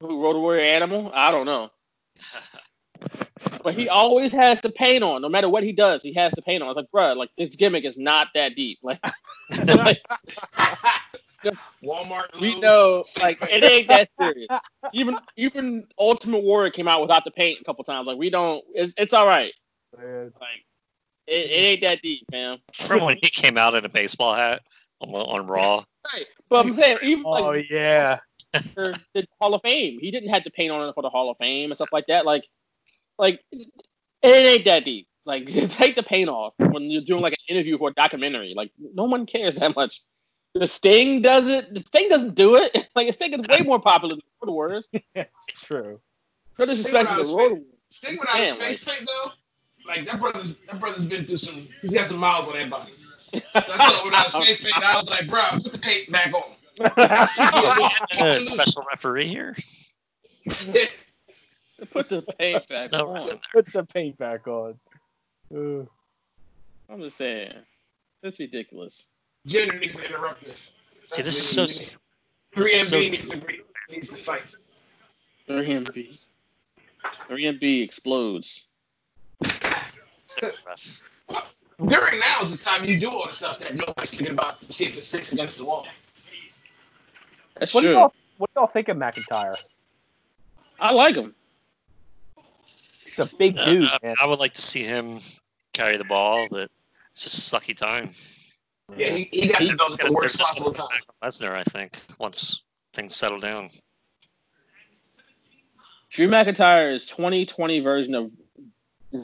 [0.00, 1.10] Who Road Warrior Animal?
[1.14, 1.70] I don't know.
[3.62, 6.02] But he always has the paint on, no matter what he does.
[6.02, 6.68] He has the paint on.
[6.68, 8.78] It's like, bruh, like this gimmick is not that deep.
[8.82, 9.00] Like,
[9.66, 10.02] like,
[11.82, 12.40] Walmart.
[12.40, 14.48] we know, like it ain't that serious.
[14.92, 18.06] Even even Ultimate Warrior came out without the paint a couple times.
[18.06, 18.64] Like we don't.
[18.74, 19.52] It's it's all right.
[19.96, 20.32] Man.
[20.40, 20.64] Like
[21.26, 22.58] it, it ain't that deep, man.
[22.82, 24.62] Remember when he came out in a baseball hat
[25.00, 25.84] on, on Raw?
[26.12, 26.26] Right.
[26.50, 28.18] But I'm saying even Oh like yeah.
[28.74, 31.30] for the Hall of Fame, he didn't have the paint on it for the Hall
[31.30, 32.26] of Fame and stuff like that.
[32.26, 32.44] Like
[33.18, 33.66] like it
[34.22, 35.08] ain't that deep.
[35.24, 38.52] Like take the paint off when you're doing like an interview for a documentary.
[38.54, 40.00] Like no one cares that much.
[40.54, 41.74] The Sting does it.
[41.74, 42.88] The Sting doesn't do it.
[42.96, 44.88] Like the Sting is way more popular than the Warriors.
[44.92, 45.28] It's
[45.64, 46.00] true.
[46.58, 49.06] No disrespect to the Sting Road without his face- Sting without his Damn, face paint
[49.08, 49.30] though,
[49.86, 51.66] like that brother's that brother's been through some.
[51.82, 52.92] He's got some miles on that body.
[53.52, 54.78] That's all without his face paint.
[54.84, 58.28] I was like, bro, put the paint back on.
[58.28, 59.56] a special referee here.
[61.90, 63.14] Put the paint back No on.
[63.14, 63.38] ref in there.
[63.52, 64.78] Put the paint back on.
[65.54, 65.84] Uh,
[66.88, 67.52] I'm just saying.
[68.22, 69.06] That's ridiculous.
[69.46, 70.72] Gender needs to interrupt this.
[71.04, 71.66] See, this is so.
[71.66, 71.92] st-
[72.54, 73.60] Three this so- needs to agree-
[73.90, 74.42] needs to fight.
[75.48, 76.28] 3MB.
[77.28, 78.68] 3MB explodes.
[81.84, 84.72] During now is the time you do all the stuff that nobody's thinking about to
[84.72, 85.86] see if it sticks against the wall.
[87.56, 87.94] That's what do true.
[87.96, 89.54] y'all What do y'all think of McIntyre?
[90.78, 91.34] I like him.
[93.04, 94.14] He's a big Uh, dude, I, man.
[94.20, 95.18] I would like to see him
[95.72, 96.70] carry the ball, but
[97.12, 98.12] it's just a sucky time.
[98.96, 101.00] Yeah, he, he got to He's go at gonna- the worst they're possible time.
[101.22, 102.62] Lesnar, I think, once
[102.92, 103.68] things settle down.
[106.10, 108.30] Drew McIntyre is 2020 version of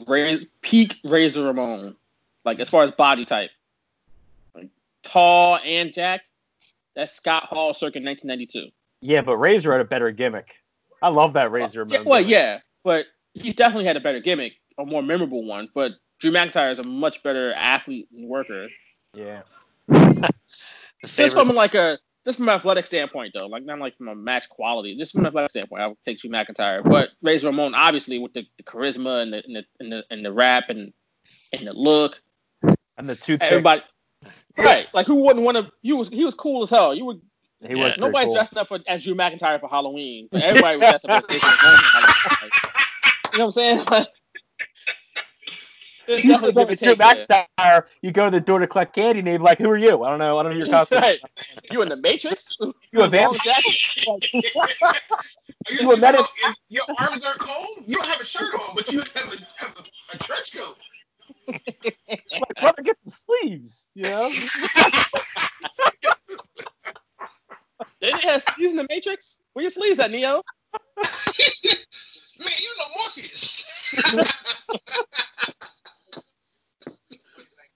[0.07, 1.95] Raz- peak Razor Ramon,
[2.43, 3.51] like as far as body type,
[4.55, 4.69] like
[5.03, 6.29] tall and jacked.
[6.95, 8.71] That's Scott Hall circa 1992.
[9.01, 10.49] Yeah, but Razor had a better gimmick.
[11.01, 11.83] I love that Razor.
[11.83, 12.31] Uh, yeah, Ramon well, gimmick.
[12.31, 15.69] yeah, but he definitely had a better gimmick, a more memorable one.
[15.73, 18.67] But Drew McIntyre is a much better athlete and worker.
[19.13, 19.41] Yeah.
[21.15, 24.15] Just from like a just from an athletic standpoint though, like not like from a
[24.15, 26.87] match quality, just from an athletic standpoint, I would take Drew McIntyre.
[26.87, 30.25] But Razor Ramon, obviously, with the, the charisma and the, and the and the and
[30.25, 30.93] the rap and
[31.53, 32.21] and the look,
[32.97, 33.39] And the two.
[33.39, 33.81] everybody,
[34.57, 34.87] right?
[34.93, 35.71] Like who wouldn't want to?
[35.81, 36.93] You was he was cool as hell.
[36.93, 37.21] You would
[37.67, 37.75] He Yeah.
[37.75, 38.35] was nobody's cool.
[38.35, 41.49] dressing up for, as Drew McIntyre for Halloween, but everybody was dressed up as Razor
[41.49, 42.13] Ramon for Halloween.
[42.41, 42.53] Like,
[43.33, 43.85] you know what I'm saying?
[43.91, 44.07] Like,
[46.11, 47.27] there's You definitely go give to and take there.
[47.59, 49.77] McIntyre, you go to the door to collect candy, and they'd be like, "Who are
[49.77, 50.03] you?
[50.03, 50.37] I don't know.
[50.37, 51.19] I don't know your costume." Right.
[51.71, 52.57] You in the Matrix?
[52.91, 53.39] you a vampire?
[54.07, 54.41] are you,
[55.79, 56.31] You were just-
[56.69, 57.83] your arms aren't cold.
[57.85, 60.77] You don't have a shirt on, but you have a, have a, a trench coat.
[61.47, 63.87] like, brother, get the sleeves.
[63.95, 64.31] You know?
[67.99, 69.37] They didn't have sleeves in the Matrix?
[69.53, 70.41] Where your sleeves at, Neo?
[70.97, 73.63] Man, you know Morpheus.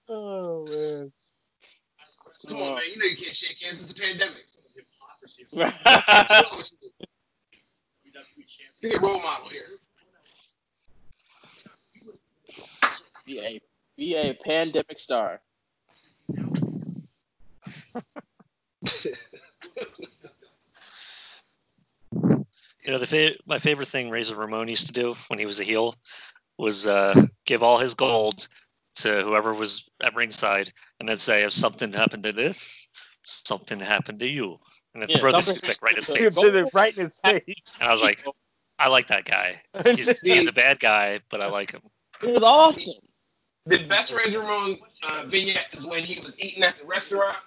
[0.09, 1.11] Oh man.
[2.47, 2.83] Come on, man.
[2.93, 3.83] You know you can't shake hands.
[3.83, 4.45] It's a pandemic.
[8.81, 9.65] You're a role model here.
[13.25, 13.61] be a
[13.97, 15.41] be a pandemic star.
[22.85, 25.59] you know, the fa- my favorite thing Razor Ramon used to do when he was
[25.59, 25.95] a heel
[26.57, 28.47] was uh, give all his gold
[28.95, 32.87] to whoever was at ringside, and then say, "If something happened to this,
[33.23, 34.57] something happened to you,"
[34.93, 36.15] and then Yeah, throw the toothpick right in his face.
[36.15, 37.55] to- Gives it right in his face.
[37.79, 38.23] And I was like,
[38.79, 39.61] I like that guy.
[39.85, 41.81] He's, he's a bad guy, but I like him.
[42.21, 42.93] It was awesome.
[43.65, 47.37] The best Razor Ramon uh, vignette is when he was eating at the restaurant,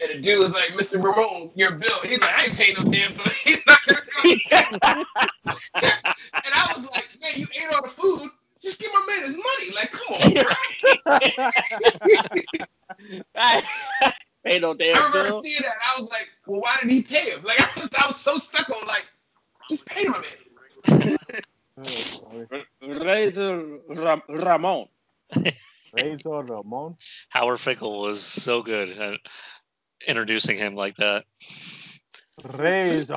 [0.00, 1.02] and the dude was like, "Mr.
[1.02, 5.04] Ramon, your bill." He's like, "I ain't paying no damn bill." He's not gonna go.
[5.44, 8.30] and I was like, "Man, you ate all the food.
[8.62, 9.70] Just give my man his money.
[9.74, 11.18] Like, come on, bro."
[14.46, 15.42] Ain't no I damn remember bill.
[15.42, 15.74] seeing that.
[15.96, 18.36] I was like, "Well, why did he pay him?" Like, I was, I was so
[18.36, 19.06] stuck on like,
[19.68, 21.18] just pay my man.
[22.82, 24.88] Razor Ram- Ramon.
[25.92, 26.96] Razor Ramon.
[27.28, 29.18] Howard Finkel was so good at
[30.06, 31.24] introducing him like that.
[32.58, 33.14] Razor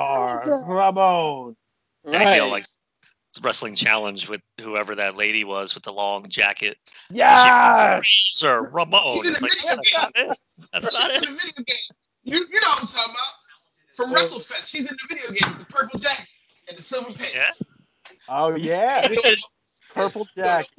[0.66, 1.56] Ramon.
[2.06, 2.66] And, you know, like
[3.42, 6.78] wrestling challenge with whoever that lady was with the long jacket.
[7.10, 8.00] Yeah.
[8.00, 9.22] Razor Ramon.
[9.26, 10.38] It's like, that's not it.
[10.72, 11.30] That's not She's it.
[11.30, 11.78] in the video game.
[12.24, 13.28] You, you know what I'm talking about?
[13.96, 14.66] From WrestleFest.
[14.66, 16.28] She's in the video game with the purple jacket
[16.68, 17.34] and the silver pants.
[17.34, 17.52] Yeah.
[18.30, 19.08] Oh yeah.
[19.94, 20.70] Purple jacket.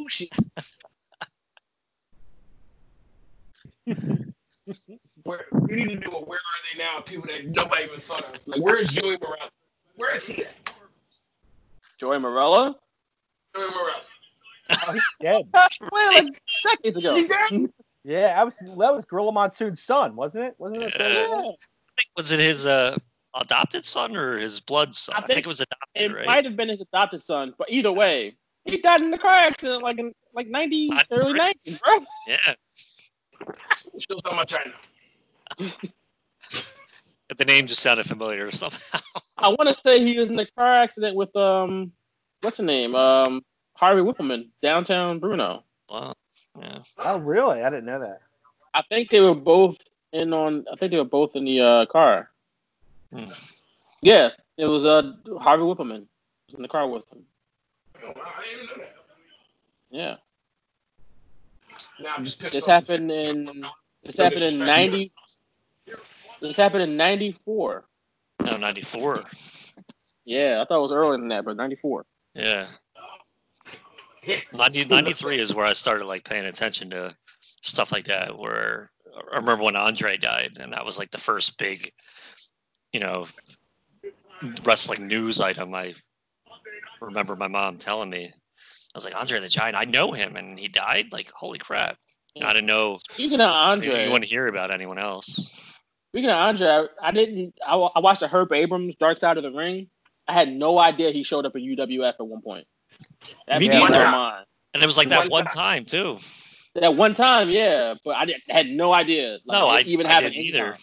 [5.24, 7.00] Where, we need to do a where are they now?
[7.00, 8.40] People that nobody even thought of.
[8.46, 9.50] Like, where is Joey Morales?
[9.96, 10.54] Where is he at?
[11.98, 12.74] Joey Marella?
[13.54, 14.04] Joey Morales.
[14.70, 15.44] Oh, he's dead.
[15.92, 17.12] Well, like seconds ago.
[17.16, 17.26] Is he
[17.58, 17.70] dead?
[18.04, 20.54] Yeah, that was that was Gorilla Monsoon's son, wasn't it?
[20.58, 21.00] Wasn't it?
[21.00, 21.52] Uh,
[22.16, 22.96] Was it his uh,
[23.34, 25.14] adopted son or his blood son?
[25.14, 26.26] I I think, think it was adopted, It right?
[26.26, 29.82] might have been his adopted son, but either way, he died in a car accident
[29.82, 31.56] like in like 90, That's early right.
[31.66, 31.94] 90s, bro.
[32.26, 32.54] Yeah.
[33.98, 34.64] Shows how much I
[35.60, 35.66] know.
[37.36, 38.98] The name just sounded familiar somehow.
[39.44, 41.92] I want to say he was in a car accident with um,
[42.40, 42.94] what's the name?
[42.94, 43.44] Um,
[43.76, 45.64] Harvey Wippleman, downtown Bruno.
[45.90, 46.14] Wow.
[46.58, 46.78] Yeah.
[46.96, 47.62] Oh really?
[47.62, 48.22] I didn't know that.
[48.72, 49.76] I think they were both
[50.14, 50.64] in on.
[50.72, 52.30] I think they were both in the uh, car.
[53.12, 53.28] Hmm.
[54.00, 56.06] Yeah, it was uh Harvey Wippleman.
[56.56, 57.24] in the car with him.
[58.02, 58.94] Oh, wow, I didn't know that.
[59.90, 60.16] Yeah.
[62.00, 63.66] Now I'm just This happened in
[64.02, 65.12] this happened in ninety.
[66.40, 67.84] This happened in ninety four.
[68.44, 69.24] No, 94.
[70.24, 72.06] Yeah, I thought it was earlier than that, but ninety four.
[72.34, 72.66] Yeah.
[74.54, 78.38] 90, 93 is where I started like paying attention to stuff like that.
[78.38, 78.90] Where
[79.32, 81.92] I remember when Andre died, and that was like the first big,
[82.90, 83.26] you know,
[84.64, 85.74] wrestling news item.
[85.74, 85.94] I
[87.00, 88.26] remember my mom telling me.
[88.26, 91.06] I was like, Andre the Giant, I know him, and he died.
[91.12, 91.98] Like, holy crap!
[92.40, 92.98] I didn't know.
[93.10, 95.63] Speaking of Andre, You want to hear about anyone else?
[96.14, 97.58] Speaking of Andre, I, I didn't.
[97.66, 99.88] I, I watched the Herb Abrams Dark Side of the Ring.
[100.28, 102.68] I had no idea he showed up in UWF at one point.
[103.48, 103.96] That Me neither.
[103.96, 106.18] And it was like that One time too.
[106.76, 109.38] That one time, yeah, but I didn't, had no idea.
[109.44, 110.76] Like, no, I it even I didn't either.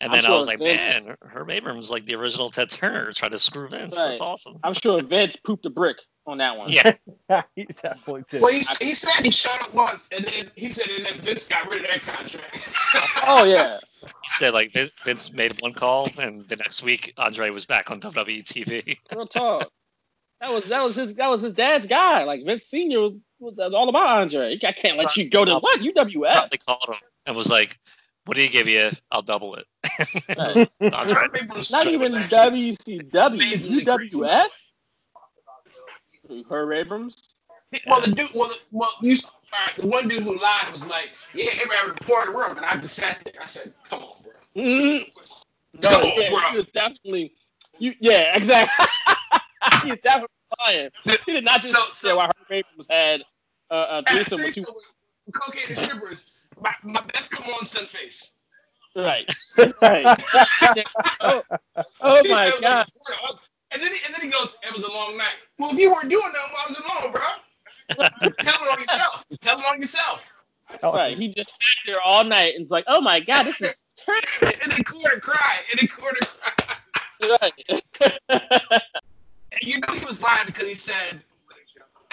[0.00, 3.10] And I'm then I was like, Vince- man, Herb Abrams like the original Ted Turner
[3.10, 3.96] trying to screw Vince.
[3.96, 4.10] Right.
[4.10, 4.58] That's awesome.
[4.62, 5.96] I'm sure Vince pooped a brick
[6.26, 6.70] on that one.
[6.70, 6.94] Yeah.
[7.54, 8.42] he definitely did.
[8.42, 11.46] Well, he, he said he showed up once, and then he said, and then Vince
[11.46, 12.68] got rid of that contract.
[13.28, 13.78] Oh yeah.
[14.00, 14.72] He said like
[15.04, 18.96] Vince made one call, and the next week Andre was back on WWE TV.
[19.14, 19.70] Real talk.
[20.40, 22.22] That was that was his that was his dad's guy.
[22.22, 24.58] Like Vince Senior was, was all about Andre.
[24.64, 26.32] I can't let you go to what UWF.
[26.32, 26.96] Probably called him
[27.26, 27.76] and was like,
[28.26, 28.90] "What do you give you?
[29.10, 29.66] I'll double it."
[30.36, 30.70] Right.
[30.92, 31.28] Andre,
[31.70, 32.70] Not even up actually.
[32.72, 34.48] WCW, UWF.
[36.50, 37.34] Herb Abrams.
[37.86, 39.16] Well, the dude, well, the, well, you,
[39.52, 42.56] all right, the one dude who lied was like, yeah, everybody was pouring the room,
[42.56, 43.42] and I just sat there.
[43.42, 44.32] I said, come on, bro.
[44.62, 45.80] Mm-hmm.
[45.82, 46.38] No, Come on, yeah, bro.
[46.50, 47.34] he was definitely.
[47.78, 48.86] You, yeah, exactly.
[49.82, 50.28] he was definitely
[50.64, 50.90] lying.
[51.26, 53.22] He did not just So- say why Herb Abrams had
[53.70, 54.64] uh, a threesome with two.
[55.34, 56.26] cocaine and strippers.
[56.60, 58.30] My, my best come on sun face.
[58.94, 59.28] Right.
[59.82, 60.22] right.
[61.20, 61.42] oh,
[62.00, 62.86] oh my god.
[63.08, 63.36] like
[63.70, 63.78] god.
[63.78, 63.82] a porno.
[63.82, 65.34] I was- And then, he, and then he goes, it was a long night.
[65.58, 67.22] Well, if you weren't doing nothing while I was alone, bro,
[68.42, 69.24] tell it on yourself.
[69.40, 70.24] Tell it on yourself.
[70.82, 71.16] Right.
[71.16, 74.58] He just sat there all night and was like, oh my god, this is terrible.
[74.62, 75.58] And then quarter cry.
[75.70, 77.36] And then quarter cry.
[77.40, 77.82] right.
[79.52, 81.22] And you know he was lying because he said,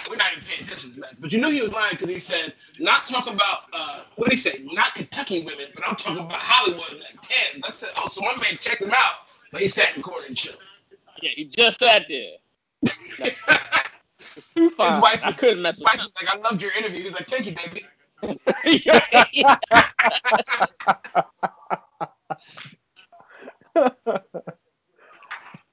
[0.10, 2.20] we're not even paying attention to that, but you knew he was lying because he
[2.20, 4.62] said, not talk about, uh, what did he say?
[4.74, 7.64] Not Kentucky women, but I'm talking about Hollywood, like tens.
[7.66, 9.14] I said, oh, so my man checked him out,
[9.52, 10.58] but he sat in court and chilled.
[11.24, 12.38] Yeah, he just sat there.
[14.36, 14.94] It's too fine.
[14.94, 16.06] His wife I couldn't mess his with wife him.
[16.06, 17.00] was like, I loved your interview.
[17.00, 17.86] He was like, thank you, baby.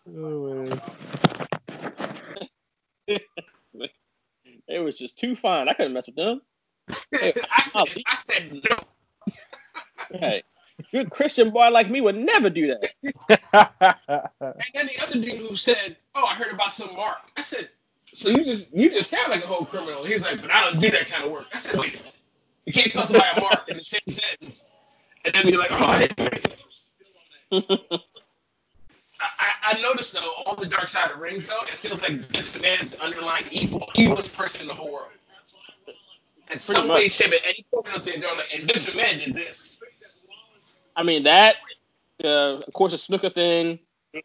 [0.08, 0.80] Oh, man.
[4.68, 5.68] it was just too fine.
[5.68, 6.40] I couldn't mess with them.
[7.14, 7.32] I
[7.72, 8.76] said, I said no.
[10.18, 10.42] Hey,
[10.92, 12.94] good Christian boy like me would never do that.
[14.32, 17.68] And then the other dude who said, "Oh, I heard about some mark." I said,
[18.14, 20.62] "So you just you just sound like a whole criminal." He was like, "But I
[20.70, 22.14] don't do that kind of work." I said, "Wait a minute,
[22.66, 24.66] you can't call somebody a mark in the same sentence."
[25.24, 26.52] And then be like, "Oh, I didn't do anything."
[29.20, 32.28] I, I I noticed though, all the dark side of rings though, it feels like
[32.32, 35.10] this McMahon is the underlying evil, evilest person in the whole world.
[36.52, 36.96] In some much.
[36.96, 39.80] way, shape, and any point else they're like, and Vince McMahon did this.
[41.00, 41.56] I mean that,
[42.22, 43.78] uh, of course, the snooker thing,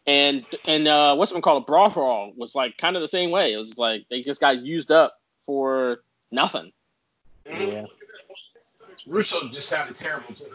[0.06, 3.08] and and uh, what's it called, a brawl for all was like kind of the
[3.08, 3.54] same way.
[3.54, 6.70] It was like they just got used up for nothing.
[7.46, 7.86] yeah.
[9.06, 10.50] Russo just sounded terrible to me.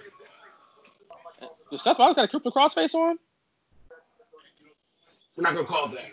[1.72, 3.18] The Seth Rollins got a triple crossface on.
[5.35, 6.06] We're not gonna call it that.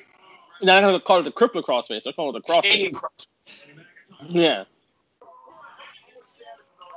[0.62, 2.05] No, they're gonna call it the crippler crossface.
[2.05, 2.94] They're calling it the crossface.
[2.94, 3.26] cross.
[4.22, 4.64] Yeah.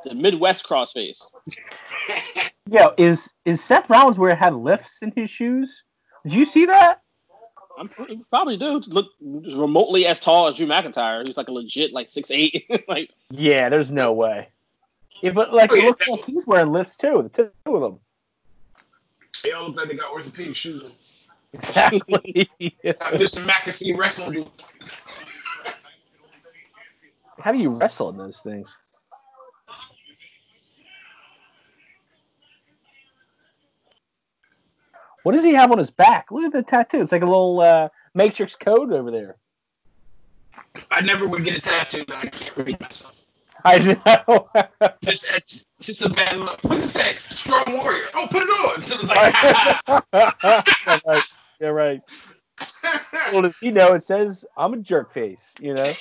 [0.04, 1.24] The Midwest crossface.
[2.70, 5.84] Yo, is is Seth Rollins where it had lifts in his shoes?
[6.24, 7.02] Did you see that?
[7.78, 11.26] I'm pretty, probably do look remotely as tall as Drew McIntyre.
[11.26, 12.70] He's like a legit like six eight.
[12.88, 14.50] like Yeah, there's no way.
[15.22, 17.30] Yeah, but like Oh, it looks like he's wearing lifts too.
[17.34, 18.00] The two of them.
[19.44, 20.84] They all look like they got orthopedic shoes.
[20.84, 20.92] on.
[21.54, 22.50] Exactly.
[22.86, 23.46] Uh, Mr.
[23.46, 24.48] McAfee wrestling.
[27.40, 28.76] How do you wrestle in those things?
[35.24, 36.32] What does he have on his back?
[36.32, 37.02] Look at the tattoo.
[37.02, 39.38] It's like a little uh, Matrix code over there.
[40.90, 43.16] I never would get a tattoo that I can't read myself.
[43.64, 44.50] I know.
[45.04, 46.64] Just, it's just a bad look.
[46.64, 47.16] What does it say?
[47.30, 48.06] Strong warrior.
[48.16, 48.82] Oh, put it on.
[48.82, 51.24] So it's like, ha yeah, right.
[51.60, 52.02] Yeah, right.
[53.32, 55.94] Well, does he know it says I'm a jerk face, you know?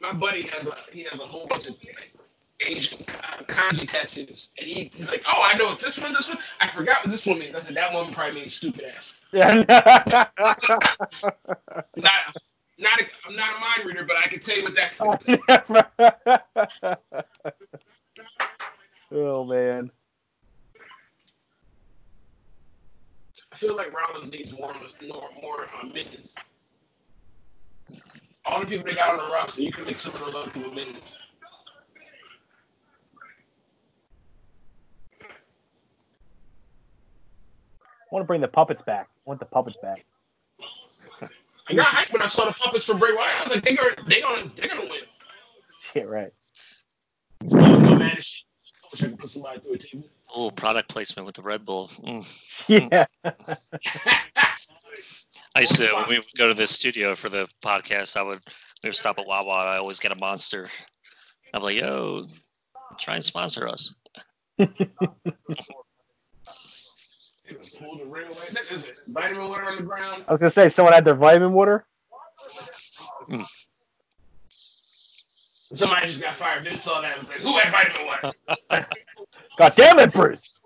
[0.00, 1.76] My buddy has a he has a whole bunch of
[2.66, 2.98] Asian
[3.46, 6.38] kanji tattoos, and he, he's like, "Oh, I know what this one, this one.
[6.60, 9.54] I forgot what this one means." I said, "That one probably means stupid ass." Yeah.
[9.54, 10.28] not,
[12.78, 14.98] not, a, I'm not a mind reader, but I can tell you what that.
[19.12, 19.90] oh man.
[23.52, 24.74] I feel like Rollins needs more,
[25.06, 26.34] more, more uh, minions.
[28.44, 30.50] All the people that got on the roster, you can make some of those other
[30.50, 31.18] people minions.
[38.12, 39.08] Want to bring the puppets back.
[39.10, 40.04] I want the puppets back.
[41.68, 43.40] I got hyped when I saw the puppets for Bray Wyatt.
[43.40, 45.00] I was like, they are they gonna they're gonna win.
[45.92, 46.32] Shit, right.
[47.46, 48.44] So I'm mad as shit.
[48.84, 50.08] I wish I could put somebody through a table.
[50.34, 51.88] Oh, product placement with the Red Bull.
[51.88, 52.48] Mm.
[52.68, 53.06] Yeah.
[55.54, 58.16] I used to when we would go to the studio for the podcast.
[58.16, 58.40] I would
[58.82, 59.52] we would stop at Wawa.
[59.52, 60.68] I always get a monster.
[61.52, 62.24] I'm like, yo,
[62.98, 63.94] try and sponsor us.
[67.78, 68.34] Pull the rail away.
[68.50, 68.98] It.
[69.08, 70.24] Vitamin water on the ground.
[70.28, 71.84] I was gonna say someone had their vitamin water.
[75.74, 76.64] Somebody just got fired.
[76.64, 78.86] Vince saw that and was like, "Who had vitamin water?"
[79.58, 80.60] God damn it, Bruce.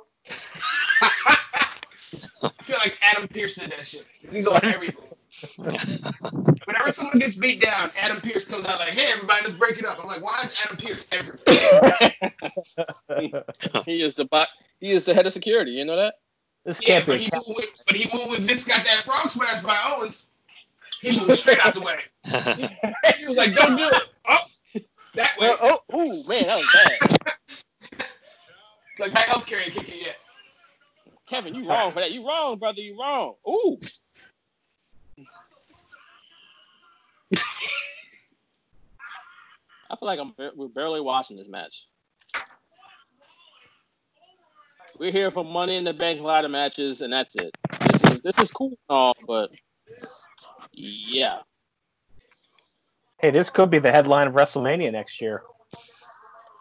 [1.01, 4.07] I feel like Adam Pearce did that shit.
[4.31, 5.05] He's on everything.
[6.65, 9.85] Whenever someone gets beat down, Adam Pearce comes out like, "Hey, everybody, let's break it
[9.85, 11.45] up." I'm like, "Why is Adam Pearce everywhere?"
[13.85, 14.49] he is the bot.
[14.81, 15.73] He is the head of security.
[15.73, 16.15] You know that?
[16.67, 17.25] This yeah, can't but be.
[17.25, 20.27] he moved with, but he moved when Vince got that frog smash by Owens.
[21.01, 22.01] He moved straight out the way.
[23.19, 24.39] He was like, "Don't do it." Oh,
[25.15, 25.55] that way.
[25.61, 26.99] Oh, oh, ooh, man, that was bad.
[28.99, 30.17] like my healthcare ain't kicking yet.
[31.29, 32.11] Kevin, you wrong for that.
[32.11, 32.81] You wrong, brother.
[32.81, 33.35] You wrong.
[33.49, 33.79] Ooh.
[39.89, 41.87] I feel like I'm we're barely watching this match.
[44.99, 47.55] We're here for Money in the Bank ladder matches, and that's it.
[47.93, 49.51] This is this is cool and all, but
[50.73, 51.41] yeah.
[53.21, 55.43] Hey, this could be the headline of WrestleMania next year.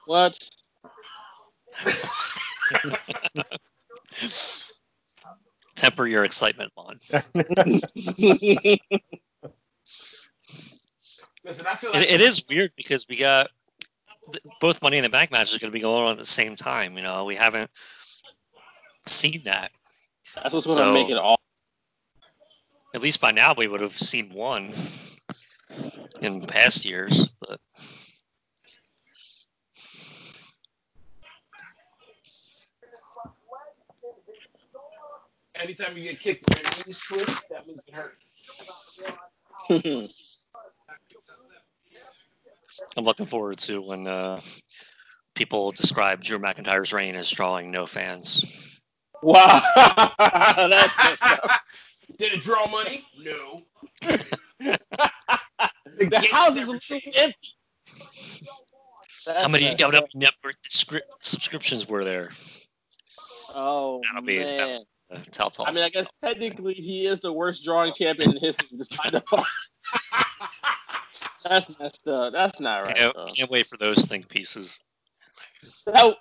[0.06, 0.38] What?
[5.76, 7.00] Temper your excitement, Vaughn.
[11.44, 13.50] Listen, I feel It, it is weird because we got
[14.32, 16.26] th- both Money in the Bank matches are going to be going on at the
[16.26, 16.96] same time.
[16.98, 17.70] You know, we haven't
[19.08, 19.72] seen that.
[20.36, 21.40] That's what's going to So- make it all.
[22.94, 24.74] At least by now we would have seen one
[26.22, 27.60] in past years, but
[35.56, 38.26] anytime you get kicked in your knees twist, that means it hurts.
[42.98, 44.40] I'm looking forward to when uh,
[45.34, 48.75] people describe Drew McIntyre's reign as drawing no fans.
[49.22, 49.62] Wow.
[50.58, 50.94] That's
[52.18, 53.06] Did it draw money?
[53.20, 53.64] No.
[56.00, 57.36] the house is a little empty.
[59.28, 62.32] How many That's how many network descri- subscriptions were there?
[63.56, 64.58] Oh That'll be it.
[64.58, 64.82] man.
[65.12, 65.66] Uh, Telltale.
[65.68, 68.78] I mean, I guess technically he is the worst drawing champion in history.
[68.78, 69.24] Despite the
[71.48, 72.34] That's messed up.
[72.34, 72.96] That's not right.
[72.96, 74.80] Can't, can't wait for those think pieces.
[75.86, 76.16] That-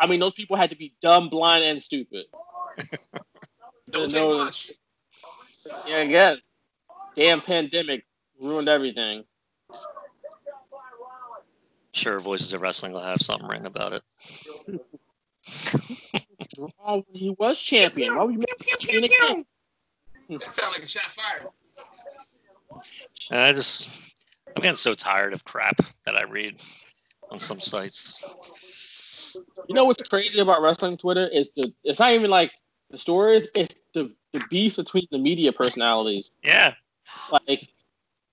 [0.00, 2.26] I mean, those people had to be dumb, blind, and stupid.
[3.90, 4.38] Don't take No.
[4.38, 4.70] much.
[5.86, 6.38] Yeah, I guess.
[7.14, 8.04] Damn pandemic
[8.40, 9.24] ruined everything.
[11.92, 14.02] Sure, Voices of Wrestling will have something written about it.
[16.84, 18.16] Oh, he was champion.
[18.16, 19.46] Why would you make him champion again?
[20.30, 21.48] That sounds like a shot fired.
[23.30, 24.14] I just,
[24.54, 26.60] I'm getting so tired of crap that I read
[27.30, 28.22] on some sites.
[29.68, 32.52] You know what's crazy about wrestling Twitter is the it's not even like
[32.90, 36.32] the stories, it's the the beef between the media personalities.
[36.42, 36.74] Yeah,
[37.30, 37.68] Like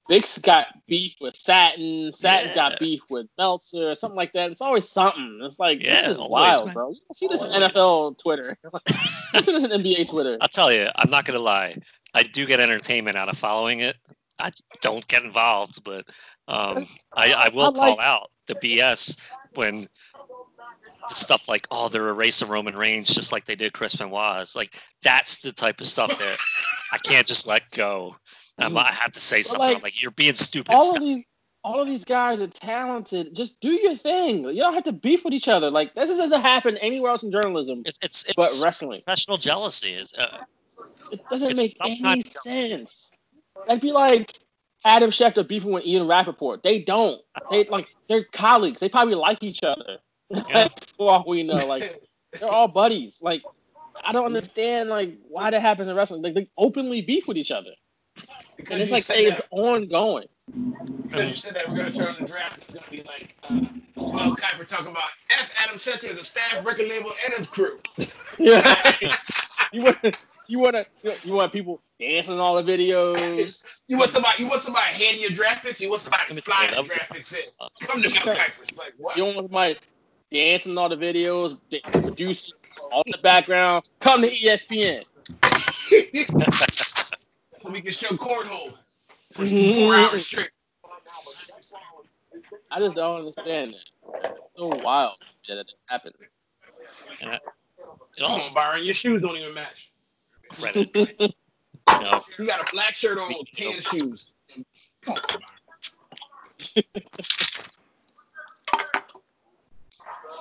[0.09, 2.55] Vic's got beef with Satin, Satin Yeah.
[2.55, 4.49] got beef with Meltzer, something like that.
[4.51, 5.39] It's always something.
[5.43, 6.73] It's like Yeah, this is always, wild, man.
[6.73, 6.89] bro.
[6.89, 7.71] You don't see this in Always.
[7.71, 8.57] NFL Twitter.
[9.33, 10.37] you see this in NBA Twitter.
[10.41, 11.77] I'll tell you, I'm not gonna lie.
[12.13, 13.95] I do get entertainment out of following it.
[14.39, 14.51] I
[14.81, 16.05] don't get involved, but
[16.47, 19.19] um, I, I will I call out the BS
[19.53, 19.87] when
[21.09, 24.41] stuff like, oh, they're erasing Roman Reigns just like they did Chris Benoit.
[24.41, 24.73] It's like
[25.03, 26.37] that's the type of stuff that
[26.91, 28.15] I can't just let go.
[28.57, 29.67] Um, I have to say something.
[29.67, 30.73] like, I'm like, you're being stupid.
[30.73, 31.25] all of these
[31.63, 33.35] all of these guys are talented.
[33.35, 34.43] Just do your thing.
[34.43, 35.71] You don't have to beef with each other.
[35.71, 37.83] Like this doesn't happen anywhere else in journalism.
[37.85, 38.99] It's it's it's but wrestling.
[38.99, 39.93] professional jealousy.
[39.93, 40.37] Is uh,
[41.11, 43.11] It doesn't make any sense.
[43.67, 44.33] That'd be like
[44.85, 46.63] Adam Schefter beefing with Ian Rapoport.
[46.63, 47.21] They don't.
[47.51, 48.79] They like they're colleagues.
[48.79, 49.99] They probably like each other.
[50.33, 50.69] For
[51.11, 52.03] all we know, like
[52.39, 53.21] they're all buddies.
[53.21, 53.41] Like
[54.03, 56.21] I don't understand like why that happens in wrestling.
[56.21, 57.71] Like they openly beef with each other,
[58.57, 60.27] Because and it's like said it's that- ongoing.
[61.03, 62.61] Because you said that we're going to turn the draft.
[62.63, 63.53] It's going to be like uh,
[63.95, 65.51] Mel Kiper talking about F.
[65.63, 67.77] Adam Center, the staff, record label, and his crew.
[68.37, 68.95] Yeah.
[69.71, 69.97] you want
[70.47, 73.63] you want to you want people dancing in all the videos.
[73.87, 74.43] You want somebody?
[74.43, 75.81] You want somebody handing your draft picks?
[75.81, 77.41] You want somebody Let me flying the draft picks in?
[77.81, 78.75] Come to Mel Kiper's.
[78.77, 79.17] Like what?
[79.17, 79.77] You don't want somebody
[80.31, 82.53] dancing in all the videos, the producers
[82.91, 83.85] all in the background.
[83.99, 85.03] Come to ESPN.
[87.57, 88.73] so we can show cornhole
[89.33, 90.49] for four hours straight.
[92.71, 93.89] I just don't understand it.
[94.23, 96.15] It's so wild that it happens.
[97.21, 97.41] And I, it
[98.19, 99.91] Come all on, Byron, your shoes don't even match.
[100.49, 100.89] credit.
[102.01, 102.07] You
[102.39, 104.31] You got a black shirt on with tan shoes.
[105.01, 105.41] Come on, Byron.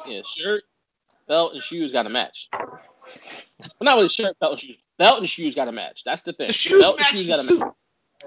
[0.08, 0.64] Yeah, shirt,
[1.26, 2.48] belt, and shoes got to match.
[2.52, 2.80] Well,
[3.82, 4.76] not really shirt, belt, and shoes.
[4.98, 6.02] Belt and shoes got to match.
[6.04, 6.48] That's the thing.
[6.48, 7.72] The shoes belt match and shoes the got to suit, match.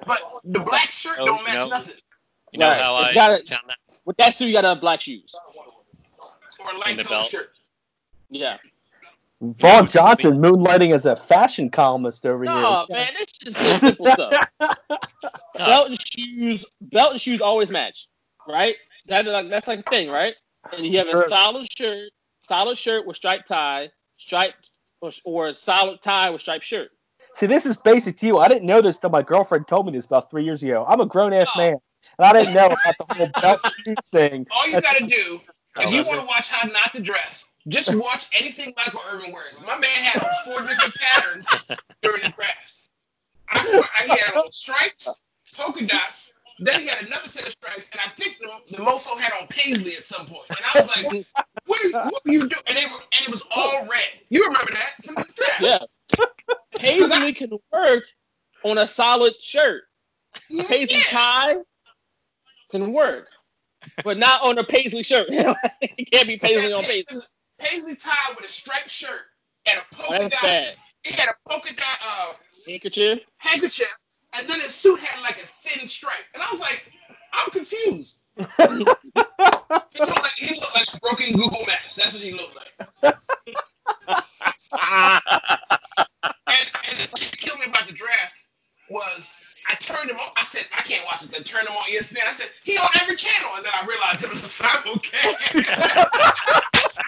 [0.07, 1.67] but the black shirt Oh, don't match no.
[1.67, 1.95] nothing.
[2.51, 2.81] you know Right.
[2.81, 5.35] how It's I gotta- found that With that suit, you got to have black shoes.
[6.59, 7.27] Or a light the belt.
[7.27, 7.51] shirt.
[8.29, 8.57] Yeah.
[9.41, 12.63] Vaughn Johnson moonlighting as a fashion columnist over No, here.
[12.67, 14.47] Oh man, this is just simple stuff.
[15.55, 18.07] Belt and shoes, belt and shoes always match,
[18.47, 18.75] right?
[19.07, 20.35] That is like that's like the thing, right?
[20.75, 21.21] And you have Sure.
[21.21, 22.11] a solid shirt,
[22.47, 24.71] solid shirt with striped tie, striped
[25.01, 26.91] or, or a solid tie with striped shirt.
[27.35, 28.37] See, this is basic to you.
[28.39, 30.85] I didn't know this till my girlfriend told me this about three years ago.
[30.87, 31.59] I'm a grown ass Oh.
[31.59, 31.77] man,
[32.19, 33.59] and I didn't know about the whole belt
[34.11, 34.45] thing.
[34.51, 35.41] All you That's- gotta do,
[35.79, 39.61] if you want to watch how not to dress, just watch anything Michael Irvin wears.
[39.61, 41.47] My man had four different patterns
[42.03, 42.89] during the draft.
[43.49, 45.21] I swear, he had stripes,
[45.55, 46.30] polka dots.
[46.63, 49.47] Then he had another set of stripes, and I think the, the mofo had on
[49.47, 50.43] paisley at some point.
[50.49, 51.25] And I was like,
[51.65, 54.03] "What are you, what are you doing?" And, they were, and it was all red.
[54.29, 55.61] You remember that from the draft?
[55.61, 56.25] Yeah.
[56.77, 58.03] Paisley can work
[58.63, 59.83] on a solid shirt.
[60.49, 61.03] Paisley Yeah.
[61.09, 61.55] tie
[62.69, 63.27] can work,
[64.03, 65.27] but not on a paisley shirt.
[65.31, 67.21] it can't be paisley on paisley.
[67.59, 69.21] Paisley tie with a striped shirt
[69.67, 70.43] and a polka That's dot.
[70.43, 70.75] bad.
[71.03, 72.33] It had a polka dot uh,
[72.67, 73.19] Handkerchief.
[73.37, 73.93] handkerchief,
[74.37, 76.13] and then his suit had like a thin stripe.
[76.33, 76.83] And I was like,
[77.33, 78.23] I'm confused.
[79.93, 81.95] He looked like, he looked like broken Google Maps.
[81.95, 83.15] That's what he looked like.
[86.47, 88.35] And, and the thing that killed me about the draft
[88.89, 89.33] was
[89.69, 90.27] I turned him on.
[90.35, 91.33] I said, I can't watch this.
[91.33, 92.27] I turned him on ESPN.
[92.27, 93.51] I said, he on every channel.
[93.55, 95.35] And then I realized it was a simulcast.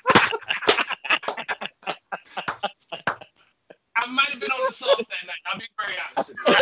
[3.96, 5.44] I might have been on the sauce that night.
[5.48, 6.53] I'll be very honest with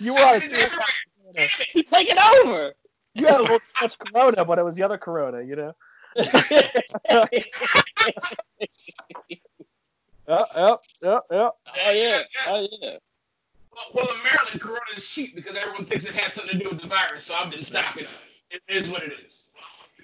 [0.00, 0.06] you.
[0.06, 1.48] You were on a It's everywhere.
[1.72, 2.72] He's taking over.
[3.14, 5.74] You had a little too much Corona, but it was the other Corona, you know.
[10.30, 11.52] Yep, yep, yep, yep.
[11.86, 12.22] Oh yeah.
[12.46, 12.96] Oh yeah.
[13.72, 16.70] Well, well, in Maryland, Corona is cheap because everyone thinks it has something to do
[16.70, 17.24] with the virus.
[17.24, 18.12] So I've been stocking up.
[18.50, 19.48] It is what it is.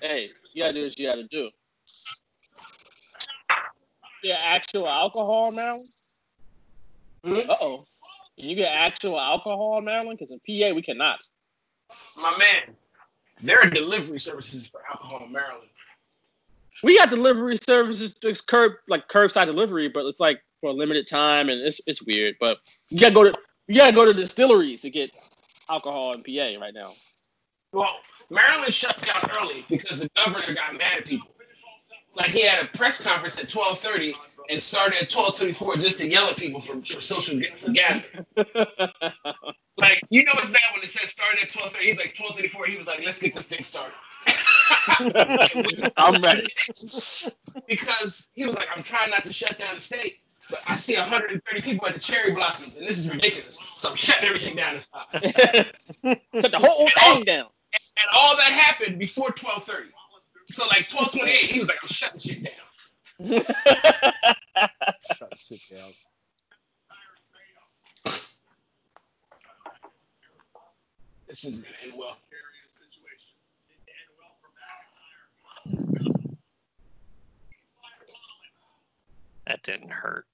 [0.02, 1.50] Hey, you gotta do what you gotta do.
[4.24, 5.88] Yeah, actual alcohol, Maryland.
[7.22, 7.48] Hmm?
[7.48, 7.84] Uh oh.
[8.38, 10.18] Can you get actual alcohol in Maryland?
[10.18, 11.20] Because in PA we cannot.
[12.20, 12.76] My man,
[13.42, 15.68] there are delivery services for alcohol in Maryland.
[16.82, 21.08] We got delivery services, it's curb like curbside delivery, but it's like for a limited
[21.08, 22.36] time, and it's it's weird.
[22.38, 22.58] But
[22.90, 23.38] you gotta go to
[23.68, 25.10] you gotta go to distilleries to get
[25.70, 26.90] alcohol in PA right now.
[27.72, 27.96] Well,
[28.30, 31.30] Maryland shut down early because the governor got mad at people.
[32.14, 34.14] Like he had a press conference at 12:30
[34.50, 38.26] and started at 12:24 just to yell at people for, for social for gathering.
[39.78, 41.76] Like you know it's bad when it says started at 12:30.
[41.80, 42.66] He's like 12:34.
[42.66, 43.92] He was like, let's get this thing started.
[45.96, 46.46] I'm ready.
[47.68, 50.96] because he was like, I'm trying not to shut down the state, but I see
[50.96, 53.58] 130 people at the cherry blossoms, and this is ridiculous.
[53.76, 54.78] So I'm shutting everything down.
[54.78, 57.48] Shut the whole thing down.
[57.98, 59.88] And all that happened before 12:30.
[60.48, 62.52] So like 12:28, he was like, I'm shutting shit down.
[63.22, 63.48] Shut
[65.36, 65.90] shit down.
[71.26, 72.16] This gonna end well.
[79.46, 80.26] that didn't hurt.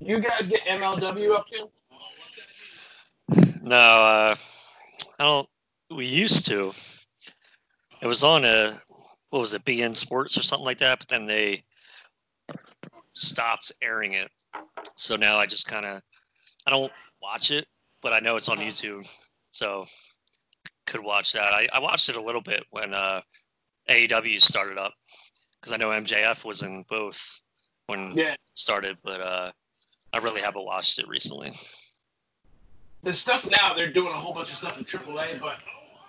[0.00, 1.66] You guys get MLW up there?
[3.62, 4.34] No, uh,
[5.18, 5.48] I don't.
[5.90, 6.72] We used to.
[8.02, 8.78] It was on a
[9.36, 11.62] what was it, beIN Sports or something like that, but then they
[13.12, 14.30] stopped airing it.
[14.96, 16.00] So now I just kind of
[16.66, 17.66] I don't watch it,
[18.00, 19.06] but I know it's on YouTube,
[19.50, 19.84] so
[20.86, 21.52] could watch that.
[21.52, 23.20] I, I watched it a little bit when uh
[23.90, 24.94] AEW started up
[25.60, 27.42] because I know MJF was in both
[27.88, 28.32] when Yeah.
[28.32, 29.52] it started, but uh,
[30.14, 31.52] I really haven't watched it recently.
[33.02, 35.58] The stuff now they're doing a whole bunch of stuff in AAA, but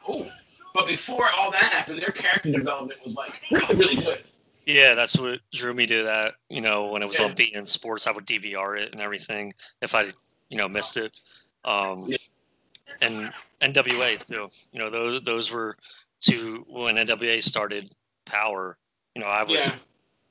[0.08, 0.32] oh,
[0.78, 4.24] but before all that happened, their character development was like really really good.
[4.66, 6.36] Yeah, that's what drew me to that.
[6.50, 7.26] You know, when it was Yeah.
[7.26, 10.12] on beIN Sports, I would DVR it and everything if I,
[10.50, 11.12] you know, missed it.
[11.66, 12.18] Um, Yeah.
[13.02, 14.50] And NWA too.
[14.72, 15.76] You know, those those were
[16.20, 17.94] two when NWA started
[18.26, 18.78] Power.
[19.16, 19.76] You know, I was Yeah.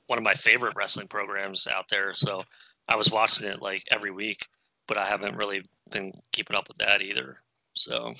[0.07, 2.45] one of my favorite wrestling programs out there, so
[2.87, 4.47] I was watching it like every week.
[4.87, 7.37] But I haven't really been keeping up with that either.
[7.73, 8.13] So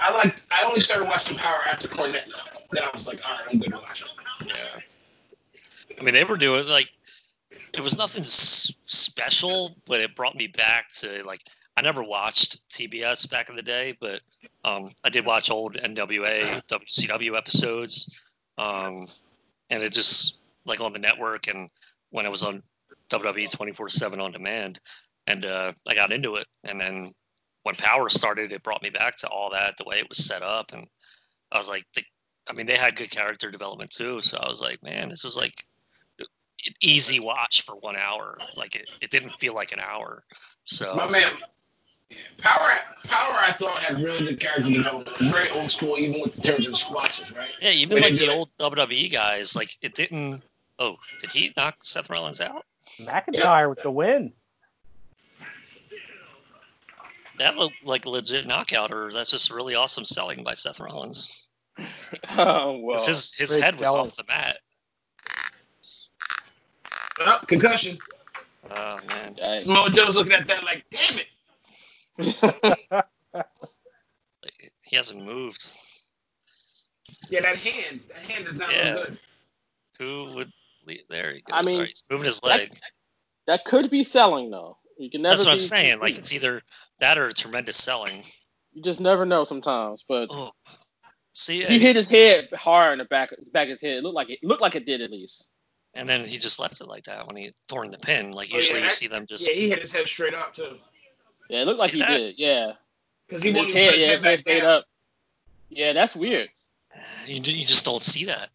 [0.00, 0.34] I like.
[0.50, 2.30] I only started watching Power after Cornette.
[2.72, 4.08] Then I was like, all right, I'm good to watch it.
[4.46, 4.80] Yeah.
[5.98, 6.90] I mean, they were doing like
[7.74, 11.40] it was nothing s- special, but it brought me back to like
[11.76, 14.20] I never watched TBS back in the day, but
[14.64, 18.20] um, I did watch old NWA, WCW episodes,
[18.58, 19.06] um,
[19.68, 21.70] and it just like on the network and
[22.10, 22.62] when it was on
[23.10, 24.80] WWE 24/7 on demand,
[25.26, 27.12] and uh, I got into it, and then
[27.62, 30.42] when Power started, it brought me back to all that, the way it was set
[30.42, 30.88] up, and
[31.52, 32.02] I was like, the,
[32.48, 35.36] I mean, they had good character development too, so I was like, man, this is
[35.36, 35.64] like
[36.18, 38.38] an easy watch for one hour.
[38.56, 40.24] Like it, it didn't feel like an hour.
[40.64, 41.30] So My man,
[42.38, 42.70] Power.
[43.04, 45.16] Power, I thought had really good character development.
[45.18, 47.50] Very old school, even with the terms and squashes, right?
[47.60, 48.30] yeah, even When like the it.
[48.30, 50.42] old WWE guys, like it didn't.
[50.78, 52.64] Oh, did he knock Seth Rollins out?
[53.02, 54.32] McIntyre with the win.
[57.40, 61.48] That looked like a legit knockout, or that's just really awesome selling by Seth Rollins.
[62.36, 62.96] Oh well.
[62.98, 64.06] 'Cause his his head was selling.
[64.08, 64.58] off the mat.
[67.20, 67.98] Oh, concussion.
[68.70, 69.32] Oh man.
[69.34, 69.62] Dang.
[69.62, 71.28] Mojo's looking at that like, damn it.
[74.82, 75.64] He hasn't moved.
[77.30, 78.00] Yeah, that hand.
[78.08, 78.94] That hand is not Yeah.
[78.94, 79.18] look good.
[80.00, 80.52] Who would?
[80.84, 81.52] lead- There he goes.
[81.56, 82.78] I mean, All right, he's moving his that- leg.
[83.46, 84.76] that could be selling though.
[85.00, 85.34] You can never.
[85.36, 85.98] That's what I'm saying.
[86.00, 86.62] Like it's either
[86.98, 88.22] that or a tremendous selling.
[88.72, 90.04] you just never know sometimes.
[90.06, 90.50] But Oh,
[91.32, 93.96] see, he hit his head hard in the back, back of his head.
[93.98, 95.48] It looked like it looked like it did at least.
[95.94, 98.32] and then he just left it like that when he torn the pin.
[98.32, 99.48] Like Oh, usually yeah, you that- see them just.
[99.48, 100.76] Yeah, he hit his head straight up too.
[101.48, 102.08] Yeah, it looked like he that?
[102.16, 102.38] did.
[102.38, 102.72] Yeah,
[103.26, 104.70] Because he his head, yeah, head his head stayed down.
[104.70, 104.84] up.
[105.70, 106.48] Yeah, that's weird.
[107.26, 108.50] You, you just don't see that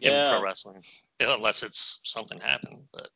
[0.00, 0.82] in pro wrestling
[1.18, 2.84] unless it's something happened.
[2.92, 3.08] But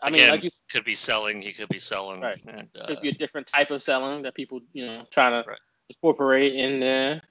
[0.00, 1.42] I mean, again, like you could be selling.
[1.42, 2.20] He could be selling.
[2.20, 2.42] Right.
[2.46, 5.48] And, uh, could be a different type of selling that people, you know, trying to
[5.48, 5.58] Right.
[5.88, 7.22] incorporate in there.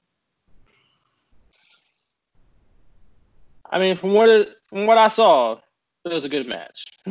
[3.70, 5.60] I mean, from what it, from what I saw,
[6.04, 6.86] it was a good match.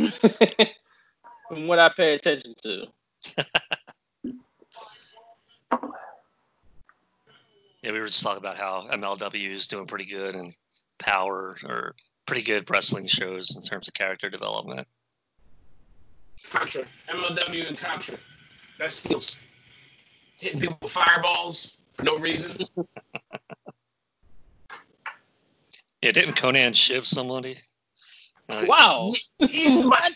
[1.48, 2.86] from what I pay attention to.
[7.82, 10.54] yeah, we were just talking about how MLW is doing pretty good and
[10.98, 11.94] Power or
[12.26, 14.86] pretty good wrestling shows in terms of character development.
[16.50, 16.84] Contra.
[17.08, 18.16] MLW and Contra.
[18.78, 19.36] That's steals.
[20.38, 22.66] Hitting people with fireballs for no reason.
[26.02, 27.56] Yeah, didn't Konnan shiv somebody?
[28.50, 29.12] Uh, Wow.
[29.38, 30.14] He hit somebody,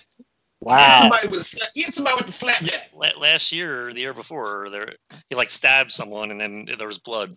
[0.64, 2.90] he hit somebody with a slap, he hit somebody with a slapjack.
[2.94, 4.94] la- Last year or the year before, there
[5.28, 7.34] he like stabbed someone and then there was blood.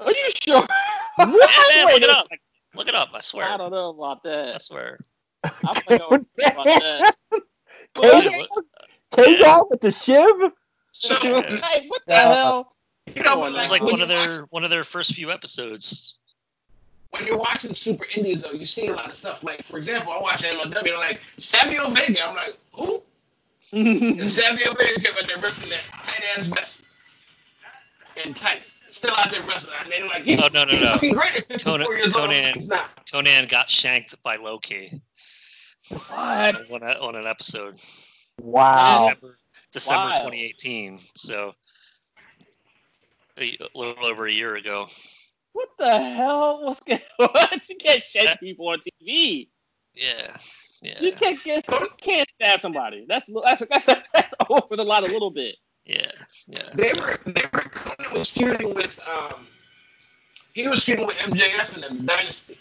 [0.00, 0.62] Are you sure?
[1.18, 2.26] Yeah, man, look it up.
[2.74, 3.08] Look it up.
[3.14, 3.46] I swear.
[3.46, 4.54] I don't know about that.
[4.54, 4.98] I swear.
[5.44, 7.14] I don't know about that.
[8.02, 8.46] Yeah, K
[9.12, 10.52] K Dog with the shiv?
[10.92, 11.42] So, Yeah.
[11.56, 12.34] Hey, what the Yeah.
[12.34, 12.72] hell?
[13.14, 14.84] you know, It was like, like when one of you watch- their one of their
[14.84, 16.18] first few episodes.
[17.10, 19.42] when you're watching Super Indies, though, you see a lot of stuff.
[19.44, 22.26] Like, for example, I'm watching MLW, I'm like, Savio Vega.
[22.28, 23.02] I'm like, who?
[23.72, 26.82] And Savio Vega came out there wrestling that tight ass vest
[28.24, 28.78] and tights.
[28.88, 29.74] Still out there wrestling.
[29.82, 30.92] And they're like, he's, Oh, no, no, he's no.
[30.92, 35.00] looking great Konnan- Konnan- Konnan got shanked by Loki
[35.88, 36.72] What?
[36.72, 37.76] on, a, on an episode.
[38.40, 38.92] Wow.
[38.92, 39.38] December
[39.72, 40.24] December Wow.
[40.30, 40.98] 2018.
[41.14, 41.54] So
[43.38, 44.86] a little over a year ago.
[45.52, 46.64] What the hell?
[46.64, 47.60] What's going on?
[47.68, 49.48] You can't shake people on TV.
[49.94, 50.36] Yeah.
[50.82, 51.00] Yeah.
[51.00, 53.06] You can't get you can't stab somebody.
[53.08, 55.56] That's that's that's that's over the line a little bit.
[55.86, 56.10] Yeah.
[56.48, 56.68] Yeah.
[56.74, 59.46] They were, they were, Konnan was feuding with, um,
[60.52, 62.58] he was feuding with MJF and them, the Dynasty.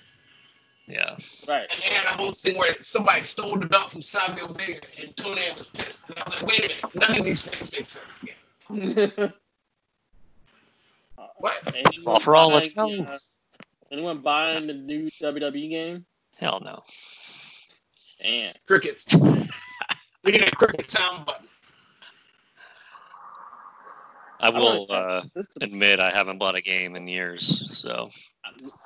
[0.87, 1.17] Yeah.
[1.47, 1.67] Right.
[1.71, 5.15] And they had a whole thing where somebody stole the belt from Savio Vega, and
[5.15, 6.07] Konnan was pissed.
[6.09, 9.31] And I was like, wait a minute, none of these things make sense.
[11.37, 11.55] What?
[11.75, 13.11] Anyone All for all, let's buying, go.
[13.11, 13.17] uh,
[13.91, 16.05] anyone buying the new WWE game?
[16.39, 16.81] Hell no.
[18.21, 18.53] Damn.
[18.65, 19.05] Crickets.
[20.23, 21.47] we need a cricket sound button.
[24.39, 25.23] I will uh,
[25.61, 27.77] admit I haven't bought a game in years.
[27.77, 28.09] So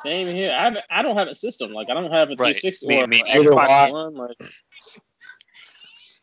[0.04, 0.52] Same here.
[0.52, 1.72] I have, I don't have a system.
[1.72, 3.24] Like I don't have a 360 Me- or me.
[3.24, 4.16] Xbox One.
[4.16, 4.38] Like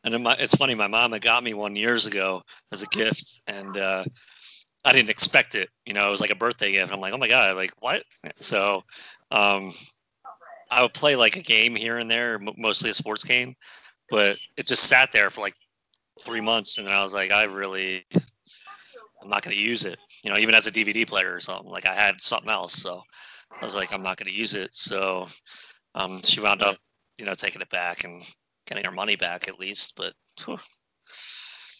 [0.04, 2.42] And my, it's funny, my mom had got me one years ago
[2.72, 4.04] as a gift, and uh,
[4.84, 5.68] I didn't expect it.
[5.84, 6.92] You know, it was like a birthday gift.
[6.92, 8.02] I'm like, oh my god, like what?
[8.36, 8.84] So,
[9.30, 9.72] um,
[10.70, 13.54] I would play like a game here and there, mostly a sports game,
[14.10, 15.54] but it just sat there for like
[16.22, 18.04] three months, and then I was like, I really,
[19.22, 19.98] I'm not going to use it.
[20.24, 21.70] You know, even as a DVD player or something.
[21.70, 23.02] Like I had something else, so
[23.51, 24.74] I was like, I'm not going to use it.
[24.74, 25.27] So,
[25.94, 26.77] um, she wound up,
[27.18, 28.23] you know, taking it back and
[28.66, 30.12] getting her money back at least, but.
[30.44, 30.59] whew,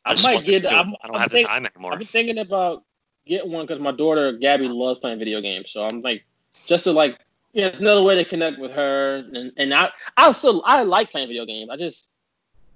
[0.05, 0.64] I, I might get.
[0.66, 1.93] I'm, I don't I'm have think- the time anymore.
[1.93, 2.84] I've been thinking about
[3.26, 5.72] getting one because my daughter Gabby loves playing video games.
[5.72, 6.24] So I'm like,
[6.66, 7.18] just to like,
[7.52, 9.24] yeah, it's another way to connect with her.
[9.34, 11.70] And and I I still I like playing video games.
[11.70, 12.10] I just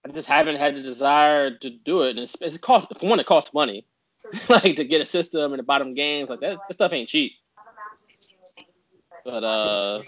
[0.05, 2.11] I just haven't had the desire to do it.
[2.11, 3.87] And it's, it's cost for one, it costs money,
[4.49, 6.59] like to get a system and to buy them games like that.
[6.67, 7.33] That stuff ain't cheap.
[9.25, 10.03] But uh,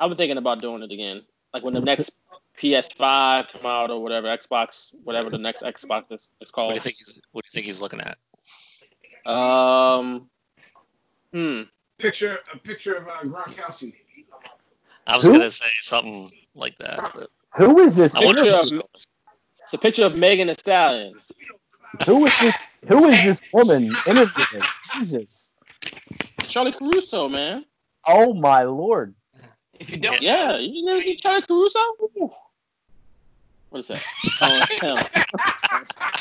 [0.00, 1.22] I've been thinking about doing it again.
[1.52, 2.12] Like when the next
[2.58, 6.80] PS5 come out or whatever, Xbox, whatever the next Xbox is, it's What do you
[6.80, 8.18] think he's What do you think he's looking at?
[9.30, 10.28] Um,
[11.32, 11.62] hmm.
[11.98, 13.94] Picture a picture of uh, Gronkowski.
[15.06, 15.32] I was Who?
[15.32, 17.12] gonna say something like that.
[17.14, 18.14] But Who is this?
[18.14, 18.82] I wonder Picture it's of-
[19.62, 21.14] It's a picture of Megan Thee Stallion.
[22.06, 22.58] Who is this?
[22.88, 24.64] Who is this woman interviewing?
[24.94, 25.54] Jesus!
[26.40, 27.64] Charly Caruso, man.
[28.06, 29.14] Oh my lord!
[29.78, 31.78] If you don't, Yeah, you never see Charly Caruso?
[32.02, 32.30] Ooh.
[33.70, 34.02] What is that?
[34.40, 34.98] Oh, it's him.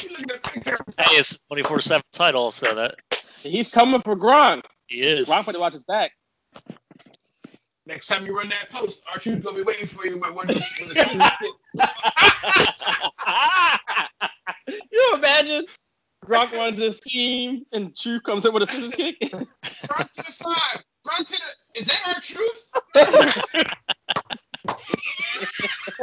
[0.03, 0.77] you look at the picture.
[0.97, 2.95] hey, it's 24/7 title, so that
[3.41, 4.63] He's coming for Gronk.
[4.87, 5.27] he is.
[5.27, 6.11] Gronk put to watch his back.
[7.87, 10.55] Next time you run that post, Archie's gonna be waiting for you with one of
[10.55, 11.53] those scissors stick.
[14.91, 15.65] you imagine?
[16.25, 19.19] Gronk runs his team and True comes in with a scissors kick.
[19.19, 20.83] Gronk to the five.
[21.05, 21.41] Gronk to the.
[21.81, 22.63] Is that R-Truth?
[22.95, 23.33] Oh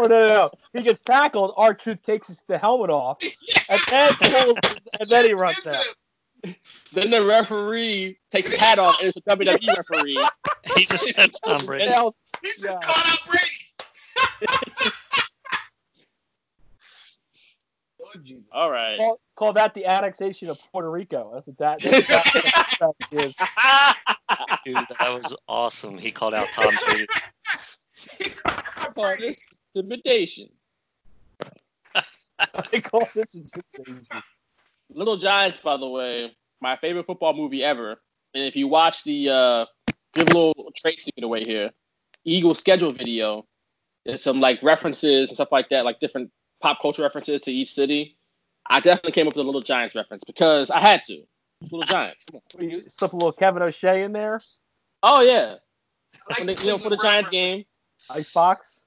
[0.08, 0.50] no, no, no!
[0.72, 1.54] He gets tackled.
[1.56, 3.18] R-Truth takes his, the helmet off,
[3.68, 4.58] and then pulls,
[5.00, 5.84] and then he runs out.
[6.92, 10.24] then the referee takes his hat off and it's a WWE referee.
[10.76, 11.90] he just said Tom Brady.
[11.90, 12.12] Now,
[12.42, 12.78] He just Yeah.
[12.80, 13.46] called out Brady.
[18.24, 18.44] Jesus.
[18.52, 18.96] All right.
[18.98, 21.30] call, call that the annexation of Puerto Rico.
[21.34, 22.34] That's what that, that's
[22.80, 23.34] what that is.
[24.64, 25.98] Dude, that was awesome.
[25.98, 27.06] He called out Tom Brady.
[29.78, 30.48] I intimidation.
[32.38, 34.06] I call this intimidation.
[34.90, 37.96] Little Giants, by the way, my favorite football movie ever.
[38.34, 39.66] And if you watch the uh,
[40.14, 41.70] give a little trade secret away here,
[42.24, 43.46] Eagle schedule video,
[44.04, 46.30] there's some like references and stuff like that, like different
[46.60, 48.16] pop culture references to each city.
[48.70, 51.22] I definitely came up with a Little Giants reference because I had to.
[51.62, 52.24] Little Giants.
[52.30, 52.70] Come on.
[52.70, 54.40] You slip a little Kevin O'Shea in there.
[55.02, 55.56] Oh yeah.
[56.28, 57.32] Like they, the you know, for the Giants Browns.
[57.32, 57.64] game,
[58.10, 58.77] Icebox.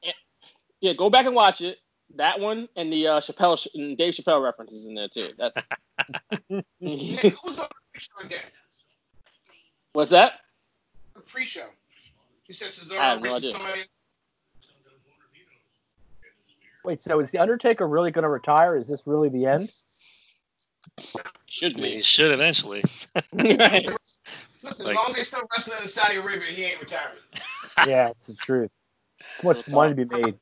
[0.81, 1.77] Yeah, go back and watch it.
[2.15, 5.27] That one and the uh, Chappelle and Dave Chappelle references in there too.
[5.37, 5.55] That's
[6.49, 8.39] Hey, who's on the pre-show again?
[9.93, 10.33] what's that?
[11.13, 11.67] The pre-show.
[12.47, 13.51] You said Cesaro I have no versus idea.
[13.53, 13.81] somebody.
[16.83, 18.75] Wait, so is the Undertaker really going to retire?
[18.75, 19.71] Is this really the end?
[21.45, 22.01] Should I mean, he be.
[22.01, 22.81] should eventually.
[24.63, 27.17] Listen, as long as they still wrestling in Saudi Arabia, he ain't retiring.
[27.87, 28.71] yeah, it's the truth.
[29.39, 30.39] Too much money to be made.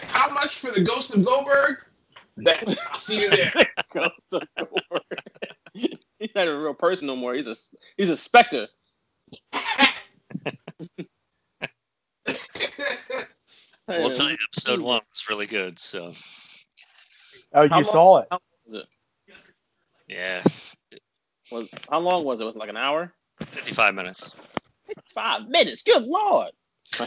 [0.00, 1.76] How much for the Ghost of Goldberg?
[2.36, 2.76] Bet.
[2.92, 3.52] I'll see you there.
[3.94, 5.02] Go to Goldberg.
[5.72, 7.34] he's not a real person no more.
[7.34, 7.54] He's a
[7.96, 8.68] he's a specter.
[13.88, 15.78] We'll tell you, episode one was really good.
[15.78, 16.12] So
[17.54, 18.28] Oh, you How long- saw it.
[18.30, 18.88] How was it?
[20.08, 20.42] yeah,
[21.52, 22.44] Was how long was it?
[22.44, 23.12] Was it like an hour?
[23.46, 24.34] 55 minutes.
[25.14, 25.82] Five minutes.
[25.82, 26.50] Good lord.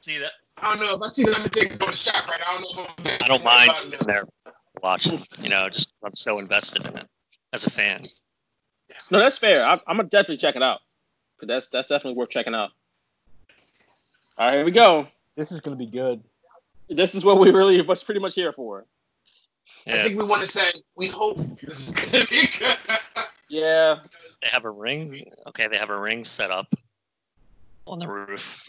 [0.00, 0.32] See that?
[0.58, 0.94] I don't know.
[0.94, 3.28] If I see the Undertaker go to shot right, I don't know if I'm I
[3.28, 4.24] don't mind sitting there
[4.82, 5.20] watching.
[5.42, 7.06] You know, just I'm so invested in it
[7.52, 8.06] as a fan.
[9.10, 9.64] No, that's fair.
[9.64, 10.80] I'm, I'm gonna definitely check it out.
[11.38, 12.70] 'Cause that's that's definitely worth checking out.
[14.38, 15.06] All right, here we go.
[15.36, 16.22] This is going to be good.
[16.88, 18.84] This is what we really was pretty much here for.
[19.86, 22.76] I think we want to say we hope this is gonna be good.
[23.48, 23.98] Yeah.
[24.40, 25.30] they have a ring.
[25.48, 26.72] Okay, they have a ring set up
[27.86, 28.66] on the roof.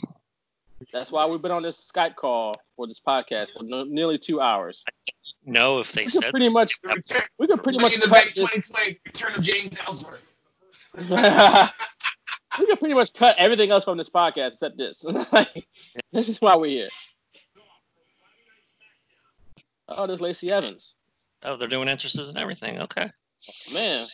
[0.94, 4.40] That's why we've been on this Skype call for this podcast for no, nearly two
[4.40, 4.86] hours.
[5.44, 8.02] No, if they We could said pretty much return, we could pretty Money much in
[8.02, 8.70] the cut this,
[9.03, 10.22] return of James Ellsworth.
[12.60, 15.03] we could pretty much cut everything else from this podcast except this.
[15.34, 15.65] Like,
[16.11, 16.90] this is why we're here.
[19.90, 20.95] Oh, there's Lacey Evans.
[21.41, 22.82] oh, they're doing entrances and everything.
[22.82, 23.10] Okay.
[23.74, 24.06] Man.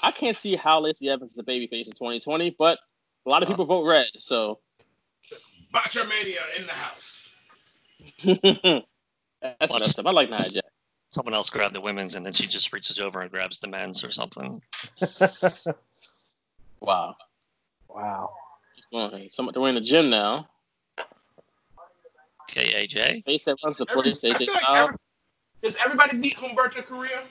[0.00, 2.78] I can't see how Lacey Evans is a babyface in 2020, but
[3.26, 4.58] a lot of people vote red, so.
[5.74, 7.30] Botchamania in the house.
[9.42, 10.06] That's messed up.
[10.06, 10.60] I like Nia Jax.
[11.10, 14.04] Someone else grabbed the women's, and then she just reaches over and grabs the men's
[14.04, 14.60] or something.
[16.80, 17.14] Wow.
[17.88, 18.30] wow.
[18.92, 20.48] Well, Some, they're in the gym now.
[22.50, 23.24] KAJ.
[23.24, 24.88] Face that runs the Every- place, I AJ feel like Styles.
[24.88, 24.96] every-
[25.62, 27.22] does everybody beat Humberto Carrillo?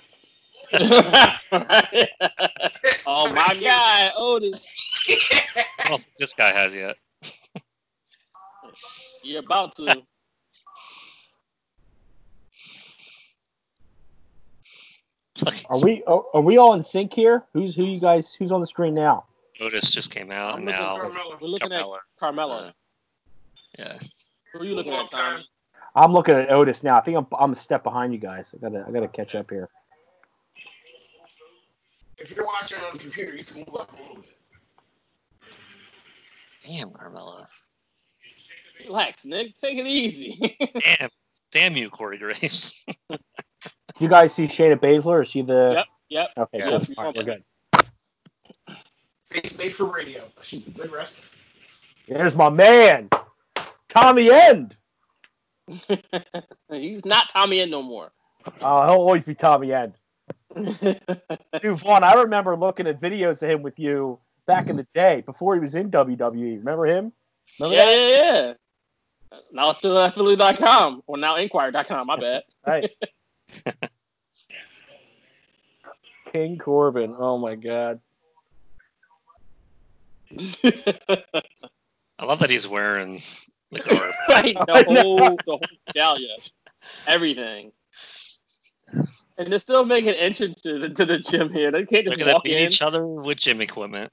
[3.06, 4.66] oh my God, Otis,
[5.08, 6.98] I don't think this guy has yet.
[9.24, 10.04] you're about to.
[15.70, 17.44] Are we are, are we all in sync here?
[17.54, 19.26] Who's who you guys who's on the screen now?
[19.60, 21.42] Otis just came out, I'm and looking now Carmella.
[21.42, 21.98] We're looking Carmella.
[21.98, 22.74] at Carmella.
[23.78, 24.00] yeah.
[24.54, 25.46] Who are you looking at, Tommy?
[25.96, 26.98] I'm looking at Otis now.
[26.98, 28.54] I think I'm I'm a step behind you guys.
[28.56, 29.70] I gotta I gotta catch up here.
[32.18, 34.41] If you're watching on the computer, you can move up a little bit.
[36.66, 37.46] Damn, Carmella.
[38.86, 39.58] Relax, Nick.
[39.58, 40.58] Take it easy.
[41.00, 41.10] Damn,
[41.52, 42.86] damn you, Corey Graves.
[44.00, 45.22] You guys see Shayna Baszler?
[45.22, 45.74] Is she the?
[45.76, 46.30] yep, yep.
[46.38, 46.80] Okay, Yeah, cool.
[46.84, 47.44] she's All right, we're good.
[49.30, 50.24] Face made for radio.
[50.42, 51.24] She's a good wrestler.
[52.08, 53.10] There's my man,
[53.90, 54.76] Tommy End.
[56.72, 58.12] He's not Tommy End no more.
[58.62, 59.94] Oh, he'll always be Tommy End.
[60.56, 64.78] Dude, Vaughn, I remember looking at videos of him with you back in mm-hmm.
[64.78, 66.58] the day before he was in WWE.
[66.58, 67.12] Remember him?
[67.60, 67.92] Remember yeah, that?
[67.92, 68.54] yeah, yeah.
[69.52, 72.08] Now it's still at Philly.com or now Inquirer.com.
[72.08, 72.44] My bad.
[72.66, 72.92] Right.
[76.32, 77.16] King Corbin.
[77.18, 78.00] Oh my God.
[80.64, 83.20] I love that he's wearing
[83.72, 84.14] the garb.
[84.30, 85.62] right, I the whole the whole
[85.94, 86.36] Dahlia,
[87.08, 87.72] everything.
[89.38, 91.72] And they're still making entrances into the gym here.
[91.72, 92.68] They can't just They're just gonna walk beat in.
[92.68, 94.12] each other with gym equipment.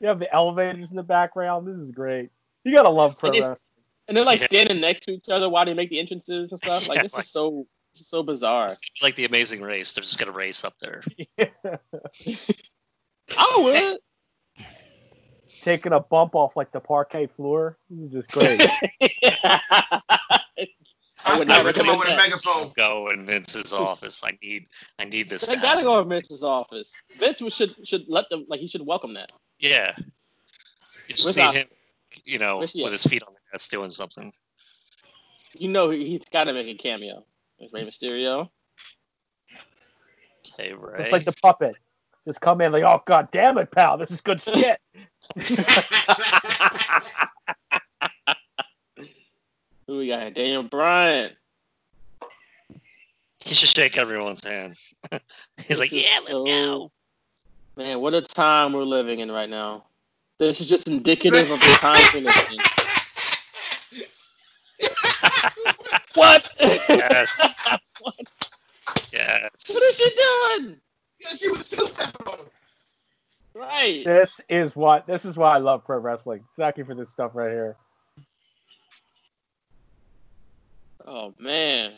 [0.00, 1.66] You have the elevators in the background.
[1.66, 2.30] This is great.
[2.64, 3.56] You gotta love pro And wrestling.
[4.06, 4.46] And they're like Yeah.
[4.46, 6.88] standing next to each other while they make the entrances and stuff.
[6.88, 8.66] Like Yeah, this like- is so this is so bizarre.
[8.66, 9.92] It's like the Amazing Race.
[9.94, 11.02] They're just gonna race up there.
[13.36, 14.64] I would.
[15.62, 17.78] Taking a bump off like the parquet floor.
[17.90, 18.60] This is just great.
[21.24, 22.72] I would never not come recommend with a megaphone.
[22.76, 24.22] Go in Vince's office.
[24.24, 24.66] I need,
[24.98, 25.46] I need this.
[25.46, 25.84] They gotta happen.
[25.84, 26.94] go in Vince's office.
[27.18, 29.32] Vince should should let them like he should welcome that.
[29.58, 29.92] Yeah.
[31.08, 31.58] You just see Oscar?
[31.60, 31.66] him,
[32.24, 34.32] you know, Where's with his feet on the desk doing something.
[35.56, 37.24] You know he, he's got to make a cameo.
[37.60, 38.50] Like Rey Mysterio.
[40.56, 41.00] Hey, Rey.
[41.02, 41.76] It's like the puppet.
[42.26, 44.78] Just come in like, oh god damn it, pal, this is good shit.
[49.86, 50.20] Who we got?
[50.22, 50.30] here?
[50.30, 51.30] Daniel Bryan.
[53.40, 54.74] he should shake everyone's hand.
[55.66, 56.92] He's like, This is yeah, let's so- go.
[57.78, 59.84] Man, what a time we're living in right now.
[60.38, 62.58] This is just indicative of the time we're living
[63.92, 64.06] in.
[66.14, 66.52] What?
[66.58, 67.30] Yes.
[68.00, 68.14] what?
[69.12, 69.50] Yes.
[69.68, 70.76] What is she doing?
[71.20, 72.46] Yeah, she was still stepping on him.
[73.54, 74.04] Right.
[74.04, 76.42] this is what this is why I love pro wrestling.
[76.54, 77.76] Exactly for this stuff right here.
[81.06, 81.92] Oh man.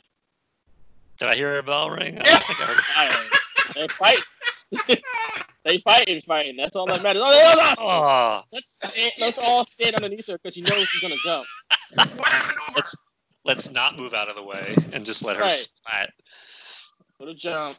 [1.17, 2.19] Did I hear a bell ring?
[2.21, 3.15] I don't think I heard it.
[3.15, 3.31] Alright.
[3.75, 5.47] They fight.
[5.65, 6.57] They fighting, fighting.
[6.57, 7.23] That's all that matters.
[7.25, 7.79] Oh, that was.
[7.83, 8.81] Oh, Let's
[9.19, 11.47] let's all stand underneath her because she knows she's gonna jump.
[12.77, 12.97] let's
[13.45, 15.53] let's not move out of the way and just let her Right.
[15.53, 16.11] splat.
[17.19, 17.77] Put a jump.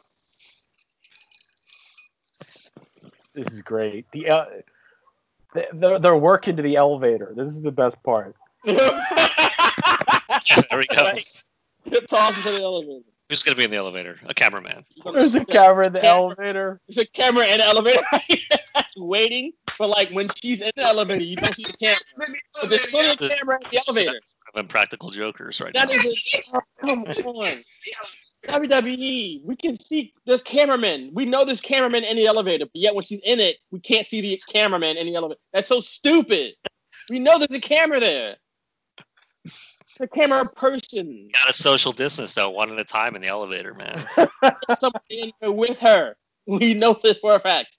[3.34, 4.10] This is great.
[4.12, 4.44] The uh,
[5.54, 7.32] they- they're, they're working to the elevator.
[7.34, 8.36] This is the best part.
[8.64, 8.76] there
[10.74, 11.02] we go.
[11.04, 11.44] Right.
[12.08, 13.04] Toss him to the elevator.
[13.32, 14.18] Who's gonna be in the elevator?
[14.26, 14.84] A cameraman.
[15.10, 16.36] There's a camera in the Camera.
[16.36, 16.80] elevator.
[16.86, 18.02] There's a camera in the elevator
[18.98, 21.98] waiting for like when she's in the elevator, you don't see the camera.
[22.60, 24.20] But there's still a camera in the elevator.
[24.54, 25.94] Of Impractical Jokers right That now.
[25.94, 27.64] is a, come on.
[28.48, 31.12] WWE, we can see there's cameramen.
[31.14, 34.06] We know there's cameramen in the elevator, but yet when she's in it, we can't
[34.06, 35.40] see the cameraman in the elevator.
[35.54, 36.52] That's so stupid.
[37.08, 38.36] We know there's a camera there.
[40.02, 41.30] The camera person.
[41.32, 44.04] Got a social distance though, one at a time in the elevator, man.
[44.80, 46.16] Somebody in there with her.
[46.44, 47.76] We know this for a fact.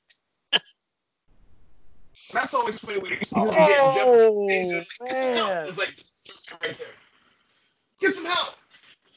[2.31, 4.07] That's always funny when you see her getting jumped.
[4.07, 5.67] Oh man.
[5.67, 5.95] It's like
[6.61, 6.87] right there.
[7.99, 8.55] Get some help.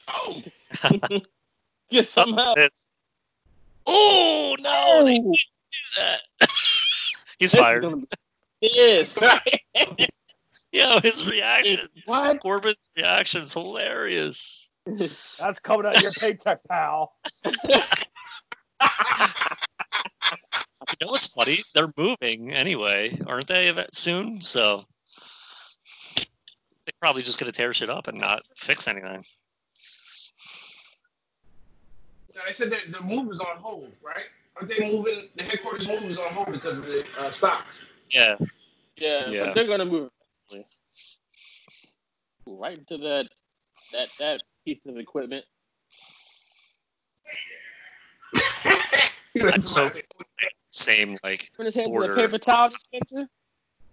[0.09, 1.19] Oh,
[1.89, 2.57] Get some help.
[2.57, 2.89] It's-
[3.85, 5.39] oh no, they Oh, did
[5.97, 6.19] that.
[7.39, 7.83] He's this is fired.
[7.83, 8.07] gonna be-
[8.59, 9.61] Yes, right.
[10.71, 11.87] Yo, his reaction.
[12.05, 12.39] What?
[12.41, 14.69] Corbin's reaction is hilarious.
[15.39, 17.13] That's coming out of your paycheck, pal.
[20.89, 21.63] You know what's funny?
[21.73, 23.73] They're moving anyway, aren't they?
[23.91, 24.85] Soon, so
[26.15, 29.23] they're probably just gonna tear shit up and not fix anything.
[32.47, 34.25] I said that the move is on hold, right?
[34.55, 35.27] Aren't they moving?
[35.35, 37.83] The headquarters move is on hold because of the uh, stocks.
[38.09, 38.37] Yeah,
[38.95, 39.45] Yeah, Yeah.
[39.45, 40.16] but they're gonna move eventually.
[42.55, 43.27] Right into that
[43.93, 45.45] that that piece of equipment.
[49.35, 49.89] That's so
[50.69, 52.15] same like Turn his hands to order.
[52.15, 53.27] the paper towel dispenser.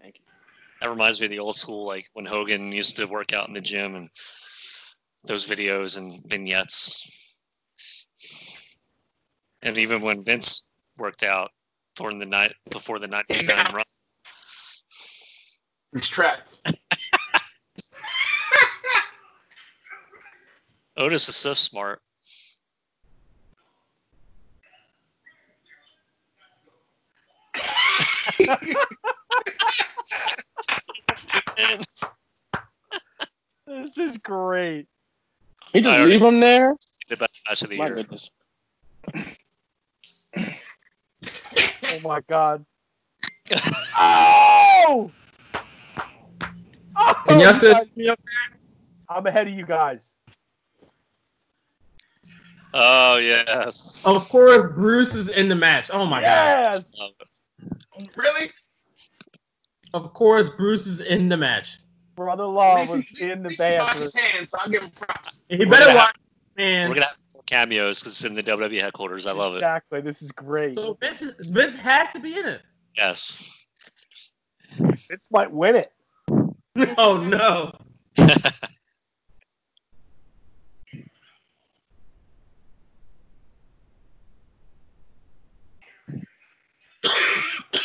[0.01, 0.25] Thank you.
[0.81, 3.55] That reminds me of the old school, like when Hogan used to work out in
[3.55, 4.11] the gym and
[5.27, 7.37] those videos and vignettes.
[9.63, 10.69] And even when Vince
[10.99, 11.51] worked out
[11.97, 13.85] during the night before the 99 run.
[15.95, 16.61] It's trapped.
[20.97, 22.01] Otis is so smart.
[33.67, 34.87] This is great.
[35.73, 36.77] He just leave him there.
[37.09, 37.97] The best match of the My year.
[37.97, 38.31] goodness.
[41.87, 42.65] Oh my god.
[43.99, 45.11] Oh!
[46.97, 48.19] Oh, Can y'all you still guys- see me up
[49.09, 50.14] I'm ahead of you guys.
[52.77, 54.03] Oh yes.
[54.05, 55.91] Of course, Bruce is in the match.
[55.93, 56.85] Oh my yes!
[56.99, 58.09] Love it.
[58.17, 58.51] Really?
[59.95, 61.79] Of course, Bruce is in the match.
[62.17, 64.03] Brother At Law least was in the at least he washed bathroom.
[64.03, 65.43] his hands, so I'll give him props.
[65.49, 66.17] He We're better gonna watch
[66.57, 66.95] We're hands.
[66.95, 69.27] gonna have more cameos because it's in the WWE headquarters.
[69.27, 69.59] I love it.
[69.59, 70.01] Exactly.
[70.01, 70.75] This is great.
[70.75, 72.61] So Vince, is- Vince had to be in it.
[72.97, 73.67] Yes.
[74.79, 75.93] Vince might win it.
[76.99, 77.71] Oh no.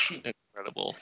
[0.10, 0.95] Incredible.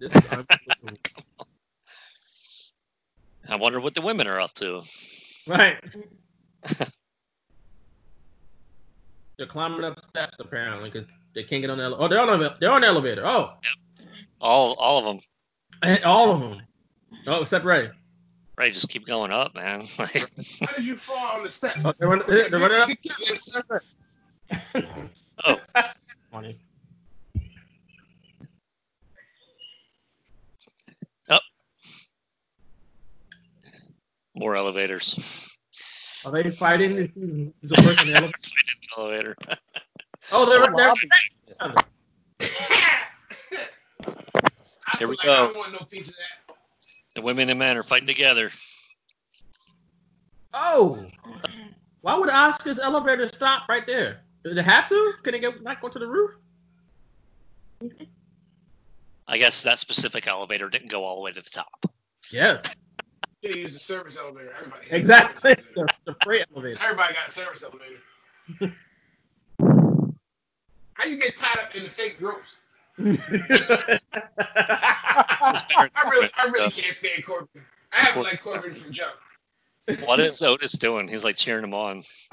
[0.00, 0.12] This.
[3.48, 4.82] I wonder what the women are up to.
[5.48, 5.76] right.
[9.38, 12.04] They're climbing up steps apparently because they can't get on the elevator.
[12.04, 13.26] Oh, they're on the they're on the elevator.
[13.26, 13.72] Oh, Yep.
[14.40, 15.20] All all of them.
[15.82, 16.62] and all of them.
[17.26, 17.90] Oh, except Ray.
[18.56, 19.82] Right, just keep going up, man.
[19.98, 21.78] Like, How did you fall on the steps?
[21.84, 22.88] Oh, they're running, they're running up.
[22.88, 23.82] You killed
[25.44, 25.56] oh,
[26.30, 26.58] Funny.
[31.30, 31.38] Oh.
[34.36, 35.58] more elevators.
[36.24, 37.52] Are they fighting?
[37.62, 38.32] Is the person in the
[38.98, 39.36] elevator?
[39.44, 39.58] Elevator.
[40.32, 40.88] Oh, they're Oh, they're.
[40.88, 41.10] Bobby.
[44.86, 45.86] I Here we feel like I go.
[47.14, 48.50] The women and men are fighting together.
[50.52, 51.04] Oh,
[52.00, 54.20] why would Oscar's elevator stop right there?
[54.44, 55.14] Did it have to?
[55.22, 56.32] Can it get not go to the roof?
[59.26, 61.86] I guess that specific elevator didn't go all the way to the top.
[62.30, 62.60] Yeah.
[63.42, 64.52] Should use the service elevator.
[64.56, 64.84] Everybody.
[64.84, 65.50] has a exactly.
[65.50, 65.98] service The, elevator.
[66.04, 66.78] the freight elevator.
[66.82, 68.74] Everybody got a service elevator.
[70.94, 72.58] How you get tied up in the fake ropes?
[72.98, 73.10] I
[76.10, 77.48] really, I really uh, can't stand Corbin.
[77.92, 79.14] I haven't liked Corbin from jump.
[80.04, 81.08] What is Otis doing?
[81.08, 82.02] He's like cheering him on.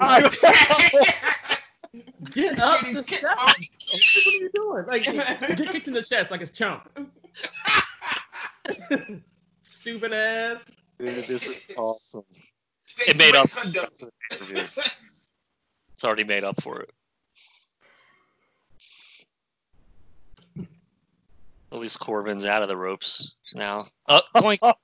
[2.32, 3.22] Get up the he's steps.
[3.24, 4.86] What are you doing?
[4.86, 6.88] Like, get kicked in the chest like it's chump.
[9.62, 10.64] Stupid ass.
[10.98, 12.24] Dude, this is awesome.
[13.06, 13.50] It made up.
[15.92, 16.90] It's already made up for it.
[21.72, 23.86] At least Corbin's out of the ropes now.
[24.08, 24.58] Oh, doink.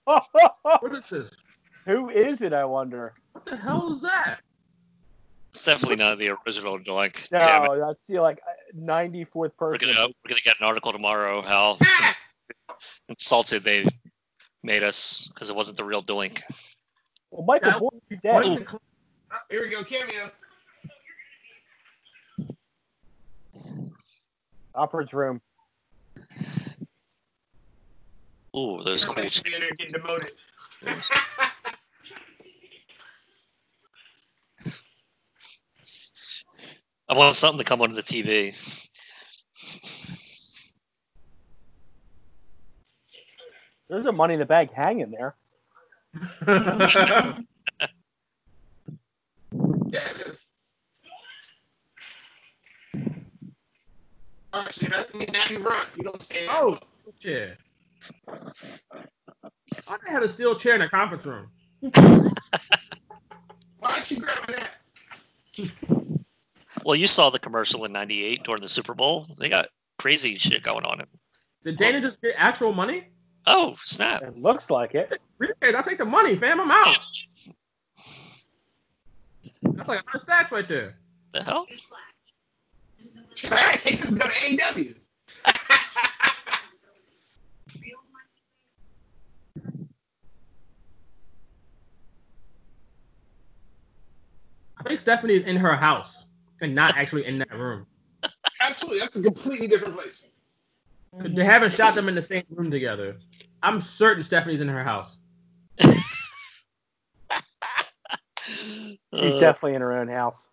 [0.62, 1.36] What is this?
[1.84, 3.12] Who is it, I wonder?
[3.32, 4.40] What the hell is that?
[5.50, 7.30] It's definitely not the original doink.
[7.30, 8.40] No, that's the like
[8.78, 9.88] 94th We're person.
[9.88, 12.16] gonna we're gonna get an article tomorrow how ah!
[13.08, 13.86] insulted they
[14.62, 16.40] made us because it wasn't the real doink.
[17.30, 18.44] Well, Michael That- Boyd's dead.
[18.44, 18.80] What-
[19.30, 20.30] Oh, here we go, cameo.
[24.74, 25.42] Opera's room.
[28.58, 29.14] Ooh, those cool.
[29.14, 30.32] Somebody should be in there getting demoted.
[37.08, 38.52] I want something to come onto the TV.
[43.88, 45.36] There's a money in the bank hanging there.
[46.46, 47.38] yeah,
[49.86, 50.46] it is.
[54.52, 55.86] Actually, that means now you run.
[55.96, 56.48] You don't stay.
[56.50, 56.78] oh,
[57.20, 57.56] chair.
[59.88, 61.50] I had a steel chair in a conference room.
[63.78, 64.70] Why is she grabbing that?
[66.84, 69.26] Well, you saw the commercial in '98 during the Super Bowl.
[69.38, 69.68] They got
[69.98, 71.00] crazy shit going on.
[71.00, 71.06] In
[71.64, 73.04] Did Dana just get actual money?
[73.46, 74.22] Oh snap!
[74.22, 75.20] It looks like it.
[75.62, 76.60] I'll take the money, fam.
[76.60, 77.06] I'm out.
[79.62, 80.96] That's like 100 stacks right there.
[81.32, 81.66] The hell?
[83.50, 84.94] I think this is going to AEW.
[95.08, 96.26] I think Stephanie's in her house
[96.60, 97.86] and not actually in that room.
[98.60, 100.26] Absolutely, that's a completely different place.
[101.18, 103.16] They haven't shot them in the same room together.
[103.62, 105.18] I'm certain Stephanie's in her house.
[105.80, 106.04] She's
[109.34, 110.48] Uh, definitely in her own house.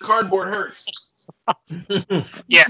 [0.00, 1.14] Cardboard hurts.
[2.48, 2.64] yeah.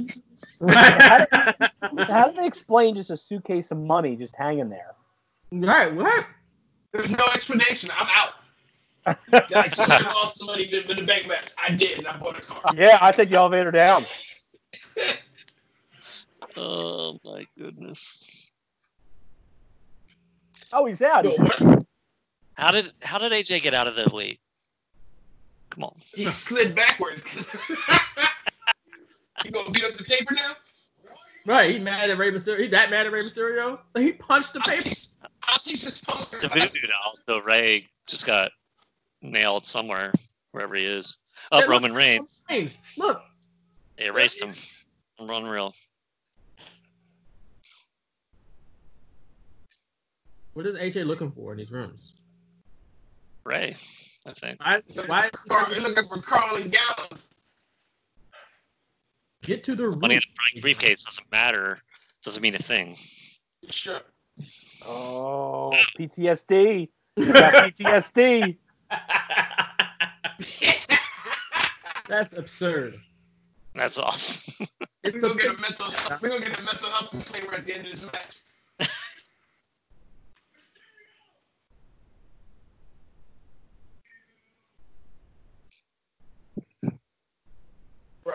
[0.70, 4.95] how, do, how do they explain just a suitcase of money just hanging there?
[5.51, 6.27] Right, what?
[6.97, 7.90] There's no explanation.
[7.97, 8.32] I'm out.
[9.32, 11.51] like, so I lost the money in the bank match.
[11.62, 12.62] I did, and I bought a car.
[12.74, 14.05] Yeah, I take the elevator down.
[16.59, 18.51] Oh my goodness.
[20.73, 21.27] Oh, he's out.
[21.27, 21.39] He's
[22.55, 24.40] How did how did AJ get out of the wait?
[25.68, 25.94] Come on.
[26.14, 27.23] He slid backwards.
[29.44, 30.55] you gonna beat up the paper now?
[31.44, 32.60] Right, he mad at Rey Mysterio.
[32.60, 33.78] He that mad at Rey Mysterio?
[33.97, 34.97] He punched the paper.
[35.48, 36.39] I'll teach this poster.
[36.39, 37.23] The voodoo dolls.
[37.27, 38.51] So Rey just got
[39.23, 40.12] nailed somewhere,
[40.52, 41.18] wherever he is.
[41.52, 42.44] Up Hey, look, oh, Roman Reigns.
[42.51, 42.82] Reigns.
[42.97, 43.20] Look,
[43.98, 44.52] They erased him.
[45.18, 45.74] Unreal.
[50.56, 52.14] what is AJ looking for in these rooms?
[53.44, 53.77] Rey,
[54.27, 54.59] I think.
[54.59, 54.81] Why?
[55.06, 55.31] Why?
[55.48, 57.28] Karl, you're looking for Karl and Gallows.
[59.43, 60.01] Get to the room.
[60.01, 60.23] Money in
[60.56, 61.78] a briefcase doesn't matter.
[62.23, 62.97] Doesn't mean a thing.
[63.70, 64.01] Sure.
[64.85, 66.89] Oh, PTSD.
[67.16, 68.57] He's got PTSD.
[72.09, 73.01] That's absurd.
[73.74, 74.66] That's awesome.
[75.05, 76.23] We're gonna get a mental health.
[76.23, 78.36] We're gonna get a mental health disclaimer at the end of this match.
[88.24, 88.35] bro,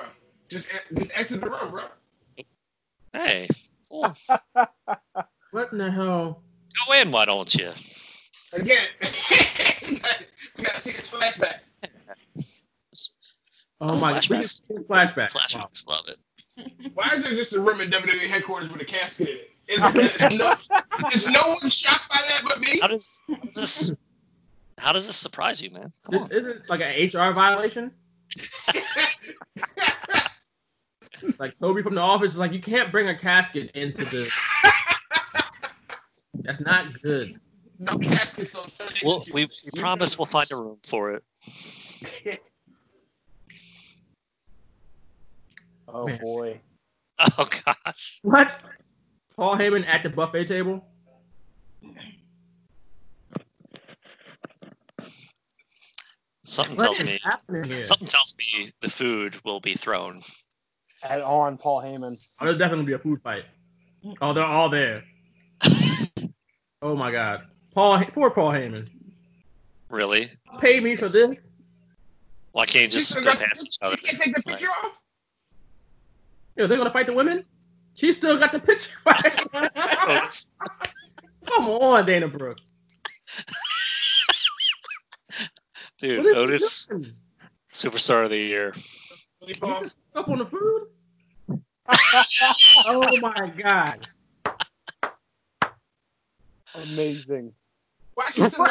[0.49, 1.83] just just exit the room, bro.
[3.13, 3.47] hey,
[3.89, 4.15] well,
[5.51, 6.41] What in the hell?
[6.87, 7.71] go in, why don't you?
[8.53, 8.87] Again,
[10.57, 11.59] we gotta see this flashback.
[13.79, 14.23] Oh my god.
[14.23, 14.61] Flashbacks.
[14.87, 15.31] Flashback.
[15.31, 16.17] Flashbacks, love it.
[16.93, 19.35] Why is there just a room at WWE headquarters with a casket in
[19.83, 19.95] it?
[19.95, 20.55] Is, is, no,
[21.13, 22.79] is no one shocked by that but me?
[22.79, 23.91] How does, how does this
[24.77, 25.91] how does this surprise you, man?
[26.05, 26.31] Come This on.
[26.31, 27.91] isn't like an HR violation.
[31.37, 34.27] Like Toby from the office is like, you can't bring a casket into the.
[36.35, 37.39] That's not good.
[37.79, 38.99] no caskets on Sunday.
[39.03, 41.23] We'll, we, we promise we'll find a room for it.
[45.93, 46.61] Oh boy.
[47.37, 48.19] Oh gosh.
[48.23, 48.59] What?
[49.35, 50.83] Paul Heyman at the buffet table?
[56.43, 57.85] Something What tells is me happening here?
[57.85, 60.21] something tells me the food will be thrown.
[61.03, 62.15] At on Paul Heyman.
[62.39, 63.43] Oh, there's definitely be a food fight.
[64.21, 65.03] Oh, they're all there.
[66.81, 67.47] Oh my God.
[67.73, 68.87] Paul, poor Paul Heyman.
[69.89, 70.31] Really?
[70.59, 71.31] Pay me for this.
[72.51, 73.97] Why can't you just go past each other?
[74.01, 74.97] You can't take the picture off.
[76.55, 77.45] Yo, they're gonna fight the women.
[77.93, 78.91] She still got the picture.
[81.45, 82.59] Come on, Dana Brooke.
[85.99, 86.87] Dude, What is he Otis,
[87.73, 88.73] superstar of the year.
[90.15, 90.87] Up on the food?
[92.85, 94.07] oh my God.
[96.75, 97.53] Amazing.
[98.13, 98.65] Why she still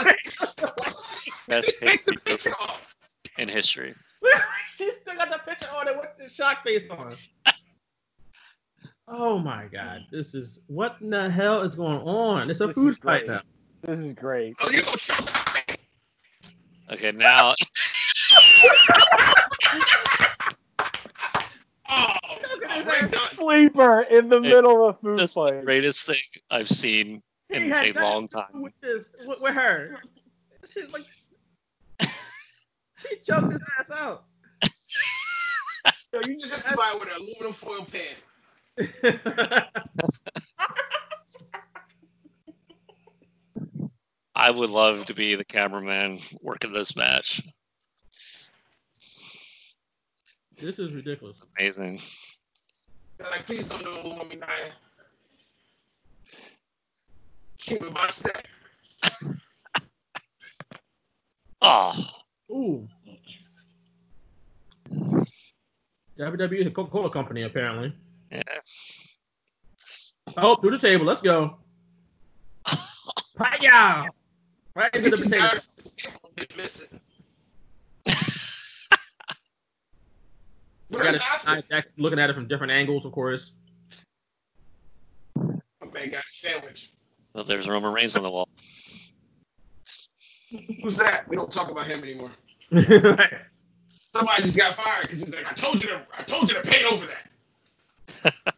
[1.49, 2.97] Best take the picture picture off?
[3.39, 3.95] in history.
[4.77, 7.13] she still got the picture on it with the shock face on.
[9.13, 10.03] Oh my God.
[10.13, 12.49] This is what in the hell is going on?
[12.49, 13.29] It's a This food is fight great.
[13.29, 13.41] now.
[13.83, 14.55] This is great.
[14.61, 15.75] Oh, you gonna choke out me?
[16.93, 17.55] Okay, now
[21.91, 22.15] Oh,
[22.87, 23.09] we're.
[23.31, 25.65] Sleeper in the middle of a food this is the fight.
[25.65, 28.63] greatest thing I've seen He in a long time.
[28.63, 30.01] With this, with, with her.
[30.73, 31.03] She like,
[32.97, 34.25] she choked his ass out.
[36.13, 38.17] Yo, you just justify with an aluminum foil pan.
[44.35, 47.43] I would love to be the cameraman working this match.
[50.61, 51.45] this is ridiculous.
[51.59, 52.01] Amazing.
[53.19, 54.73] Like, please don't do aluminum me dying.
[57.71, 58.45] Can we watch that?
[61.63, 61.93] Oh,
[62.51, 62.89] Ooh.
[66.19, 67.95] WWE is a Coca-Cola company, apparently.
[68.33, 68.43] yeah.
[70.37, 71.07] Oh, through the table.
[71.07, 71.59] Let's go.
[72.67, 74.07] Hi-ya!
[74.75, 75.39] Right into the potato.
[75.39, 75.79] guys
[76.35, 77.01] been missing.
[80.89, 81.85] We got Where's his Austin?
[81.99, 83.53] Looking at it from different angles, of course.
[85.37, 86.91] My man got a sandwich.
[87.41, 88.51] Well, there's Roman Reigns on the wall.
[90.83, 91.27] Who's that?
[91.27, 92.33] We don't talk about him anymore.
[92.71, 93.33] Right.
[94.15, 96.63] Somebody just got fired because he's like, I told you to, I told you to
[96.63, 97.07] pay over
[98.23, 98.35] that.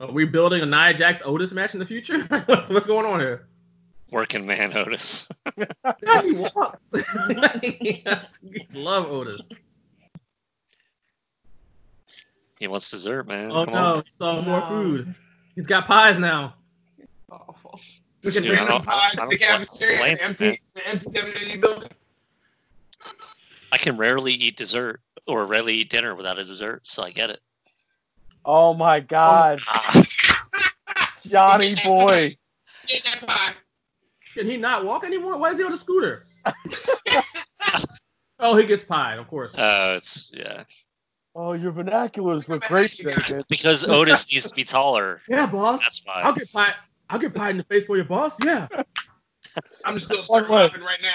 [0.00, 2.20] Are we building a Nia Jax Otis match in the future?
[2.46, 3.46] what's, what's going on here?
[4.10, 5.28] Working man Otis.
[6.02, 6.78] Yeah, he walks.
[8.72, 9.42] Love Otis.
[12.58, 13.52] he wants dessert, man.
[13.52, 14.04] Oh Come no, on.
[14.18, 15.14] so more food.
[15.54, 16.54] He's got pies now.
[18.22, 18.28] Awful.
[18.28, 20.16] We can Dude, bring I the pies I to the don't want to cafeteria, complain,
[20.16, 21.88] the empty, the empty WWE building.
[23.72, 27.30] I can rarely eat dessert or rarely eat dinner without a dessert, so I get
[27.30, 27.40] it.
[28.44, 30.06] Oh my God, Ah,
[31.26, 32.36] Johnny boy.
[32.86, 33.52] Get that pie.
[34.34, 35.36] Can he not walk anymore?
[35.36, 36.26] Why is he on a scooter?
[38.38, 39.54] oh, he gets pie, of course.
[39.54, 40.64] uh, it's yeah.
[41.34, 43.26] Oh, your vernaculars were Come great at you today, guys.
[43.28, 43.44] kid.
[43.48, 45.20] Because Otis needs to be taller.
[45.28, 45.80] Yeah, boss.
[45.80, 46.22] That's why.
[46.22, 46.74] I'll get pie.
[47.10, 48.34] I'll get pie in the face for your boss.
[48.42, 48.68] Yeah.
[49.84, 50.62] I'm just gonna start way.
[50.62, 51.14] laughing right now.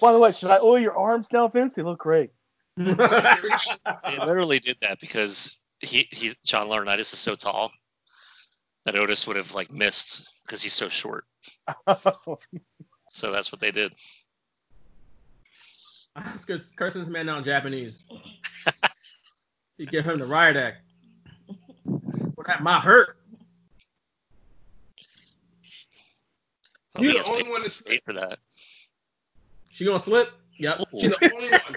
[0.00, 1.74] By the way, should I oil your arms now, Vince?
[1.74, 2.30] They look great.
[2.76, 2.94] Here.
[2.94, 7.72] They literally did that because he, he John Laurinaitis is so tall
[8.84, 11.24] that Otis would have like missed because he's so short.
[13.14, 13.92] So that's what they did.
[16.16, 18.02] That's because cursing this man out in Japanese.
[19.76, 20.78] you give him the riot act.
[21.84, 23.18] Well, that might hurt.
[26.98, 28.38] You're the only one that's paid for that.
[29.70, 30.30] She gonna slip?
[30.58, 30.80] Yep.
[30.92, 31.76] She's the only one.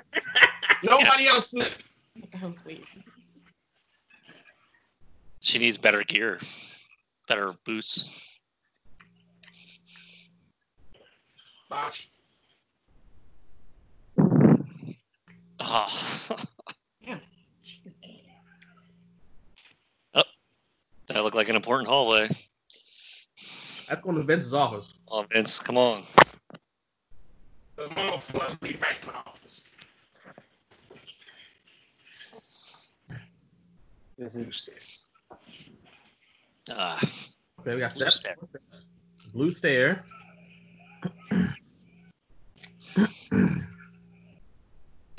[0.83, 1.87] Nobody else slipped.
[2.33, 2.81] That was weird.
[5.39, 6.39] She needs better gear,
[7.27, 8.39] better boots.
[11.69, 12.09] Botch.
[15.59, 16.35] Oh,
[17.01, 17.19] Yeah.
[20.13, 20.23] Oh,
[21.07, 22.27] that looked like an important hallway.
[23.87, 24.93] That's going to Vince's office.
[25.09, 26.03] Oh, Vince, come on.
[27.75, 29.63] The motherfuckers leave right to my office.
[34.17, 35.05] This is
[36.71, 36.99] Ah,
[37.59, 38.41] Okay, we got Blue steps.
[39.33, 40.03] Blue stair.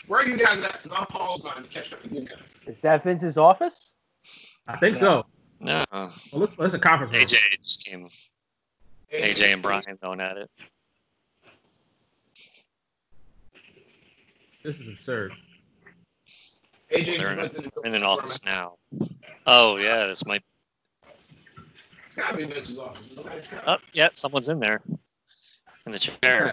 [0.07, 0.83] Where are you guys at?
[0.83, 2.39] Because I'm paused on to catch up with you guys.
[2.67, 3.93] is that Vince's office?
[4.69, 5.25] I think so.
[5.61, 5.85] no.
[5.93, 7.23] Well, look, that's a conference room.
[7.23, 8.09] AJ just came.
[9.13, 10.51] AJ and Brian going at it.
[14.63, 15.33] This is absurd.
[16.93, 18.75] AJ They're in, just went to the in an office now.
[19.47, 20.43] Oh yeah, this might.
[22.09, 23.07] It's gotta be Vince's office.
[23.11, 23.55] It's nice.
[23.67, 24.83] Oh yeah, someone's in there.
[25.87, 26.53] In the chair.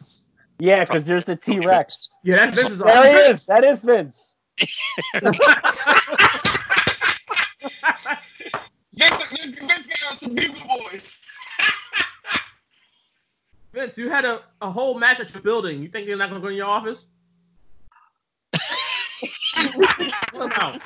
[0.60, 2.10] Yeah, because there's the T Rex.
[2.24, 3.46] Yeah, that's Vince's There he is.
[3.48, 4.36] That is Vince.
[8.94, 11.18] Vince, Vince, Vince got some bugle boys.
[13.74, 15.82] Vince, you had a, a whole match at your building.
[15.82, 17.06] You think you're not going to go in your office?
[19.76, 20.00] What
[20.52, 20.80] about?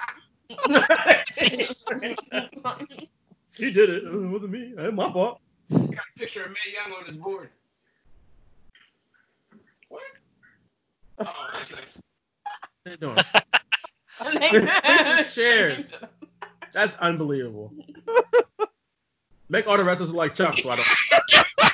[3.55, 4.03] he did it.
[4.03, 4.73] It wasn't me.
[4.77, 5.39] It was my fault.
[5.69, 7.49] Got a picture of Mae Young on his board.
[9.89, 10.01] What?
[11.19, 12.01] Oh, that's nice.
[12.83, 13.17] What are you doing?
[15.05, 15.85] Vince's chairs.
[16.71, 17.73] That's unbelievable.
[19.49, 21.71] Make all the wrestlers look like Chuck, so I don't.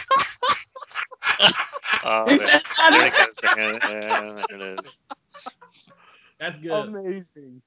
[2.06, 2.62] Oh, He there, said
[2.92, 3.40] there it goes.
[3.44, 5.00] Yeah, yeah, there it is.
[6.38, 6.72] That's good.
[6.72, 7.62] Amazing.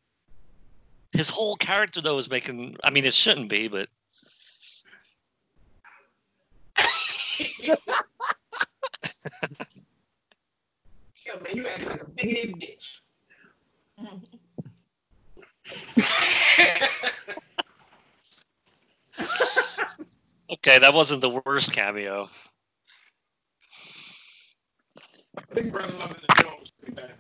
[1.12, 2.77] His whole character though is making.
[2.85, 3.89] I mean, it shouldn't be, but
[11.27, 13.01] Yo, man, you acting like a big bitch.
[20.53, 22.28] okay, that wasn't the worst cameo.
[25.57, 27.12] Big brother loving the Jones pretty bad.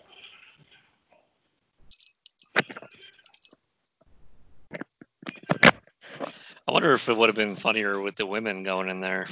[6.68, 9.26] I wonder if it would have been funnier with the women going in there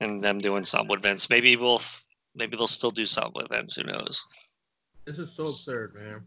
[0.00, 1.28] and them doing something with Vince.
[1.28, 1.82] Maybe we'll,
[2.36, 3.74] maybe they'll still do something with Vince.
[3.74, 4.24] Who knows?
[5.04, 6.22] This is so absurd, man.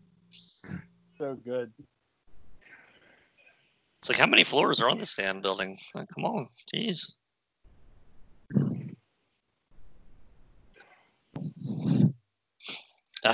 [1.18, 1.72] So good.
[4.00, 5.78] It's like how many floors are on this damn building?
[5.96, 7.14] Like, come on, jeez.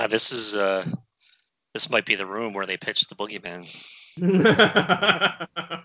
[0.06, 0.86] Uh, this is uh,
[1.74, 3.66] this might be the room where they pitched the boogeyman.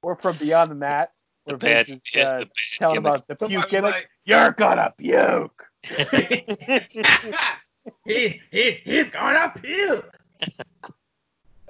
[0.00, 1.10] Or from beyond the mat,
[1.44, 3.14] where The bad- Vince is yeah, uh, the bad telling gimmick.
[3.26, 3.94] about the puke gimmick.
[3.94, 5.64] like- You're gonna puke.
[8.04, 10.16] he, he, he's gonna puke.
[10.40, 10.48] Now,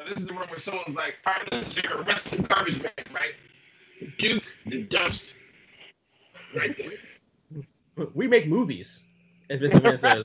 [0.07, 2.93] this is the room where someone's like, all right, this is your wrestling garbage man,
[3.15, 3.33] right?
[4.19, 5.35] Duke the dumps.
[6.55, 6.93] Right there.
[8.15, 9.03] We make movies.
[9.51, 10.25] As Vince McMahon says.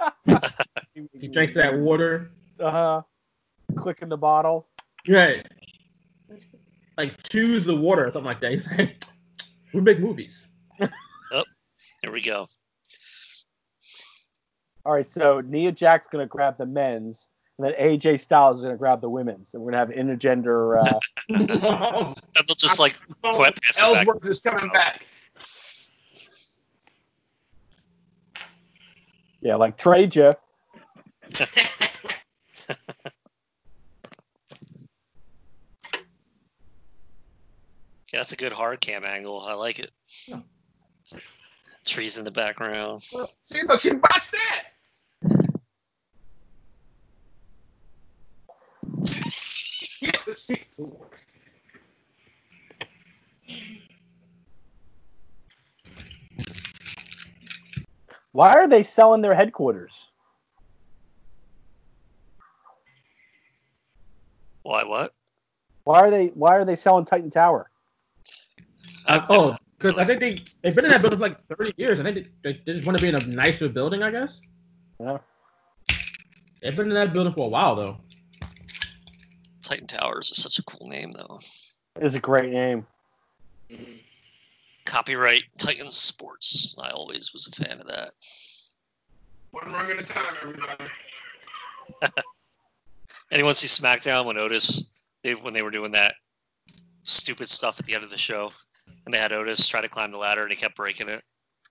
[1.12, 2.32] He drinks that water.
[2.58, 3.02] Uh huh.
[3.76, 4.66] Clicking the bottle.
[5.06, 5.46] Right.
[6.96, 8.50] Like choose the water or something like that.
[8.52, 9.04] He's like,
[9.72, 10.46] we make movies.
[11.30, 11.44] Oh,
[12.02, 12.46] here we go.
[14.86, 18.78] All right, so Nia Jax gonna grab the men's, and then AJ Styles is gonna
[18.78, 20.76] grab the women's, and we're gonna have intergender.
[20.76, 20.98] Uh,
[21.28, 24.06] And they'll just like quit pass it back.
[24.06, 25.04] Ellsworth is coming back.
[29.40, 30.34] Yeah, like trade you.
[38.12, 39.40] Yeah, that's a good hard cam angle.
[39.40, 39.90] I like it.
[41.84, 43.02] Trees in the background.
[43.02, 44.64] See, look, she botched that.
[50.00, 51.24] yeah, she's the worst.
[58.32, 60.06] Why are they selling their headquarters?
[64.62, 64.84] Why?
[64.84, 65.14] What?
[65.84, 67.70] Why are they Why are they selling Titan Tower?
[69.06, 72.00] Uh, oh, because I think they they've been in that building for like 30 years.
[72.00, 74.40] I think they, they, they just want to be in a nicer building, I guess.
[75.00, 75.18] Yeah.
[76.60, 77.96] They've been in that building for a while though.
[79.68, 81.38] Titan Towers is such a cool name, though.
[81.96, 82.86] It is a great name.
[84.88, 86.74] Copyright Titan Sports.
[86.78, 88.12] I always was a fan of that.
[89.50, 90.84] One rung at a time, everybody.
[93.30, 94.84] Anyone see SmackDown when Otis
[95.22, 96.14] they, when they were doing that
[97.02, 98.50] stupid stuff at the end of the show,
[99.04, 101.22] and they had Otis try to climb the ladder and he kept breaking it,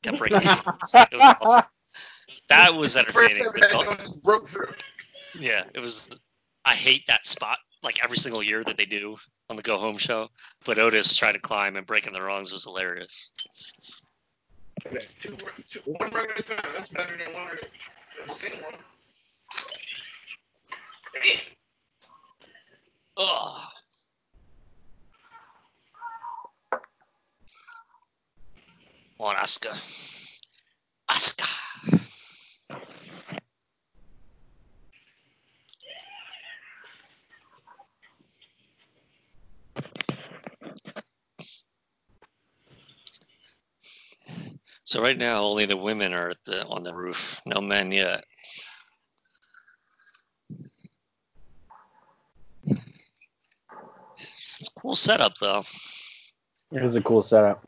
[0.03, 0.59] kept breaking it.
[1.11, 1.63] It was awesome.
[2.49, 3.45] That was entertaining.
[3.47, 4.73] ever that Jonas broke through.
[5.39, 6.09] Yeah, it was.
[6.63, 9.17] I hate that spot like every single year that they do
[9.49, 10.29] on the Go Home show.
[10.65, 13.31] But Otis trying to climb and breaking the rungs was hilarious.
[15.19, 15.35] Two,
[15.67, 16.59] two, one rung at a time.
[16.75, 18.73] That's better than one a one.
[23.17, 23.61] Ugh.
[26.71, 26.79] Come
[29.19, 29.73] on, Asuka.
[31.09, 31.66] Asuka.
[44.87, 47.41] So right now, only the women are the, on the roof.
[47.45, 48.23] No men yet.
[54.15, 55.63] It's a cool setup, though.
[56.71, 57.65] It is a cool setup.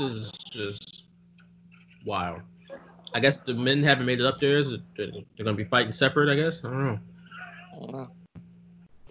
[0.00, 1.04] Is just
[2.04, 2.40] wild.
[3.14, 4.58] I guess the men haven't made it up there.
[4.58, 5.10] Is it- They're
[5.44, 6.28] gonna be fighting separate.
[6.30, 6.64] I guess.
[6.64, 6.98] I don't know.
[7.72, 8.06] I don't know.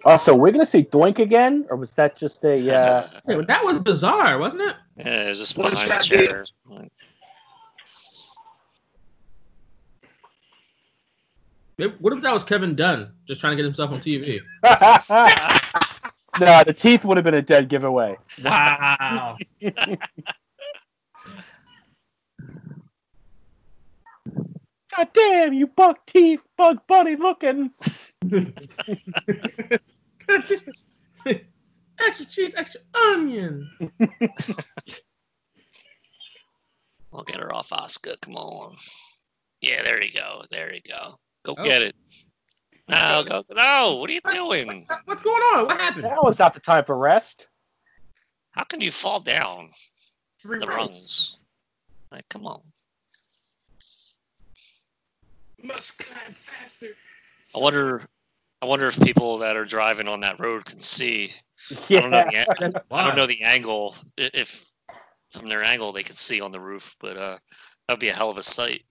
[0.04, 2.74] Also, we're gonna see Doink again, or was that just a?
[2.74, 4.76] Uh, Hey, but that was bizarre, wasn't it?
[4.96, 6.46] Yeah, it's just One behind the chair.
[11.78, 14.40] Maybe- What if that was Kevin Dunn just trying to get himself on TV?
[16.40, 18.16] no, the teeth would have been a dead giveaway.
[18.44, 19.36] Wow.
[24.96, 27.70] God damn, you buck teeth, bug bunny looking.
[31.98, 33.70] extra cheese, extra onion.
[37.12, 38.14] I'll get her off Oscar.
[38.22, 38.76] Come on.
[39.60, 40.42] Yeah, there you go.
[40.50, 41.16] There you go.
[41.44, 41.62] Go Oh.
[41.64, 41.94] get it.
[42.88, 43.44] No, go.
[43.50, 44.86] No, what are you doing?
[45.04, 45.66] What's going on?
[45.66, 46.04] What happened?
[46.04, 47.46] That was not the time for rest.
[48.52, 49.70] How can you fall down
[50.42, 50.88] Three the rungs.
[50.90, 51.36] rungs?
[52.10, 52.62] Like, come on.
[55.62, 56.88] Must climb faster.
[57.54, 58.06] I wonder.
[58.62, 61.32] I wonder if people that are driving on that road can see.
[61.88, 62.24] I don't know.
[62.24, 63.94] The, I don't know the angle.
[64.16, 64.70] If
[65.30, 67.38] from their angle they could see on the roof, but uh,
[67.88, 68.82] that would be a hell of a sight.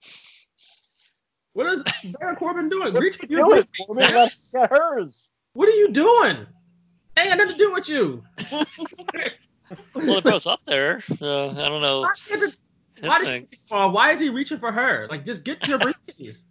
[1.54, 1.84] What is
[2.20, 2.94] Baron Corbin doing?
[2.94, 4.04] Reach for Do your it, feet, Corbin.
[4.04, 5.30] Let us get hers.
[5.54, 6.46] What are you doing?
[7.16, 8.24] Hey, I got nothing to do with you.
[9.94, 11.04] Well, they're both up there.
[11.22, 12.02] Uh, I don't know.
[13.02, 15.08] Why, did she, oh, why is he reaching for her?
[15.10, 16.44] Like, just get your briefcase.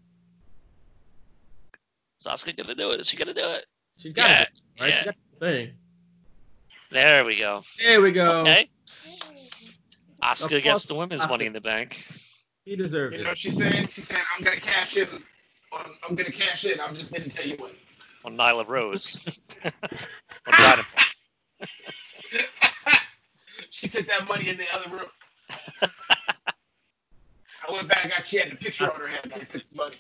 [2.20, 3.00] Is Asuka gonna do it?
[3.00, 3.66] Is she gonna do it?
[3.98, 4.50] She's got Yeah, it,
[4.80, 4.88] right?
[4.90, 4.96] yeah.
[4.98, 5.70] She's got the thing.
[6.90, 7.62] There we go.
[7.78, 8.40] There we go.
[8.40, 8.68] Okay.
[10.22, 11.28] Asuka Of gets the women's Asuka.
[11.30, 12.02] money in the bank.
[12.64, 13.20] He deserves You it.
[13.20, 13.90] You know what she said?
[13.90, 15.06] She said, I'm going to cash in.
[15.72, 16.80] On, I'm going to cash in.
[16.80, 17.70] I'm just didn't tell you when.
[18.24, 19.40] on Nyla Rose.
[19.64, 20.86] on Dynamite.
[23.70, 25.06] she took that money in the other room.
[27.68, 29.76] I went back, got she had the picture on her head, and I took the
[29.76, 29.96] money.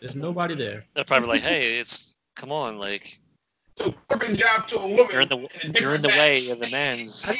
[0.00, 0.84] There's nobody there.
[0.94, 3.18] They're probably like, hey, it's come on, like
[3.76, 5.08] So Corbin job to a woman.
[5.10, 7.32] you're in the in you're in the way of the men's.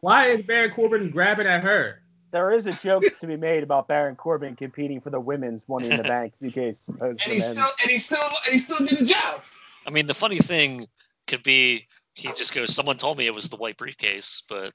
[0.00, 2.00] Why is Baron Corbin grabbing at her?
[2.32, 5.90] There is a joke to be made about Baron Corbin competing for the women's Money
[5.90, 8.98] in the Bank suitcase opposed And he still and he still and he still did
[8.98, 9.42] the job.
[9.86, 10.86] I mean, the funny thing
[11.26, 14.72] could be he just goes, someone told me it was the white briefcase, but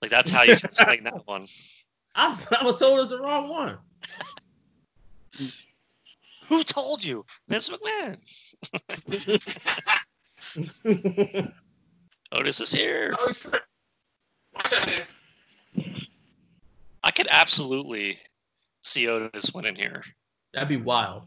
[0.00, 1.46] like that's how you explain that one.
[2.14, 3.78] I was, I was told it was the wrong one.
[6.48, 7.24] Who told you?
[7.48, 8.18] Vince McMahon.
[12.32, 13.14] Otis is here.
[13.18, 13.54] I was-
[14.54, 15.06] Watch out there.
[17.02, 18.18] I could absolutely
[18.82, 20.02] see Otis winning here.
[20.52, 21.22] That'd be wild.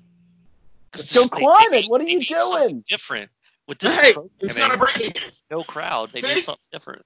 [0.91, 1.85] Go just they- climb it.
[1.89, 2.83] What are you they need something doing?
[2.87, 3.29] Different
[3.67, 4.15] with this Right.
[4.39, 6.11] It's gonna programming, break no crowd.
[6.13, 6.33] They See?
[6.35, 7.03] need something different.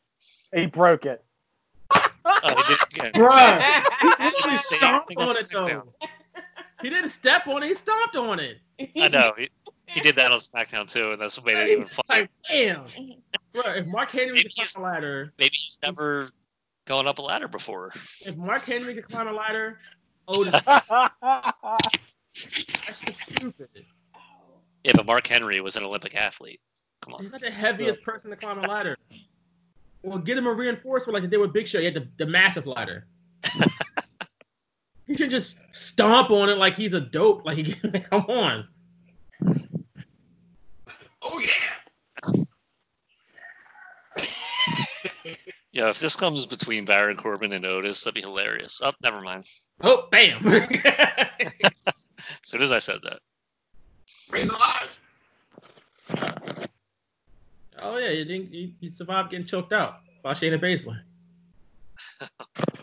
[0.53, 1.23] He broke it.
[1.93, 2.09] Oh,
[2.47, 3.11] he did it again.
[3.13, 4.49] Bruh.
[4.49, 5.11] he Same stomped
[6.89, 7.09] thing on on it though.
[7.09, 7.09] SmackDown.
[7.09, 7.67] He didn't step on it.
[7.67, 8.57] He stomped on it.
[8.97, 9.33] I know.
[9.37, 9.49] He,
[9.87, 12.21] he did that on SmackDown too, and that's what made it even funnier.
[12.23, 12.85] Like, damn.
[13.53, 16.29] Bro, if Mark Henry Maybe could he's- climb a ladder, Maybe he's never
[16.85, 17.91] gone up a ladder before.
[18.25, 19.79] if Mark Henry could climb a ladder,
[20.27, 20.87] Otis, that's
[23.05, 23.69] just stupid.
[24.83, 26.59] Yeah, but Mark Henry was an Olympic athlete.
[27.01, 27.21] Come on.
[27.21, 28.97] He's not the heaviest person to climb a ladder.
[30.03, 31.79] Well, get him a reinforcement like they did with Big Show.
[31.79, 33.05] He had the, the massive ladder.
[35.07, 37.45] He should just stomp on it like he's a dope.
[37.45, 38.67] Like, come on.
[41.21, 41.51] Oh yeah.
[45.75, 48.79] Yeah, if this comes between Baron Corbin and Otis, that'd be hilarious.
[48.81, 49.43] Oh, never mind.
[49.81, 50.47] Oh, bam.
[50.47, 51.93] As
[52.43, 53.19] soon as I said that.
[54.31, 54.97] Rey's alive.
[57.81, 58.53] oh yeah, you didn't.
[58.53, 61.01] You, you survived getting choked out by Shayna Baszler.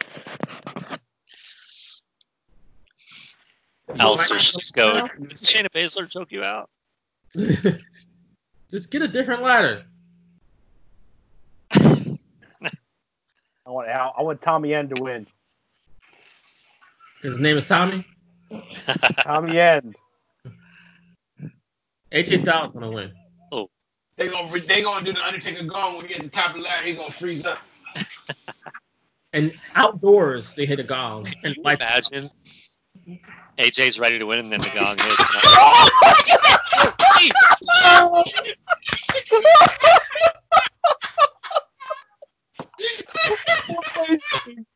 [3.99, 5.01] Aleister should just go.
[5.07, 6.71] Did Shayna Baszler choke you out?
[8.71, 9.85] just get a different ladder.
[11.75, 15.27] I want Al, I want Tommy End to win.
[17.23, 18.05] His name is Tommy.
[19.23, 19.97] Tommy End.
[22.11, 23.12] AJ Styles gonna win.
[23.51, 23.71] Oh.
[24.17, 26.62] They gonna they gonna do the Undertaker gong when he get the top of the
[26.62, 26.87] ladder.
[26.87, 27.59] He gonna freeze up.
[29.33, 31.25] And outdoors, they hit a gong.
[31.27, 32.31] And Can you lights- imagine?
[33.58, 35.22] AJ's ready to win, and then the gong hits.
[43.70, 44.66] Amazing.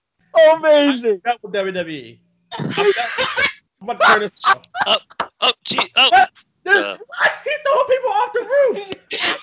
[0.56, 1.20] Amazing.
[1.24, 2.18] That with WWE.
[2.58, 2.92] I'm
[3.82, 4.62] I'm about to turn this off.
[4.86, 4.98] oh,
[5.40, 6.10] oh, gee, oh.
[6.64, 7.30] This, Uh, what?
[7.44, 8.92] He throwing people off the roof.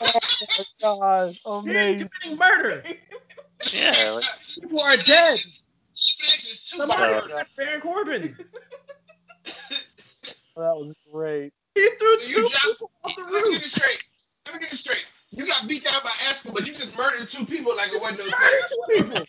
[0.02, 0.08] Oh
[0.58, 1.38] my God.
[1.46, 2.00] amazing.
[2.00, 2.84] He's committing murder.
[3.72, 4.26] Yeah, like,
[4.62, 5.40] People are dead.
[5.96, 8.36] This is Somebody Uh, got Baron Corbin.
[9.46, 11.54] That was great.
[11.76, 13.62] He threw So two you just people off the let me get roof.
[13.64, 14.04] this straight.
[14.46, 15.06] Let me get this straight.
[15.32, 18.20] You got beat down by Asuka, but you just murdered two people like it wasn't
[18.20, 19.04] no Murdered thing.
[19.04, 19.26] two people.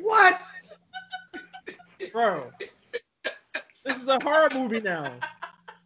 [0.00, 0.40] What?
[2.12, 2.50] Bro.
[3.84, 4.18] This is a
[4.84, 5.12] movie now.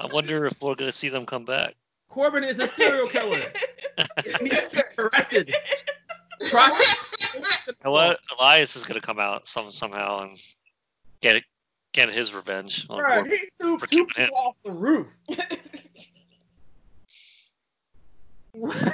[0.01, 1.75] I wonder if we're gonna see them come back.
[2.09, 3.43] Corbin is a serial killer.
[4.25, 5.55] He needs to be arrested.
[6.51, 6.97] Prosecute-
[7.67, 8.19] You know what?
[8.39, 10.39] Elias is gonna come out some somehow and
[11.21, 11.45] get it,
[11.93, 13.33] get his revenge on Bro, Corbin.
[13.33, 15.07] he threw for two keeping people off the roof.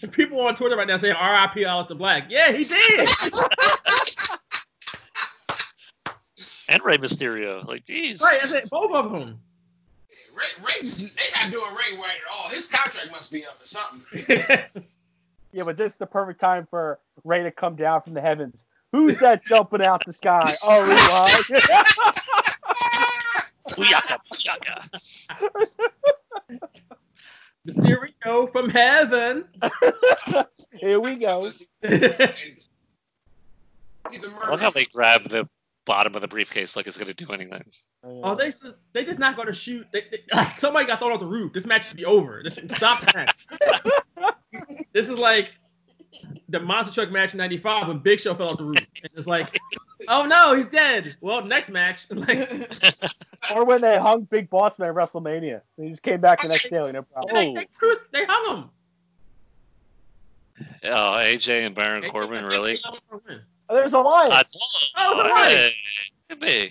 [0.00, 1.64] The people on Twitter right now saying R.I.P.
[1.64, 2.26] Aleister Black.
[2.28, 3.08] Yeah, he did.
[6.80, 7.66] And Rey Mysterio.
[7.66, 8.20] Like, jeez.
[8.22, 9.38] right, I said both of them.
[10.34, 11.06] Rey, Rey just, they
[11.40, 12.48] not doing Rey right at all.
[12.48, 14.82] His contract must be up or something.
[15.52, 18.64] Yeah, but this is the perfect time for Rey to come down from the heavens.
[18.92, 20.54] Who's that jumping out the sky?
[20.62, 20.84] Oh,
[21.50, 21.60] Eli.
[23.70, 24.86] Booyaka, booyaka.
[27.66, 29.44] Mysterio from heaven.
[30.72, 31.50] Here we go.
[31.50, 32.32] He's a
[34.04, 34.50] I murderer.
[34.50, 35.48] love how they grab the
[35.90, 37.64] bottom of the briefcase like it's gonna do anything.
[38.04, 38.52] oh, oh they
[38.92, 39.84] they just not gonna shoot.
[39.92, 41.52] They, they, like, somebody got thrown off the roof.
[41.52, 42.42] This match should be over.
[42.44, 43.48] This should stop the match.
[44.92, 45.50] this is like
[46.48, 48.78] the monster truck match in '95 when Big Show fell off the roof.
[49.02, 49.58] And it's like,
[50.06, 51.16] oh no, he's dead.
[51.20, 52.72] Well, next match, like,
[53.52, 55.60] or when they hung Big Boss Man at WrestleMania.
[55.76, 57.34] He just came back the next day, like, no problem.
[57.34, 58.70] they, they, cru- they hung him.
[60.84, 62.78] Oh, AJ and Baron Corbin, really?
[63.70, 64.56] Oh, there's Alliance.
[64.96, 65.50] I Oh, thought, right.
[65.56, 65.74] hey,
[66.28, 66.70] could be.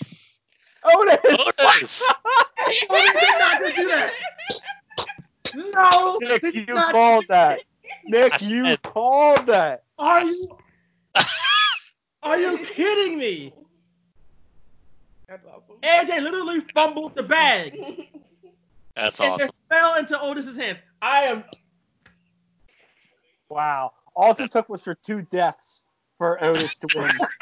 [0.83, 1.17] Otis.
[1.59, 2.13] Otis.
[2.89, 4.11] Oh, they did not do that.
[5.55, 7.59] No, Nick, they you not called do that.
[8.05, 9.83] Nick, I you said- called that.
[9.97, 10.57] Are you?
[12.23, 13.53] Are you kidding me?
[15.81, 17.71] AJ literally fumbled the bag.
[18.95, 19.47] That's and awesome.
[19.49, 20.79] it fell into Otis's hands.
[21.01, 21.43] I am.
[23.49, 23.93] Wow.
[24.15, 25.78] All it took was for two deaths
[26.19, 27.11] for Otis to win.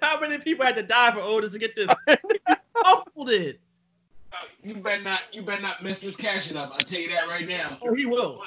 [0.00, 1.90] How many people had to die for Otis to get this?
[2.06, 2.16] He
[2.82, 3.60] fumbled it.
[4.62, 5.20] You better not.
[5.32, 6.70] You better not mess this cash up.
[6.72, 7.76] I'll tell you that right now.
[7.82, 8.42] Oh, he will.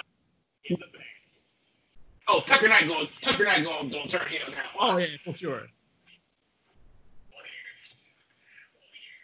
[2.27, 3.07] Oh, Tucker Knight going.
[3.21, 3.89] Tucker Knight going.
[3.89, 4.63] Don't turn heel now.
[4.79, 5.63] Oh yeah, for sure.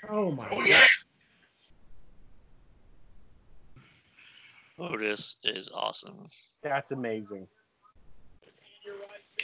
[0.09, 0.67] Oh my Oh god.
[0.67, 0.85] yeah.
[4.77, 6.27] Otis is awesome.
[6.61, 7.47] That's amazing.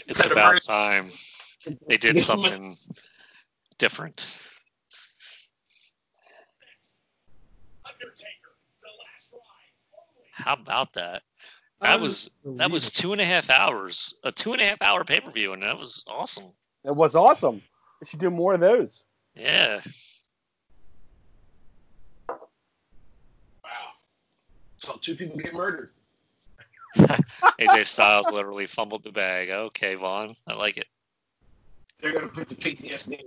[0.08, 1.10] It's about time
[1.88, 2.76] they did something
[3.78, 4.42] different.
[10.32, 11.24] How about that?
[11.82, 15.04] That was that was two and a half hours, a two and a half hour
[15.04, 16.46] pay per view, and that was awesome.
[16.84, 17.62] It was awesome.
[18.02, 19.04] They should do more of those.
[19.36, 19.82] Yeah,
[22.30, 22.38] Wow.
[24.78, 25.92] So two people get murdered.
[27.60, 29.50] AJ Styles literally fumbled the bag.
[29.50, 30.86] Okay, Vaughan, I like it.
[32.02, 33.22] They're gonna put the PTSD.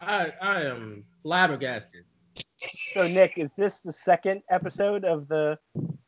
[0.00, 2.04] I I am flabbergasted.
[2.92, 5.58] So Nick, is this the second episode of the,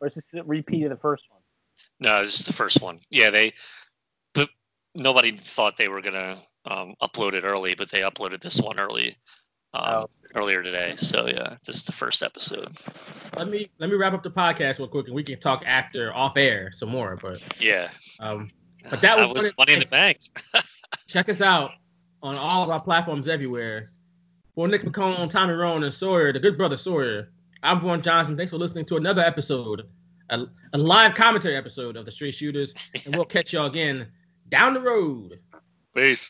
[0.01, 1.41] or is this the repeat of the first one?
[2.01, 2.99] No, this is the first one.
[3.11, 3.53] Yeah, they,
[4.35, 4.49] but
[4.95, 9.17] nobody thought they were gonna um, upload it early, but they uploaded this one early,
[9.77, 10.09] um, Oh.
[10.35, 10.95] earlier today.
[10.97, 12.69] So yeah, this is the first episode.
[13.37, 16.15] Let me let me wrap up the podcast real quick, and we can talk after
[16.15, 17.17] off air some more.
[17.21, 17.91] But Yeah,
[18.21, 18.51] um,
[18.85, 20.19] but that that was, was money in the bank.
[21.09, 21.71] check us out
[22.23, 23.85] on all of our platforms everywhere.
[24.55, 27.29] For Nick McCone, Tommy Rowan, and Sawyer, the good brother Sawyer,
[27.63, 28.39] I'm Vaughan Johnson.
[28.39, 29.83] Thanks for listening to another episode,
[30.31, 32.73] a, a live commentary episode of the Street Shooters,
[33.05, 34.07] and we'll catch y'all again
[34.49, 35.41] down the road.
[35.95, 36.25] Peace.